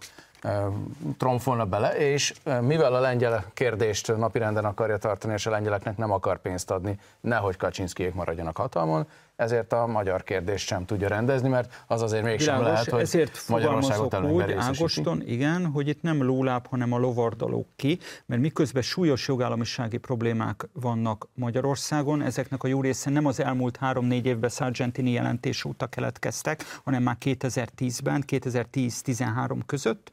tromfolna 1.17 1.65
bele, 1.65 1.97
és 1.97 2.33
mivel 2.61 2.93
a 2.93 2.99
lengyel 2.99 3.45
kérdést 3.53 4.17
napirenden 4.17 4.65
akarja 4.65 4.97
tartani, 4.97 5.33
és 5.33 5.45
a 5.45 5.49
lengyeleknek 5.49 5.97
nem 5.97 6.11
akar 6.11 6.41
pénzt 6.41 6.71
adni, 6.71 6.99
nehogy 7.21 7.57
Kaczynszkijék 7.57 8.13
maradjanak 8.13 8.57
hatalmon, 8.57 9.07
ezért 9.41 9.73
a 9.73 9.87
magyar 9.87 10.23
kérdést 10.23 10.67
sem 10.67 10.85
tudja 10.85 11.07
rendezni, 11.07 11.49
mert 11.49 11.83
az 11.87 12.01
azért 12.01 12.23
mégsem 12.23 12.57
Világos, 12.57 12.73
lehet, 12.73 12.89
hogy 12.89 13.01
ezért 13.01 13.43
Magyarországot 13.47 14.19
úgy, 14.19 14.51
Ágoston, 14.51 15.21
igen, 15.25 15.65
hogy 15.65 15.87
itt 15.87 16.01
nem 16.01 16.23
lóláb, 16.23 16.67
hanem 16.67 16.93
a 16.93 16.97
lovardalók 16.97 17.67
ki, 17.75 17.99
mert 18.25 18.41
miközben 18.41 18.81
súlyos 18.81 19.27
jogállamisági 19.27 19.97
problémák 19.97 20.67
vannak 20.73 21.27
Magyarországon, 21.33 22.21
ezeknek 22.21 22.63
a 22.63 22.67
jó 22.67 22.81
része 22.81 23.09
nem 23.09 23.25
az 23.25 23.39
elmúlt 23.39 23.77
három-négy 23.77 24.25
évben 24.25 24.49
Sargentini 24.49 25.11
jelentés 25.11 25.65
óta 25.65 25.87
keletkeztek, 25.87 26.63
hanem 26.83 27.03
már 27.03 27.17
2010-ben, 27.19 28.23
2010-13 28.27 29.59
között 29.65 30.11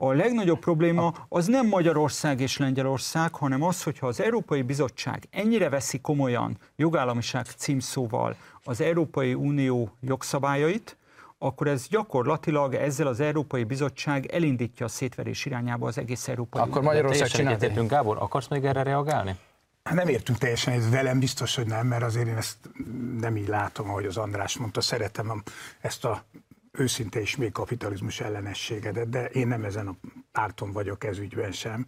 a 0.00 0.12
legnagyobb 0.12 0.58
probléma 0.58 1.12
az 1.28 1.46
nem 1.46 1.66
Magyarország 1.66 2.40
és 2.40 2.56
Lengyelország, 2.56 3.34
hanem 3.34 3.62
az, 3.62 3.82
hogyha 3.82 4.06
az 4.06 4.20
Európai 4.20 4.62
Bizottság 4.62 5.28
ennyire 5.30 5.68
veszi 5.68 6.00
komolyan 6.00 6.58
jogállamiság 6.76 7.46
címszóval 7.46 8.36
az 8.64 8.80
Európai 8.80 9.34
Unió 9.34 9.90
jogszabályait, 10.00 10.96
akkor 11.38 11.66
ez 11.66 11.86
gyakorlatilag 11.88 12.74
ezzel 12.74 13.06
az 13.06 13.20
Európai 13.20 13.64
Bizottság 13.64 14.26
elindítja 14.26 14.86
a 14.86 14.88
szétverés 14.88 15.44
irányába 15.46 15.86
az 15.86 15.98
egész 15.98 16.28
Európai 16.28 16.62
Akkor 16.62 16.82
Magyarország 16.82 17.28
csinálta. 17.28 17.86
Gábor, 17.86 18.16
akarsz 18.20 18.48
még 18.48 18.64
erre 18.64 18.82
reagálni? 18.82 19.36
Hát 19.84 19.94
nem 19.94 20.08
értünk 20.08 20.38
teljesen, 20.38 20.74
ez 20.74 20.90
velem 20.90 21.18
biztos, 21.18 21.54
hogy 21.54 21.66
nem, 21.66 21.86
mert 21.86 22.02
azért 22.02 22.26
én 22.26 22.36
ezt 22.36 22.56
nem 23.20 23.36
így 23.36 23.48
látom, 23.48 23.88
ahogy 23.88 24.06
az 24.06 24.16
András 24.16 24.56
mondta, 24.58 24.80
szeretem 24.80 25.42
ezt 25.80 26.04
a 26.04 26.24
őszinte 26.78 27.20
és 27.20 27.36
még 27.36 27.52
kapitalizmus 27.52 28.20
ellenességedet, 28.20 29.08
de 29.08 29.24
én 29.24 29.48
nem 29.48 29.64
ezen 29.64 29.86
a 29.86 29.96
párton 30.32 30.72
vagyok 30.72 31.04
ez 31.04 31.18
ügyben 31.18 31.52
sem. 31.52 31.86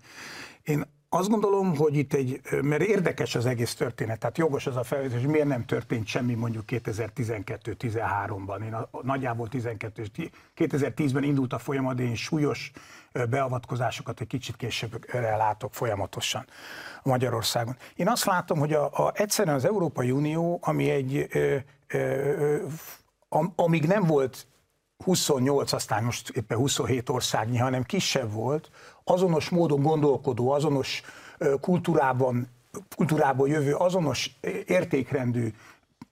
Én 0.62 0.84
azt 1.12 1.28
gondolom, 1.28 1.76
hogy 1.76 1.96
itt 1.96 2.14
egy, 2.14 2.40
mert 2.62 2.82
érdekes 2.82 3.34
az 3.34 3.46
egész 3.46 3.74
történet, 3.74 4.18
tehát 4.18 4.38
jogos 4.38 4.66
az 4.66 4.76
a 4.76 4.82
felvetés, 4.82 5.20
hogy 5.20 5.30
miért 5.30 5.46
nem 5.46 5.64
történt 5.64 6.06
semmi 6.06 6.34
mondjuk 6.34 6.64
2012-13-ban. 6.66 8.64
Én 8.64 8.74
a, 8.74 8.88
nagyjából 9.02 9.48
12 9.48 10.06
2010-ben 10.56 11.22
indult 11.22 11.52
a 11.52 11.58
folyamat, 11.58 11.96
de 11.96 12.02
én 12.02 12.14
súlyos 12.14 12.72
beavatkozásokat 13.30 14.20
egy 14.20 14.26
kicsit 14.26 14.56
később 14.56 15.06
látok 15.12 15.74
folyamatosan 15.74 16.46
Magyarországon. 17.02 17.76
Én 17.96 18.08
azt 18.08 18.24
látom, 18.24 18.58
hogy 18.58 18.72
a, 18.72 18.84
a, 18.84 19.12
egyszerűen 19.14 19.56
az 19.56 19.64
Európai 19.64 20.10
Unió, 20.10 20.58
ami 20.62 20.90
egy, 20.90 21.26
ö, 21.30 21.56
ö, 21.88 22.56
amíg 23.56 23.86
nem 23.86 24.06
volt 24.06 24.46
28, 25.04 25.72
aztán 25.72 26.04
most 26.04 26.28
éppen 26.28 26.58
27 26.58 27.08
országnyi, 27.08 27.58
hanem 27.58 27.82
kisebb 27.82 28.32
volt, 28.32 28.70
azonos 29.04 29.48
módon 29.48 29.82
gondolkodó, 29.82 30.50
azonos 30.50 31.02
kultúrában, 31.60 32.48
kultúrából 32.96 33.48
jövő, 33.48 33.74
azonos 33.74 34.30
értékrendű 34.66 35.52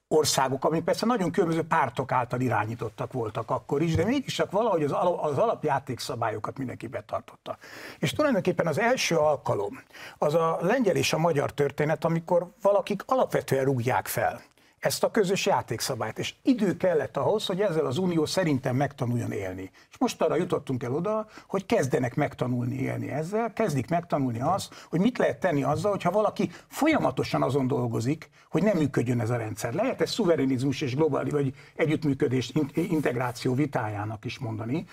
országok, 0.08 0.64
amik 0.64 0.84
persze 0.84 1.06
nagyon 1.06 1.30
különböző 1.30 1.62
pártok 1.62 2.12
által 2.12 2.40
irányítottak 2.40 3.12
voltak 3.12 3.50
akkor 3.50 3.82
is, 3.82 3.94
de 3.94 4.04
mégis 4.04 4.34
csak 4.34 4.50
valahogy 4.50 4.82
az, 4.82 4.92
az 5.20 5.38
alapjátékszabályokat 5.38 6.58
mindenki 6.58 6.86
betartotta. 6.86 7.58
És 7.98 8.12
tulajdonképpen 8.12 8.66
az 8.66 8.78
első 8.78 9.16
alkalom 9.16 9.82
az 10.18 10.34
a 10.34 10.58
lengyel 10.60 10.96
és 10.96 11.12
a 11.12 11.18
magyar 11.18 11.52
történet, 11.52 12.04
amikor 12.04 12.46
valakik 12.62 13.02
alapvetően 13.06 13.64
rúgják 13.64 14.06
fel 14.06 14.42
ezt 14.80 15.04
a 15.04 15.10
közös 15.10 15.46
játékszabályt. 15.46 16.18
És 16.18 16.34
idő 16.42 16.76
kellett 16.76 17.16
ahhoz, 17.16 17.46
hogy 17.46 17.60
ezzel 17.60 17.86
az 17.86 17.98
unió 17.98 18.24
szerintem 18.24 18.76
megtanuljon 18.76 19.32
élni. 19.32 19.70
És 19.90 19.98
most 19.98 20.22
arra 20.22 20.36
jutottunk 20.36 20.82
el 20.82 20.94
oda, 20.94 21.26
hogy 21.46 21.66
kezdenek 21.66 22.14
megtanulni 22.14 22.74
élni 22.74 23.10
ezzel, 23.10 23.52
kezdik 23.52 23.88
megtanulni 23.88 24.40
azt, 24.40 24.86
hogy 24.88 25.00
mit 25.00 25.18
lehet 25.18 25.40
tenni 25.40 25.62
azzal, 25.62 25.90
hogyha 25.90 26.10
valaki 26.10 26.50
folyamatosan 26.68 27.42
azon 27.42 27.66
dolgozik, 27.66 28.30
hogy 28.50 28.62
nem 28.62 28.76
működjön 28.76 29.20
ez 29.20 29.30
a 29.30 29.36
rendszer. 29.36 29.74
Lehet 29.74 30.00
ez 30.00 30.10
szuverenizmus 30.10 30.80
és 30.80 30.94
globális, 30.94 31.32
vagy 31.32 31.54
együttműködés, 31.76 32.52
integráció 32.74 33.54
vitájának 33.54 34.24
is 34.24 34.38
mondani, 34.38 34.84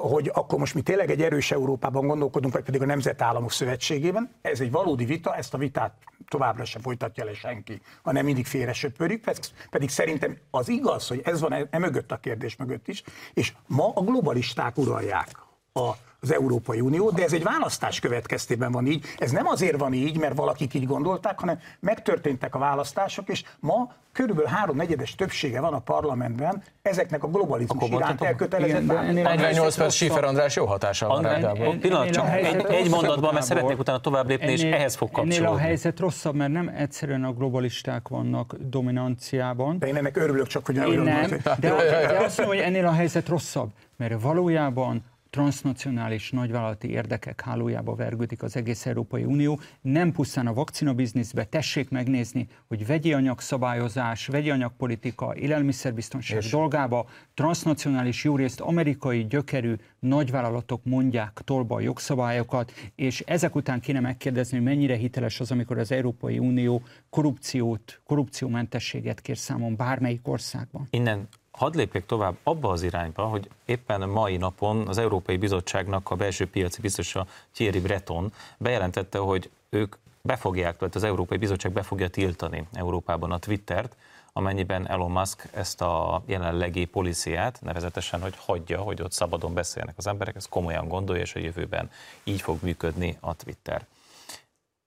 hogy 0.00 0.30
akkor 0.34 0.58
most 0.58 0.74
mi 0.74 0.80
tényleg 0.80 1.10
egy 1.10 1.22
erős 1.22 1.50
Európában 1.50 2.06
gondolkodunk, 2.06 2.54
vagy 2.54 2.62
pedig 2.62 2.82
a 2.82 2.86
Nemzetállamok 2.86 3.52
Szövetségében. 3.52 4.30
Ez 4.42 4.60
egy 4.60 4.70
valódi 4.70 5.04
vita, 5.04 5.34
ezt 5.36 5.54
a 5.54 5.58
vitát 5.58 5.94
továbbra 6.28 6.64
sem 6.64 6.82
folytatja 6.82 7.24
le 7.24 7.34
senki, 7.34 7.80
hanem 8.02 8.24
mindig 8.24 8.46
félre 8.46 8.72
söpörik, 8.86 9.24
pedig 9.70 9.88
szerintem 9.88 10.36
az 10.50 10.68
igaz, 10.68 11.08
hogy 11.08 11.20
ez 11.24 11.40
van 11.40 11.52
e, 11.52 11.66
e 11.70 11.78
mögött 11.78 12.12
a 12.12 12.16
kérdés 12.16 12.56
mögött 12.56 12.88
is, 12.88 13.02
és 13.34 13.54
ma 13.66 13.92
a 13.94 14.00
globalisták 14.00 14.78
uralják 14.78 15.28
a 15.72 15.92
az 16.26 16.32
Európai 16.32 16.80
Unió, 16.80 17.10
de 17.10 17.22
ez 17.22 17.32
egy 17.32 17.42
választás 17.42 18.00
következtében 18.00 18.72
van 18.72 18.86
így. 18.86 19.04
Ez 19.18 19.30
nem 19.30 19.46
azért 19.46 19.78
van 19.78 19.92
így, 19.92 20.18
mert 20.18 20.36
valakik 20.36 20.74
így 20.74 20.86
gondolták, 20.86 21.40
hanem 21.40 21.58
megtörténtek 21.80 22.54
a 22.54 22.58
választások, 22.58 23.28
és 23.28 23.44
ma 23.60 23.92
körülbelül 24.12 24.50
háromnegyedes 24.50 25.14
többsége 25.14 25.60
van 25.60 25.72
a 25.72 25.78
parlamentben 25.78 26.62
ezeknek 26.82 27.22
a 27.22 27.28
globalizmus 27.28 27.88
iránt 27.90 28.22
elkötelezett. 28.22 28.86
48 28.86 29.76
perc 29.76 29.94
Sifer 29.94 30.24
András 30.24 30.56
jó 30.56 30.64
hatással 30.64 31.08
van 31.08 31.22
rá. 31.22 31.52
Pillanat, 31.80 32.10
csak 32.10 32.28
egy, 32.28 32.64
egy 32.68 32.90
mondatban, 32.90 33.32
mert 33.34 33.46
szeretnék 33.46 33.78
utána 33.78 34.00
tovább 34.00 34.28
lépni, 34.28 34.44
ennél, 34.44 34.54
és 34.54 34.62
ehhez 34.62 34.94
fog 34.94 35.10
kapcsolódni. 35.10 35.44
Ennél 35.44 35.54
a 35.54 35.58
helyzet 35.58 36.00
rosszabb, 36.00 36.34
mert 36.34 36.52
nem 36.52 36.68
egyszerűen 36.76 37.24
a 37.24 37.32
globalisták 37.32 38.08
vannak 38.08 38.54
dominanciában. 38.58 39.78
De 39.78 39.86
én 39.86 39.96
ennek 39.96 40.16
örülök 40.16 40.46
csak, 40.46 40.66
hogy 40.66 40.76
én 40.76 41.00
nem. 41.00 41.30
De, 41.42 41.56
de 41.58 42.18
azt 42.24 42.38
mondom, 42.38 42.56
hogy 42.56 42.64
ennél 42.64 42.86
a 42.86 42.92
helyzet 42.92 43.28
rosszabb, 43.28 43.70
mert 43.96 44.20
valójában 44.22 45.04
transnacionális 45.36 46.30
nagyvállalati 46.30 46.90
érdekek 46.90 47.40
hálójába 47.40 47.94
vergődik 47.94 48.42
az 48.42 48.56
egész 48.56 48.86
Európai 48.86 49.24
Unió. 49.24 49.60
Nem 49.80 50.12
pusztán 50.12 50.46
a 50.46 50.54
vakcina 50.54 50.94
bizniszbe, 50.94 51.44
tessék 51.44 51.90
megnézni, 51.90 52.48
hogy 52.68 52.86
vegyi 52.86 53.12
anyagszabályozás, 53.12 54.26
vegyi 54.26 54.50
anyagpolitika, 54.50 55.36
élelmiszerbiztonság 55.36 56.38
és 56.42 56.50
dolgába 56.50 57.06
transnacionális, 57.34 58.24
jó 58.24 58.36
részt 58.36 58.60
amerikai 58.60 59.26
gyökerű 59.26 59.74
nagyvállalatok 59.98 60.84
mondják 60.84 61.40
tolba 61.44 61.74
a 61.74 61.80
jogszabályokat, 61.80 62.72
és 62.94 63.20
ezek 63.20 63.54
után 63.54 63.80
kéne 63.80 64.00
megkérdezni, 64.00 64.56
hogy 64.56 64.66
mennyire 64.66 64.96
hiteles 64.96 65.40
az, 65.40 65.50
amikor 65.50 65.78
az 65.78 65.92
Európai 65.92 66.38
Unió 66.38 66.82
korrupciót, 67.10 68.00
korrupciómentességet 68.04 69.20
kér 69.20 69.36
számon 69.36 69.76
bármelyik 69.76 70.28
országban. 70.28 70.86
Innen 70.90 71.28
hadd 71.56 71.76
lépjek 71.76 72.06
tovább 72.06 72.36
abba 72.42 72.70
az 72.70 72.82
irányba, 72.82 73.24
hogy 73.24 73.50
éppen 73.64 74.08
mai 74.08 74.36
napon 74.36 74.88
az 74.88 74.98
Európai 74.98 75.36
Bizottságnak 75.36 76.10
a 76.10 76.14
belső 76.14 76.46
piaci 76.50 76.80
biztosa 76.80 77.26
Thierry 77.52 77.80
Breton 77.80 78.32
bejelentette, 78.58 79.18
hogy 79.18 79.50
ők 79.68 79.96
befogják, 80.22 80.76
tehát 80.76 80.94
az 80.94 81.02
Európai 81.02 81.38
Bizottság 81.38 81.72
be 81.72 81.82
fogja 81.82 82.08
tiltani 82.08 82.66
Európában 82.72 83.32
a 83.32 83.38
Twittert, 83.38 83.96
amennyiben 84.32 84.88
Elon 84.88 85.10
Musk 85.10 85.48
ezt 85.52 85.80
a 85.80 86.22
jelenlegi 86.26 86.84
policiát, 86.84 87.60
nevezetesen, 87.62 88.20
hogy 88.20 88.34
hagyja, 88.36 88.80
hogy 88.80 89.02
ott 89.02 89.12
szabadon 89.12 89.54
beszélnek 89.54 89.94
az 89.96 90.06
emberek, 90.06 90.36
ez 90.36 90.46
komolyan 90.46 90.88
gondolja, 90.88 91.22
és 91.22 91.34
a 91.34 91.38
jövőben 91.38 91.90
így 92.24 92.40
fog 92.40 92.58
működni 92.62 93.16
a 93.20 93.34
Twitter. 93.34 93.86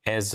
Ez, 0.02 0.34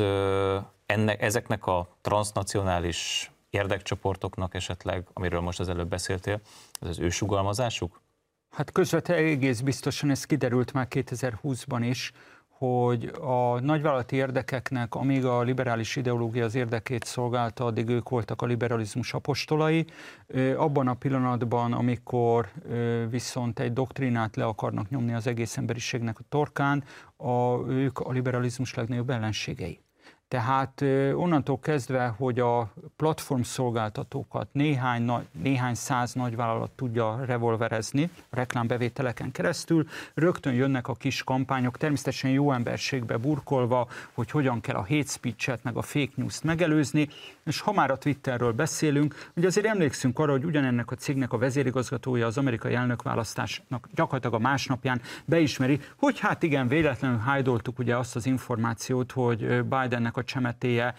ennek, 0.86 1.22
ezeknek 1.22 1.66
a 1.66 1.88
transnacionális 2.00 3.30
érdekcsoportoknak 3.54 4.54
esetleg, 4.54 5.06
amiről 5.12 5.40
most 5.40 5.60
az 5.60 5.68
előbb 5.68 5.88
beszéltél, 5.88 6.40
ez 6.80 6.88
az 6.88 6.98
ő 6.98 7.08
sugalmazásuk? 7.08 8.00
Hát 8.50 8.72
közvetlenül 8.72 9.30
egész 9.30 9.60
biztosan 9.60 10.10
ez 10.10 10.24
kiderült 10.24 10.72
már 10.72 10.86
2020-ban 10.90 11.80
is, 11.82 12.12
hogy 12.48 13.12
a 13.20 13.60
nagyvállalati 13.60 14.16
érdekeknek, 14.16 14.94
amíg 14.94 15.24
a 15.24 15.42
liberális 15.42 15.96
ideológia 15.96 16.44
az 16.44 16.54
érdekét 16.54 17.04
szolgálta, 17.04 17.64
addig 17.64 17.88
ők 17.88 18.08
voltak 18.08 18.42
a 18.42 18.46
liberalizmus 18.46 19.12
apostolai. 19.14 19.86
Abban 20.56 20.88
a 20.88 20.94
pillanatban, 20.94 21.72
amikor 21.72 22.50
viszont 23.10 23.58
egy 23.58 23.72
doktrinát 23.72 24.36
le 24.36 24.44
akarnak 24.44 24.90
nyomni 24.90 25.14
az 25.14 25.26
egész 25.26 25.56
emberiségnek 25.56 26.18
a 26.18 26.22
torkán, 26.28 26.84
a, 27.16 27.58
ők 27.68 27.98
a 27.98 28.12
liberalizmus 28.12 28.74
legnagyobb 28.74 29.10
ellenségei. 29.10 29.83
Tehát 30.34 30.84
onnantól 31.16 31.58
kezdve, 31.60 32.14
hogy 32.16 32.40
a 32.40 32.72
platform 32.96 33.40
szolgáltatókat 33.40 34.48
néhány, 34.52 35.10
néhány 35.42 35.74
száz 35.74 36.12
nagyvállalat 36.12 36.70
tudja 36.70 37.24
revolverezni 37.24 38.10
reklámbevételeken 38.30 39.30
keresztül, 39.30 39.86
rögtön 40.14 40.52
jönnek 40.52 40.88
a 40.88 40.94
kis 40.94 41.22
kampányok, 41.24 41.76
természetesen 41.76 42.30
jó 42.30 42.52
emberségbe 42.52 43.16
burkolva, 43.16 43.88
hogy 44.12 44.30
hogyan 44.30 44.60
kell 44.60 44.74
a 44.74 44.86
hate 44.88 45.06
speech-et, 45.06 45.62
meg 45.62 45.76
a 45.76 45.82
fake 45.82 46.12
news-t 46.14 46.42
megelőzni, 46.42 47.08
és 47.44 47.60
ha 47.60 47.72
már 47.72 47.90
a 47.90 47.98
Twitterről 47.98 48.52
beszélünk, 48.52 49.30
ugye 49.36 49.46
azért 49.46 49.66
emlékszünk 49.66 50.18
arra, 50.18 50.32
hogy 50.32 50.44
ugyanennek 50.44 50.90
a 50.90 50.94
cégnek 50.94 51.32
a 51.32 51.38
vezérigazgatója 51.38 52.26
az 52.26 52.38
amerikai 52.38 52.74
elnökválasztásnak 52.74 53.88
gyakorlatilag 53.94 54.34
a 54.34 54.42
másnapján 54.48 55.00
beismeri, 55.24 55.80
hogy 55.96 56.18
hát 56.18 56.42
igen, 56.42 56.68
véletlenül 56.68 57.18
hájdoltuk 57.18 57.78
ugye 57.78 57.96
azt 57.96 58.16
az 58.16 58.26
információt, 58.26 59.12
hogy 59.12 59.64
Bidennek 59.64 60.16
a 60.16 60.22
csemetéje 60.24 60.94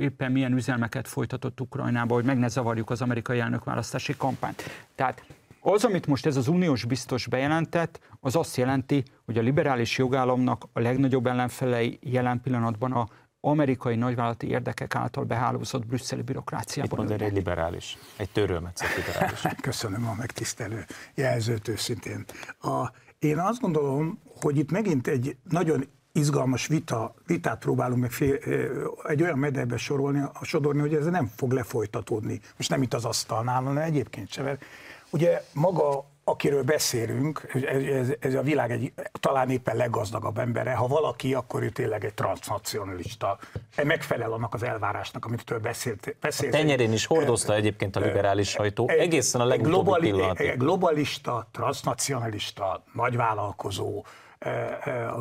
éppen 0.00 0.32
milyen 0.32 0.52
üzelmeket 0.52 1.08
folytatott 1.08 1.60
Ukrajnába, 1.60 2.14
hogy 2.14 2.24
meg 2.24 2.38
ne 2.38 2.48
zavarjuk 2.48 2.90
az 2.90 3.02
amerikai 3.02 3.38
elnökválasztási 3.38 4.14
kampányt. 4.16 4.62
Tehát 4.94 5.24
az, 5.60 5.84
amit 5.84 6.06
most 6.06 6.26
ez 6.26 6.36
az 6.36 6.48
uniós 6.48 6.84
biztos 6.84 7.26
bejelentett, 7.26 8.00
az 8.20 8.36
azt 8.36 8.56
jelenti, 8.56 9.02
hogy 9.24 9.38
a 9.38 9.42
liberális 9.42 9.98
jogállamnak 9.98 10.64
a 10.72 10.80
legnagyobb 10.80 11.26
ellenfelei 11.26 11.98
jelen 12.02 12.40
pillanatban 12.40 12.92
a 12.92 13.08
amerikai 13.44 13.96
nagyvállalati 13.96 14.48
érdekek 14.48 14.94
által 14.94 15.24
behálózott 15.24 15.86
brüsszeli 15.86 16.22
bürokráciában. 16.22 17.04
Itt 17.04 17.10
mond 17.10 17.22
egy 17.22 17.32
liberális, 17.32 17.98
egy 18.16 18.30
törőmetszett 18.30 18.96
liberális. 18.96 19.40
Köszönöm 19.60 20.08
a 20.08 20.14
megtisztelő 20.14 20.84
jelzőt 21.14 21.68
őszintén. 21.68 22.24
A, 22.60 22.90
én 23.18 23.38
azt 23.38 23.60
gondolom, 23.60 24.18
hogy 24.40 24.58
itt 24.58 24.70
megint 24.70 25.06
egy 25.06 25.36
nagyon 25.48 25.84
izgalmas 26.12 26.66
vita, 26.66 27.14
vitát 27.26 27.58
próbálunk 27.58 28.00
meg 28.00 28.10
fél, 28.10 28.38
egy 29.04 29.22
olyan 29.22 29.38
mederbe 29.38 29.76
sorolni, 29.76 30.22
sodorni, 30.42 30.80
hogy 30.80 30.94
ez 30.94 31.06
nem 31.06 31.30
fog 31.36 31.52
lefolytatódni. 31.52 32.40
Most 32.56 32.70
nem 32.70 32.82
itt 32.82 32.94
az 32.94 33.04
asztalnál, 33.04 33.62
hanem 33.62 33.82
egyébként 33.82 34.32
sem. 34.32 34.58
Ugye 35.10 35.42
maga 35.52 36.10
akiről 36.24 36.62
beszélünk, 36.62 37.46
ez, 37.92 38.08
ez 38.20 38.34
a 38.34 38.42
világ 38.42 38.70
egy 38.70 38.92
talán 39.20 39.50
éppen 39.50 39.76
leggazdagabb 39.76 40.38
embere, 40.38 40.74
ha 40.74 40.86
valaki, 40.86 41.34
akkor 41.34 41.62
ő 41.62 41.68
tényleg 41.68 42.04
egy 42.04 42.14
transnacionalista. 42.14 43.38
Megfelel 43.82 44.32
annak 44.32 44.54
az 44.54 44.62
elvárásnak, 44.62 45.24
amit 45.24 45.50
ő 45.50 45.58
beszélt. 45.58 46.16
beszélt 46.20 46.54
a 46.54 46.56
tenyerén 46.56 46.92
is 46.92 47.06
hordozta 47.06 47.54
egyébként 47.54 47.96
a 47.96 48.00
liberális 48.00 48.48
sajtó, 48.48 48.88
egészen 48.88 49.40
a 49.40 49.44
legutóbbi 49.44 49.74
globali, 49.74 50.10
pillanatig. 50.10 50.56
Globalista, 50.56 51.48
transnacionalista, 51.52 52.82
nagyvállalkozó, 52.92 54.04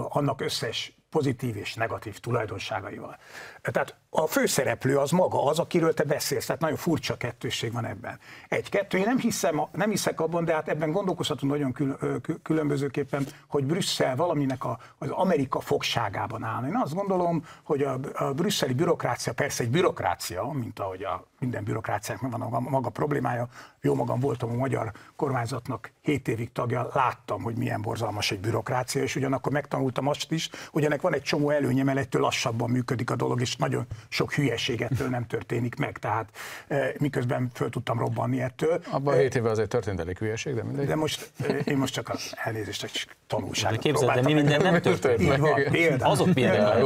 annak 0.10 0.42
összes 0.42 0.94
pozitív 1.10 1.56
és 1.56 1.74
negatív 1.74 2.20
tulajdonságaival. 2.20 3.18
Tehát 3.62 3.96
a 4.10 4.28
főszereplő 4.28 4.98
az 4.98 5.12
maga 5.12 5.46
az, 5.46 5.60
akiről 5.60 5.94
te 5.94 6.04
beszélsz, 6.04 6.46
tehát 6.46 6.62
nagyon 6.62 6.78
furcsa 6.78 7.18
kettősség 7.18 7.74
van 7.74 7.86
ebben. 7.86 8.20
Egy-kettő, 8.48 8.98
én 8.98 9.04
nem, 9.06 9.18
hiszem, 9.18 9.62
nem 9.72 9.90
hiszek 9.90 10.20
abban, 10.20 10.46
de 10.46 10.54
hát 10.54 10.70
ebben 10.70 10.92
gondolkozhatunk 10.92 11.52
nagyon 11.52 11.72
kül, 11.72 11.98
különbözőképpen, 12.44 13.26
hogy 13.48 13.66
Brüsszel 13.66 14.16
valaminek 14.16 14.64
a, 14.64 14.80
az 14.98 15.10
Amerika 15.10 15.60
fogságában 15.60 16.44
áll. 16.44 16.66
Én 16.66 16.76
azt 16.84 16.94
gondolom, 16.94 17.46
hogy 17.64 17.82
a, 17.82 18.00
a 18.14 18.34
brüsszeli 18.34 18.74
bürokrácia 18.74 19.34
persze 19.34 19.64
egy 19.64 19.70
bürokrácia, 19.70 20.52
mint 20.54 20.80
ahogy 20.80 21.04
a 21.04 21.28
minden 21.40 21.64
bürokráciának 21.64 22.32
van 22.32 22.42
a 22.42 22.60
maga 22.60 22.90
problémája. 22.90 23.48
Jó 23.82 23.96
magam 23.96 24.20
voltam 24.20 24.50
a 24.50 24.54
magyar 24.54 24.92
kormányzatnak 25.16 25.92
7 26.02 26.28
évig 26.28 26.52
tagja, 26.52 26.90
láttam, 26.94 27.42
hogy 27.42 27.56
milyen 27.56 27.82
borzalmas 27.82 28.32
egy 28.32 28.40
bürokrácia, 28.40 29.02
és 29.02 29.16
ugyanakkor 29.16 29.52
megtanultam 29.52 30.08
azt 30.08 30.32
is, 30.32 30.50
hogy 30.72 30.86
ennek 30.86 31.02
van 31.02 31.14
egy 31.14 31.22
csomó 31.22 31.50
előnye, 31.50 31.84
mert 31.84 31.98
ettől 31.98 32.22
lassabban 32.22 32.70
működik 32.70 33.10
a 33.10 33.16
dolog, 33.16 33.42
és 33.42 33.51
nagyon 33.56 33.86
sok 34.10 34.34
hülyeségettől 34.34 35.08
nem 35.10 35.28
történik 35.28 35.76
meg, 35.76 35.98
tehát 35.98 36.30
e, 36.68 36.94
miközben 36.98 37.50
föl 37.54 37.70
tudtam 37.70 38.00
robbanni 38.00 38.42
ettől. 38.42 38.82
Abban 38.90 39.14
a 39.14 39.18
7 39.18 39.36
évben 39.36 39.52
azért 39.52 39.70
történt 39.70 40.00
elég 40.00 40.18
hülyeség, 40.18 40.56
de 40.56 40.64
mindegy. 40.64 40.88
De 40.88 40.96
most 40.96 41.32
e, 41.48 41.54
én 41.54 41.78
most 41.78 41.94
csak 41.94 42.10
az 42.10 42.34
elnézést, 42.44 42.84
egy 42.84 43.08
tanulságot 43.28 43.76
de 43.76 43.82
képzeld, 43.82 44.14
de 44.14 44.22
mi 44.22 44.34
minden 44.34 44.62
nem 44.62 44.82
történt 44.82 45.22
Így 45.22 45.38
van, 45.40 45.64
például. 45.72 46.12
Azok 46.12 46.34
például. 46.34 46.86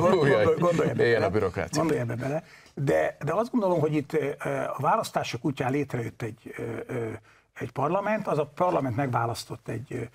Gondolj 0.59 1.13
ebbe 1.13 1.25
a 1.25 1.29
bürokrácia. 1.29 1.79
Gondolj 1.79 1.99
ebbe 1.99 2.15
bele. 2.15 2.43
De, 2.73 3.17
de 3.25 3.33
azt 3.33 3.51
gondolom, 3.51 3.79
hogy 3.79 3.93
itt 3.93 4.13
a 4.77 4.81
választások 4.81 5.45
útján 5.45 5.71
létrejött 5.71 6.21
egy, 6.21 6.55
egy 7.59 7.71
parlament, 7.71 8.27
az 8.27 8.37
a 8.37 8.45
parlament 8.45 8.95
megválasztott 8.95 9.67
egy 9.67 10.09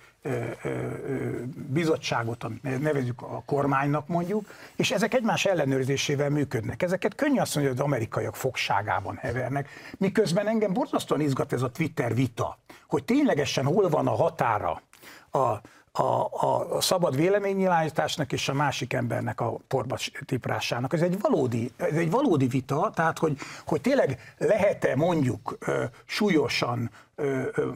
bizottságot, 1.53 2.45
amit 2.45 2.81
nevezük 2.81 3.23
a 3.23 3.43
kormánynak 3.47 4.09
mondjuk, 4.09 4.49
és 4.77 4.91
ezek 4.91 5.15
egymás 5.15 5.45
ellenőrzésével 5.45 6.31
működnek. 6.31 6.83
Ezeket 6.83 7.15
könnyű 7.15 7.39
azt 7.39 7.55
mondani, 7.55 7.75
hogy 7.75 7.85
az 7.85 7.93
amerikaiak 7.93 8.37
fogságában 8.37 9.17
hevernek, 9.17 9.69
miközben 9.99 10.49
engem 10.49 10.73
borzasztóan 10.73 11.21
izgat 11.21 11.53
ez 11.53 11.63
a 11.63 11.71
Twitter 11.71 12.15
vita, 12.15 12.59
hogy 12.87 13.05
ténylegesen 13.05 13.65
hol 13.65 13.89
van 13.89 14.07
a 14.07 14.15
határa 14.15 14.83
a, 15.31 15.61
a, 15.93 16.03
a, 16.03 16.81
szabad 16.81 17.17
véleménynyilvánításnak 17.17 18.33
és 18.33 18.49
a 18.49 18.53
másik 18.53 18.93
embernek 18.93 19.41
a 19.41 19.57
porba 19.69 19.97
tiprásának. 20.25 20.93
Ez 20.93 21.01
egy 21.01 21.21
valódi, 21.21 21.73
ez 21.77 21.97
egy 21.97 22.11
valódi 22.11 22.47
vita, 22.47 22.91
tehát 22.95 23.19
hogy, 23.19 23.39
hogy 23.67 23.81
tényleg 23.81 24.35
lehet-e 24.39 24.97
mondjuk 24.97 25.57
ö, 25.59 25.85
súlyosan 26.05 26.91
ö, 27.15 27.43
ö, 27.55 27.71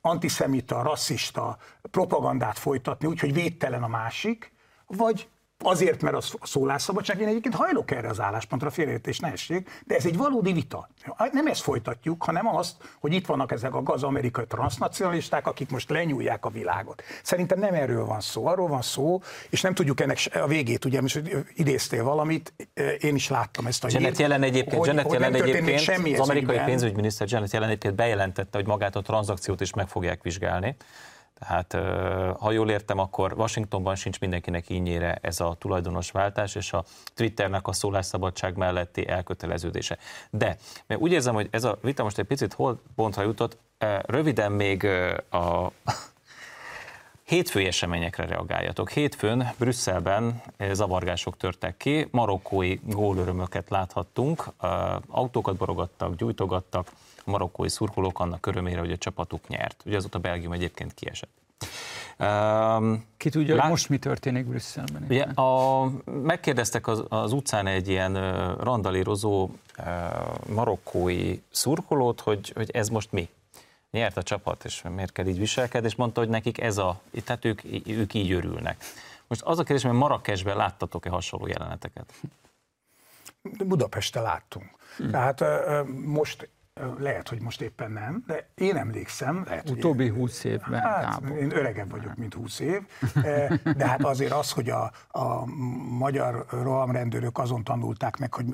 antiszemita, 0.00 0.82
rasszista 0.82 1.58
propagandát 1.90 2.58
folytatni, 2.58 3.08
úgyhogy 3.08 3.32
védtelen 3.32 3.82
a 3.82 3.88
másik, 3.88 4.52
vagy 4.86 5.28
Azért, 5.64 6.02
mert 6.02 6.16
az 6.16 6.34
szólásszabadság, 6.42 7.20
én 7.20 7.26
egyébként 7.26 7.54
hajlok 7.54 7.90
erre 7.90 8.08
az 8.08 8.20
álláspontra, 8.20 8.70
félreértés 8.70 9.18
ne 9.18 9.32
essék, 9.32 9.82
de 9.86 9.94
ez 9.94 10.06
egy 10.06 10.16
valódi 10.16 10.52
vita. 10.52 10.88
Nem 11.32 11.46
ezt 11.46 11.60
folytatjuk, 11.60 12.22
hanem 12.22 12.46
azt, 12.46 12.76
hogy 13.00 13.12
itt 13.12 13.26
vannak 13.26 13.52
ezek 13.52 13.74
a 13.74 13.82
gaz-amerikai 13.82 14.46
transnacionalisták, 14.46 15.46
akik 15.46 15.70
most 15.70 15.90
lenyúlják 15.90 16.44
a 16.44 16.48
világot. 16.48 17.02
Szerintem 17.22 17.58
nem 17.58 17.74
erről 17.74 18.04
van 18.04 18.20
szó, 18.20 18.46
arról 18.46 18.68
van 18.68 18.82
szó, 18.82 19.20
és 19.50 19.60
nem 19.60 19.74
tudjuk 19.74 20.00
ennek 20.00 20.18
a 20.34 20.46
végét, 20.46 20.84
ugye 20.84 21.00
most 21.00 21.22
idéztél 21.54 22.04
valamit, 22.04 22.54
én 23.00 23.14
is 23.14 23.28
láttam 23.28 23.66
ezt 23.66 23.84
a 23.84 23.88
Janet 23.90 24.18
jelen 24.18 24.42
egyébként, 24.42 24.76
hogy, 24.76 24.86
Janet 24.86 25.12
jelen 25.12 25.34
egyébként 25.34 26.18
az 26.18 26.28
amerikai 26.28 26.58
pénzügyminiszter 26.64 27.28
Janet 27.30 27.52
jelen 27.52 27.68
egyébként 27.68 27.94
bejelentette, 27.94 28.58
hogy 28.58 28.66
magát 28.66 28.96
a 28.96 29.02
tranzakciót 29.02 29.60
is 29.60 29.72
meg 29.72 29.88
fogják 29.88 30.22
vizsgálni. 30.22 30.76
Tehát 31.38 31.72
ha 32.38 32.50
jól 32.50 32.70
értem, 32.70 32.98
akkor 32.98 33.32
Washingtonban 33.36 33.94
sincs 33.94 34.20
mindenkinek 34.20 34.68
ínyére 34.68 35.18
ez 35.20 35.40
a 35.40 35.56
tulajdonos 35.58 36.10
váltás, 36.10 36.54
és 36.54 36.72
a 36.72 36.84
Twitternek 37.14 37.66
a 37.68 37.72
szólásszabadság 37.72 38.56
melletti 38.56 39.08
elköteleződése. 39.08 39.98
De 40.30 40.56
mert 40.86 41.00
úgy 41.00 41.12
érzem, 41.12 41.34
hogy 41.34 41.48
ez 41.50 41.64
a 41.64 41.78
vita 41.82 42.02
most 42.02 42.18
egy 42.18 42.24
picit 42.24 42.52
hol 42.52 42.80
pontra 42.94 43.22
jutott, 43.22 43.56
röviden 44.06 44.52
még 44.52 44.84
a 45.30 45.72
hétfői 47.24 47.66
eseményekre 47.66 48.26
reagáljatok. 48.26 48.90
Hétfőn 48.90 49.50
Brüsszelben 49.58 50.42
zavargások 50.72 51.36
törtek 51.36 51.76
ki, 51.76 52.08
marokkói 52.10 52.78
gólörömöket 52.82 53.70
láthattunk, 53.70 54.44
autókat 55.08 55.56
borogattak, 55.56 56.14
gyújtogattak, 56.14 56.90
marokkói 57.28 57.68
szurkolók 57.68 58.18
annak 58.18 58.46
örömére, 58.46 58.78
hogy 58.78 58.92
a 58.92 58.96
csapatuk 58.96 59.48
nyert. 59.48 59.82
Ugye 59.86 59.96
azóta 59.96 60.18
Belgium 60.18 60.52
egyébként 60.52 60.94
kiesett. 60.94 61.30
Um, 62.18 63.04
Ki 63.16 63.30
tudja, 63.30 63.54
Lát... 63.54 63.68
most 63.68 63.88
mi 63.88 63.98
történik 63.98 64.46
Brüsszelben? 64.46 65.06
Ugye 65.08 65.22
a, 65.22 65.90
megkérdeztek 66.04 66.86
az, 66.86 67.04
az 67.08 67.32
utcán 67.32 67.66
egy 67.66 67.88
ilyen 67.88 68.16
uh, 68.16 68.62
randalírozó 68.62 69.42
uh, 69.44 69.84
marokkói 70.48 71.40
szurkolót, 71.50 72.20
hogy, 72.20 72.52
hogy 72.54 72.70
ez 72.70 72.88
most 72.88 73.12
mi? 73.12 73.28
Nyert 73.90 74.16
a 74.16 74.22
csapat, 74.22 74.64
és 74.64 74.82
miért 74.94 75.12
kell 75.12 75.26
így 75.26 75.38
viselkedni, 75.38 75.88
és 75.88 75.94
mondta, 75.94 76.20
hogy 76.20 76.28
nekik 76.28 76.60
ez 76.60 76.78
a, 76.78 77.00
tehát 77.24 77.44
ők, 77.44 77.60
ők 77.86 78.14
így 78.14 78.32
örülnek. 78.32 78.84
Most 79.26 79.42
az 79.42 79.58
a 79.58 79.62
kérdés, 79.62 79.84
hogy 79.84 79.96
Marrakesben 79.96 80.56
láttatok-e 80.56 81.10
hasonló 81.10 81.46
jeleneteket? 81.46 82.12
Budapesten 83.42 84.22
láttunk. 84.22 84.70
Hmm. 84.96 85.10
Tehát 85.10 85.44
most 86.04 86.48
lehet, 86.98 87.28
hogy 87.28 87.40
most 87.40 87.60
éppen 87.60 87.90
nem, 87.90 88.24
de 88.26 88.48
én 88.54 88.76
emlékszem. 88.76 89.44
Lehet, 89.46 89.70
Utóbbi 89.70 90.04
én, 90.04 90.14
húsz 90.14 90.44
évben. 90.44 90.80
Hát, 90.80 91.22
én 91.40 91.56
öregebb 91.56 91.90
vagyok, 91.90 92.16
mint 92.16 92.34
húsz 92.34 92.60
év, 92.60 92.80
de 93.76 93.86
hát 93.86 94.04
azért 94.04 94.32
az, 94.32 94.50
hogy 94.50 94.70
a, 94.70 94.92
a 95.08 95.46
magyar 95.98 96.46
rohamrendőrök 96.50 97.38
azon 97.38 97.64
tanulták 97.64 98.16
meg, 98.16 98.34
hogy 98.34 98.46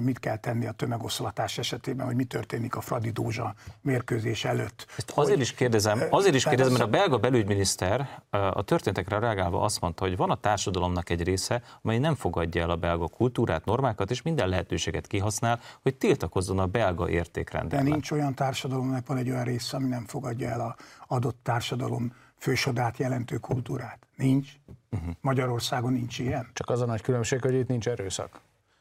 mit 0.00 0.18
kell 0.18 0.36
tenni 0.36 0.66
a 0.66 0.72
tömegoszlatás 0.72 1.58
esetében, 1.58 2.06
hogy 2.06 2.16
mi 2.16 2.24
történik 2.24 2.76
a 2.76 2.80
Fradi 2.80 3.10
Dózsa 3.10 3.54
mérkőzés 3.80 4.44
előtt. 4.44 4.86
Ezt 4.96 5.10
azért 5.14 5.30
hogy, 5.30 5.40
is 5.40 5.54
kérdezem, 5.54 6.02
azért 6.10 6.34
is 6.34 6.44
kérdezem, 6.44 6.72
mert 6.72 6.84
a 6.84 6.88
belga 6.88 7.18
belügyminiszter 7.18 8.08
a 8.30 8.62
történtekre 8.62 9.18
reagálva 9.18 9.62
azt 9.62 9.80
mondta, 9.80 10.04
hogy 10.04 10.16
van 10.16 10.30
a 10.30 10.34
társadalomnak 10.34 11.10
egy 11.10 11.22
része, 11.22 11.62
amely 11.82 11.98
nem 11.98 12.14
fogadja 12.14 12.62
el 12.62 12.70
a 12.70 12.76
belga 12.76 13.08
kultúrát, 13.08 13.64
normákat, 13.64 14.10
és 14.10 14.22
minden 14.22 14.48
lehetőséget 14.48 15.06
kihasznál, 15.06 15.60
hogy 15.82 15.94
tiltakozzon 15.94 16.58
a 16.58 16.66
belga 16.66 17.08
értékrend 17.08 17.69
de 17.70 17.82
nincs 17.82 18.10
olyan 18.10 18.34
társadalomnak 18.34 19.06
van 19.06 19.16
egy 19.16 19.30
olyan 19.30 19.44
része, 19.44 19.76
ami 19.76 19.88
nem 19.88 20.04
fogadja 20.06 20.48
el 20.48 20.60
a 20.60 20.76
adott 21.06 21.38
társadalom 21.42 22.12
fősodát 22.38 22.98
jelentő 22.98 23.36
kultúrát. 23.36 24.06
Nincs. 24.16 24.48
Uh-huh. 24.90 25.14
Magyarországon 25.20 25.92
nincs 25.92 26.18
ilyen. 26.18 26.50
Csak 26.52 26.70
az 26.70 26.80
a 26.80 26.86
nagy 26.86 27.00
különbség, 27.00 27.40
hogy 27.40 27.54
itt 27.54 27.68
nincs 27.68 27.88
erőszak. 27.88 28.40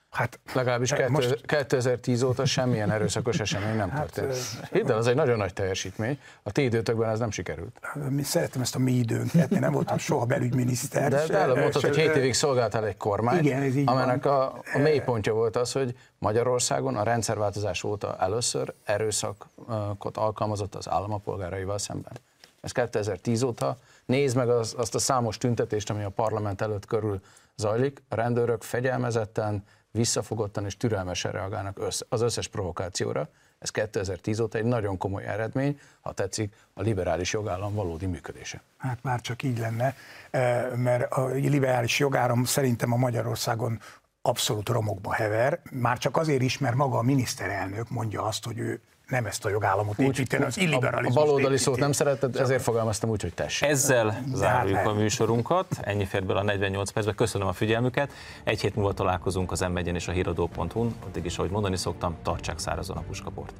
Hát 0.10 0.39
legalábbis 0.53 0.93
most... 1.07 1.45
2010 1.45 2.24
óta 2.24 2.45
semmilyen 2.45 2.91
erőszakos 2.91 3.39
esemény 3.39 3.76
nem 3.76 3.89
hát, 3.89 4.12
történt. 4.12 4.70
Hidd 4.72 4.91
el, 4.91 4.97
az 4.97 5.07
egy 5.07 5.16
nagyon 5.16 5.38
nagy 5.38 5.53
teljesítmény. 5.53 6.20
A 6.43 6.51
ti 6.51 6.64
időtökben 6.64 7.10
ez 7.10 7.20
nem 7.20 7.32
sikerült. 7.32 7.80
Mi 8.10 8.24
szeretem 8.24 8.62
ezt 8.62 8.76
a 8.76 8.80
mi 8.80 8.91
időnket, 8.91 9.51
én 9.51 9.60
nem 9.60 9.72
voltam 9.72 9.97
soha 9.97 10.26
belügyminiszter. 10.26 11.10
De, 11.10 11.26
de 11.26 11.38
előbb 11.38 11.57
mondtad, 11.57 11.82
hogy 11.82 11.95
7 11.95 12.16
évig 12.16 12.34
szolgáltál 12.34 12.86
egy 12.86 12.97
kormány, 12.97 13.45
igen, 13.45 13.62
ez 13.62 13.76
így 13.76 13.88
amelynek 13.88 14.24
van. 14.24 14.34
a, 14.34 14.62
a 14.74 14.78
mélypontja 14.78 15.34
volt 15.34 15.55
az, 15.55 15.72
hogy 15.72 15.97
Magyarországon 16.18 16.97
a 16.97 17.03
rendszerváltozás 17.03 17.84
óta 17.84 18.16
először 18.20 18.74
erőszakot 18.84 20.18
alkalmazott 20.18 20.76
az 20.76 20.89
államapolgáraival 20.89 21.78
szemben. 21.78 22.14
Ez 22.62 22.72
2010 22.72 23.43
óta. 23.43 23.78
Nézd 24.05 24.36
meg 24.36 24.49
az, 24.49 24.74
azt 24.78 24.95
a 24.95 24.99
számos 24.99 25.38
tüntetést, 25.38 25.89
ami 25.89 26.03
a 26.03 26.10
parlament 26.10 26.62
előtt 26.62 26.86
körül 26.86 27.22
zajlik. 27.55 28.01
A 28.10 28.16
rendőrök 28.16 28.62
fegyelmezetten, 28.62 29.64
visszafogottan 29.92 30.66
és 30.66 30.78
türelmesen 30.78 31.32
reagálnak 31.32 31.78
az 32.10 32.22
összes 32.22 32.48
provokációra. 32.48 33.30
Ez 33.60 33.70
2010 33.70 34.40
óta 34.40 34.58
egy 34.58 34.64
nagyon 34.64 34.98
komoly 34.98 35.26
eredmény, 35.26 35.80
ha 36.02 36.12
tetszik, 36.12 36.56
a 36.74 36.82
liberális 36.82 37.34
jogállam 37.34 37.74
valódi 37.74 38.06
működése. 38.06 38.62
Hát 38.78 39.04
már 39.04 39.22
csak 39.22 39.44
így 39.44 39.58
lenne, 39.58 39.96
eh, 40.30 40.72
mert 40.76 41.12
a 41.12 41.26
liberális 41.26 42.00
jogállam 42.00 42.44
szerintem 42.44 42.94
a 42.94 42.98
Magyarországon 42.98 43.80
abszolút 44.22 44.70
romokba 44.70 45.14
hever, 45.14 45.62
már 45.72 45.98
csak 45.98 46.18
azért 46.18 46.42
is, 46.42 46.58
mert 46.58 46.76
maga 46.76 46.98
a 46.98 47.02
miniszterelnök 47.02 47.90
mondja 47.90 48.24
azt, 48.24 48.46
hogy 48.46 48.58
ő 48.58 48.82
nem 49.10 49.26
ezt 49.26 49.45
a 49.45 49.49
jogállamot 49.49 49.99
építeni, 49.99 50.43
az 50.43 50.57
illiberalizmus. 50.57 51.22
A 51.22 51.26
baloldali 51.26 51.57
szót 51.57 51.80
nem 51.80 51.91
szereted, 51.91 52.36
ezért 52.36 52.62
fogalmaztam 52.62 53.10
úgy, 53.10 53.22
hogy 53.22 53.34
tessék. 53.34 53.70
Ezzel 53.70 54.10
hát 54.10 54.24
zárjuk 54.34 54.86
a 54.86 54.93
műsorunkat, 54.93 55.68
ennyi 55.82 56.05
fért 56.05 56.26
bele 56.26 56.39
a 56.39 56.43
48 56.43 56.91
percben, 56.91 57.16
köszönöm 57.16 57.47
a 57.47 57.53
figyelmüket, 57.53 58.12
egy 58.43 58.62
hét 58.62 58.76
múlva 58.76 58.93
találkozunk 58.93 59.51
az 59.51 59.60
m 59.60 59.78
és 59.78 60.07
a 60.07 60.12
híradó.hu-n, 60.12 60.95
addig 61.05 61.26
is, 61.26 61.38
ahogy 61.38 61.51
mondani 61.51 61.78
szoktam, 61.78 62.16
tartsák 62.24 62.60
szárazon 62.60 62.97
a 62.97 63.01
puskaport. 63.01 63.53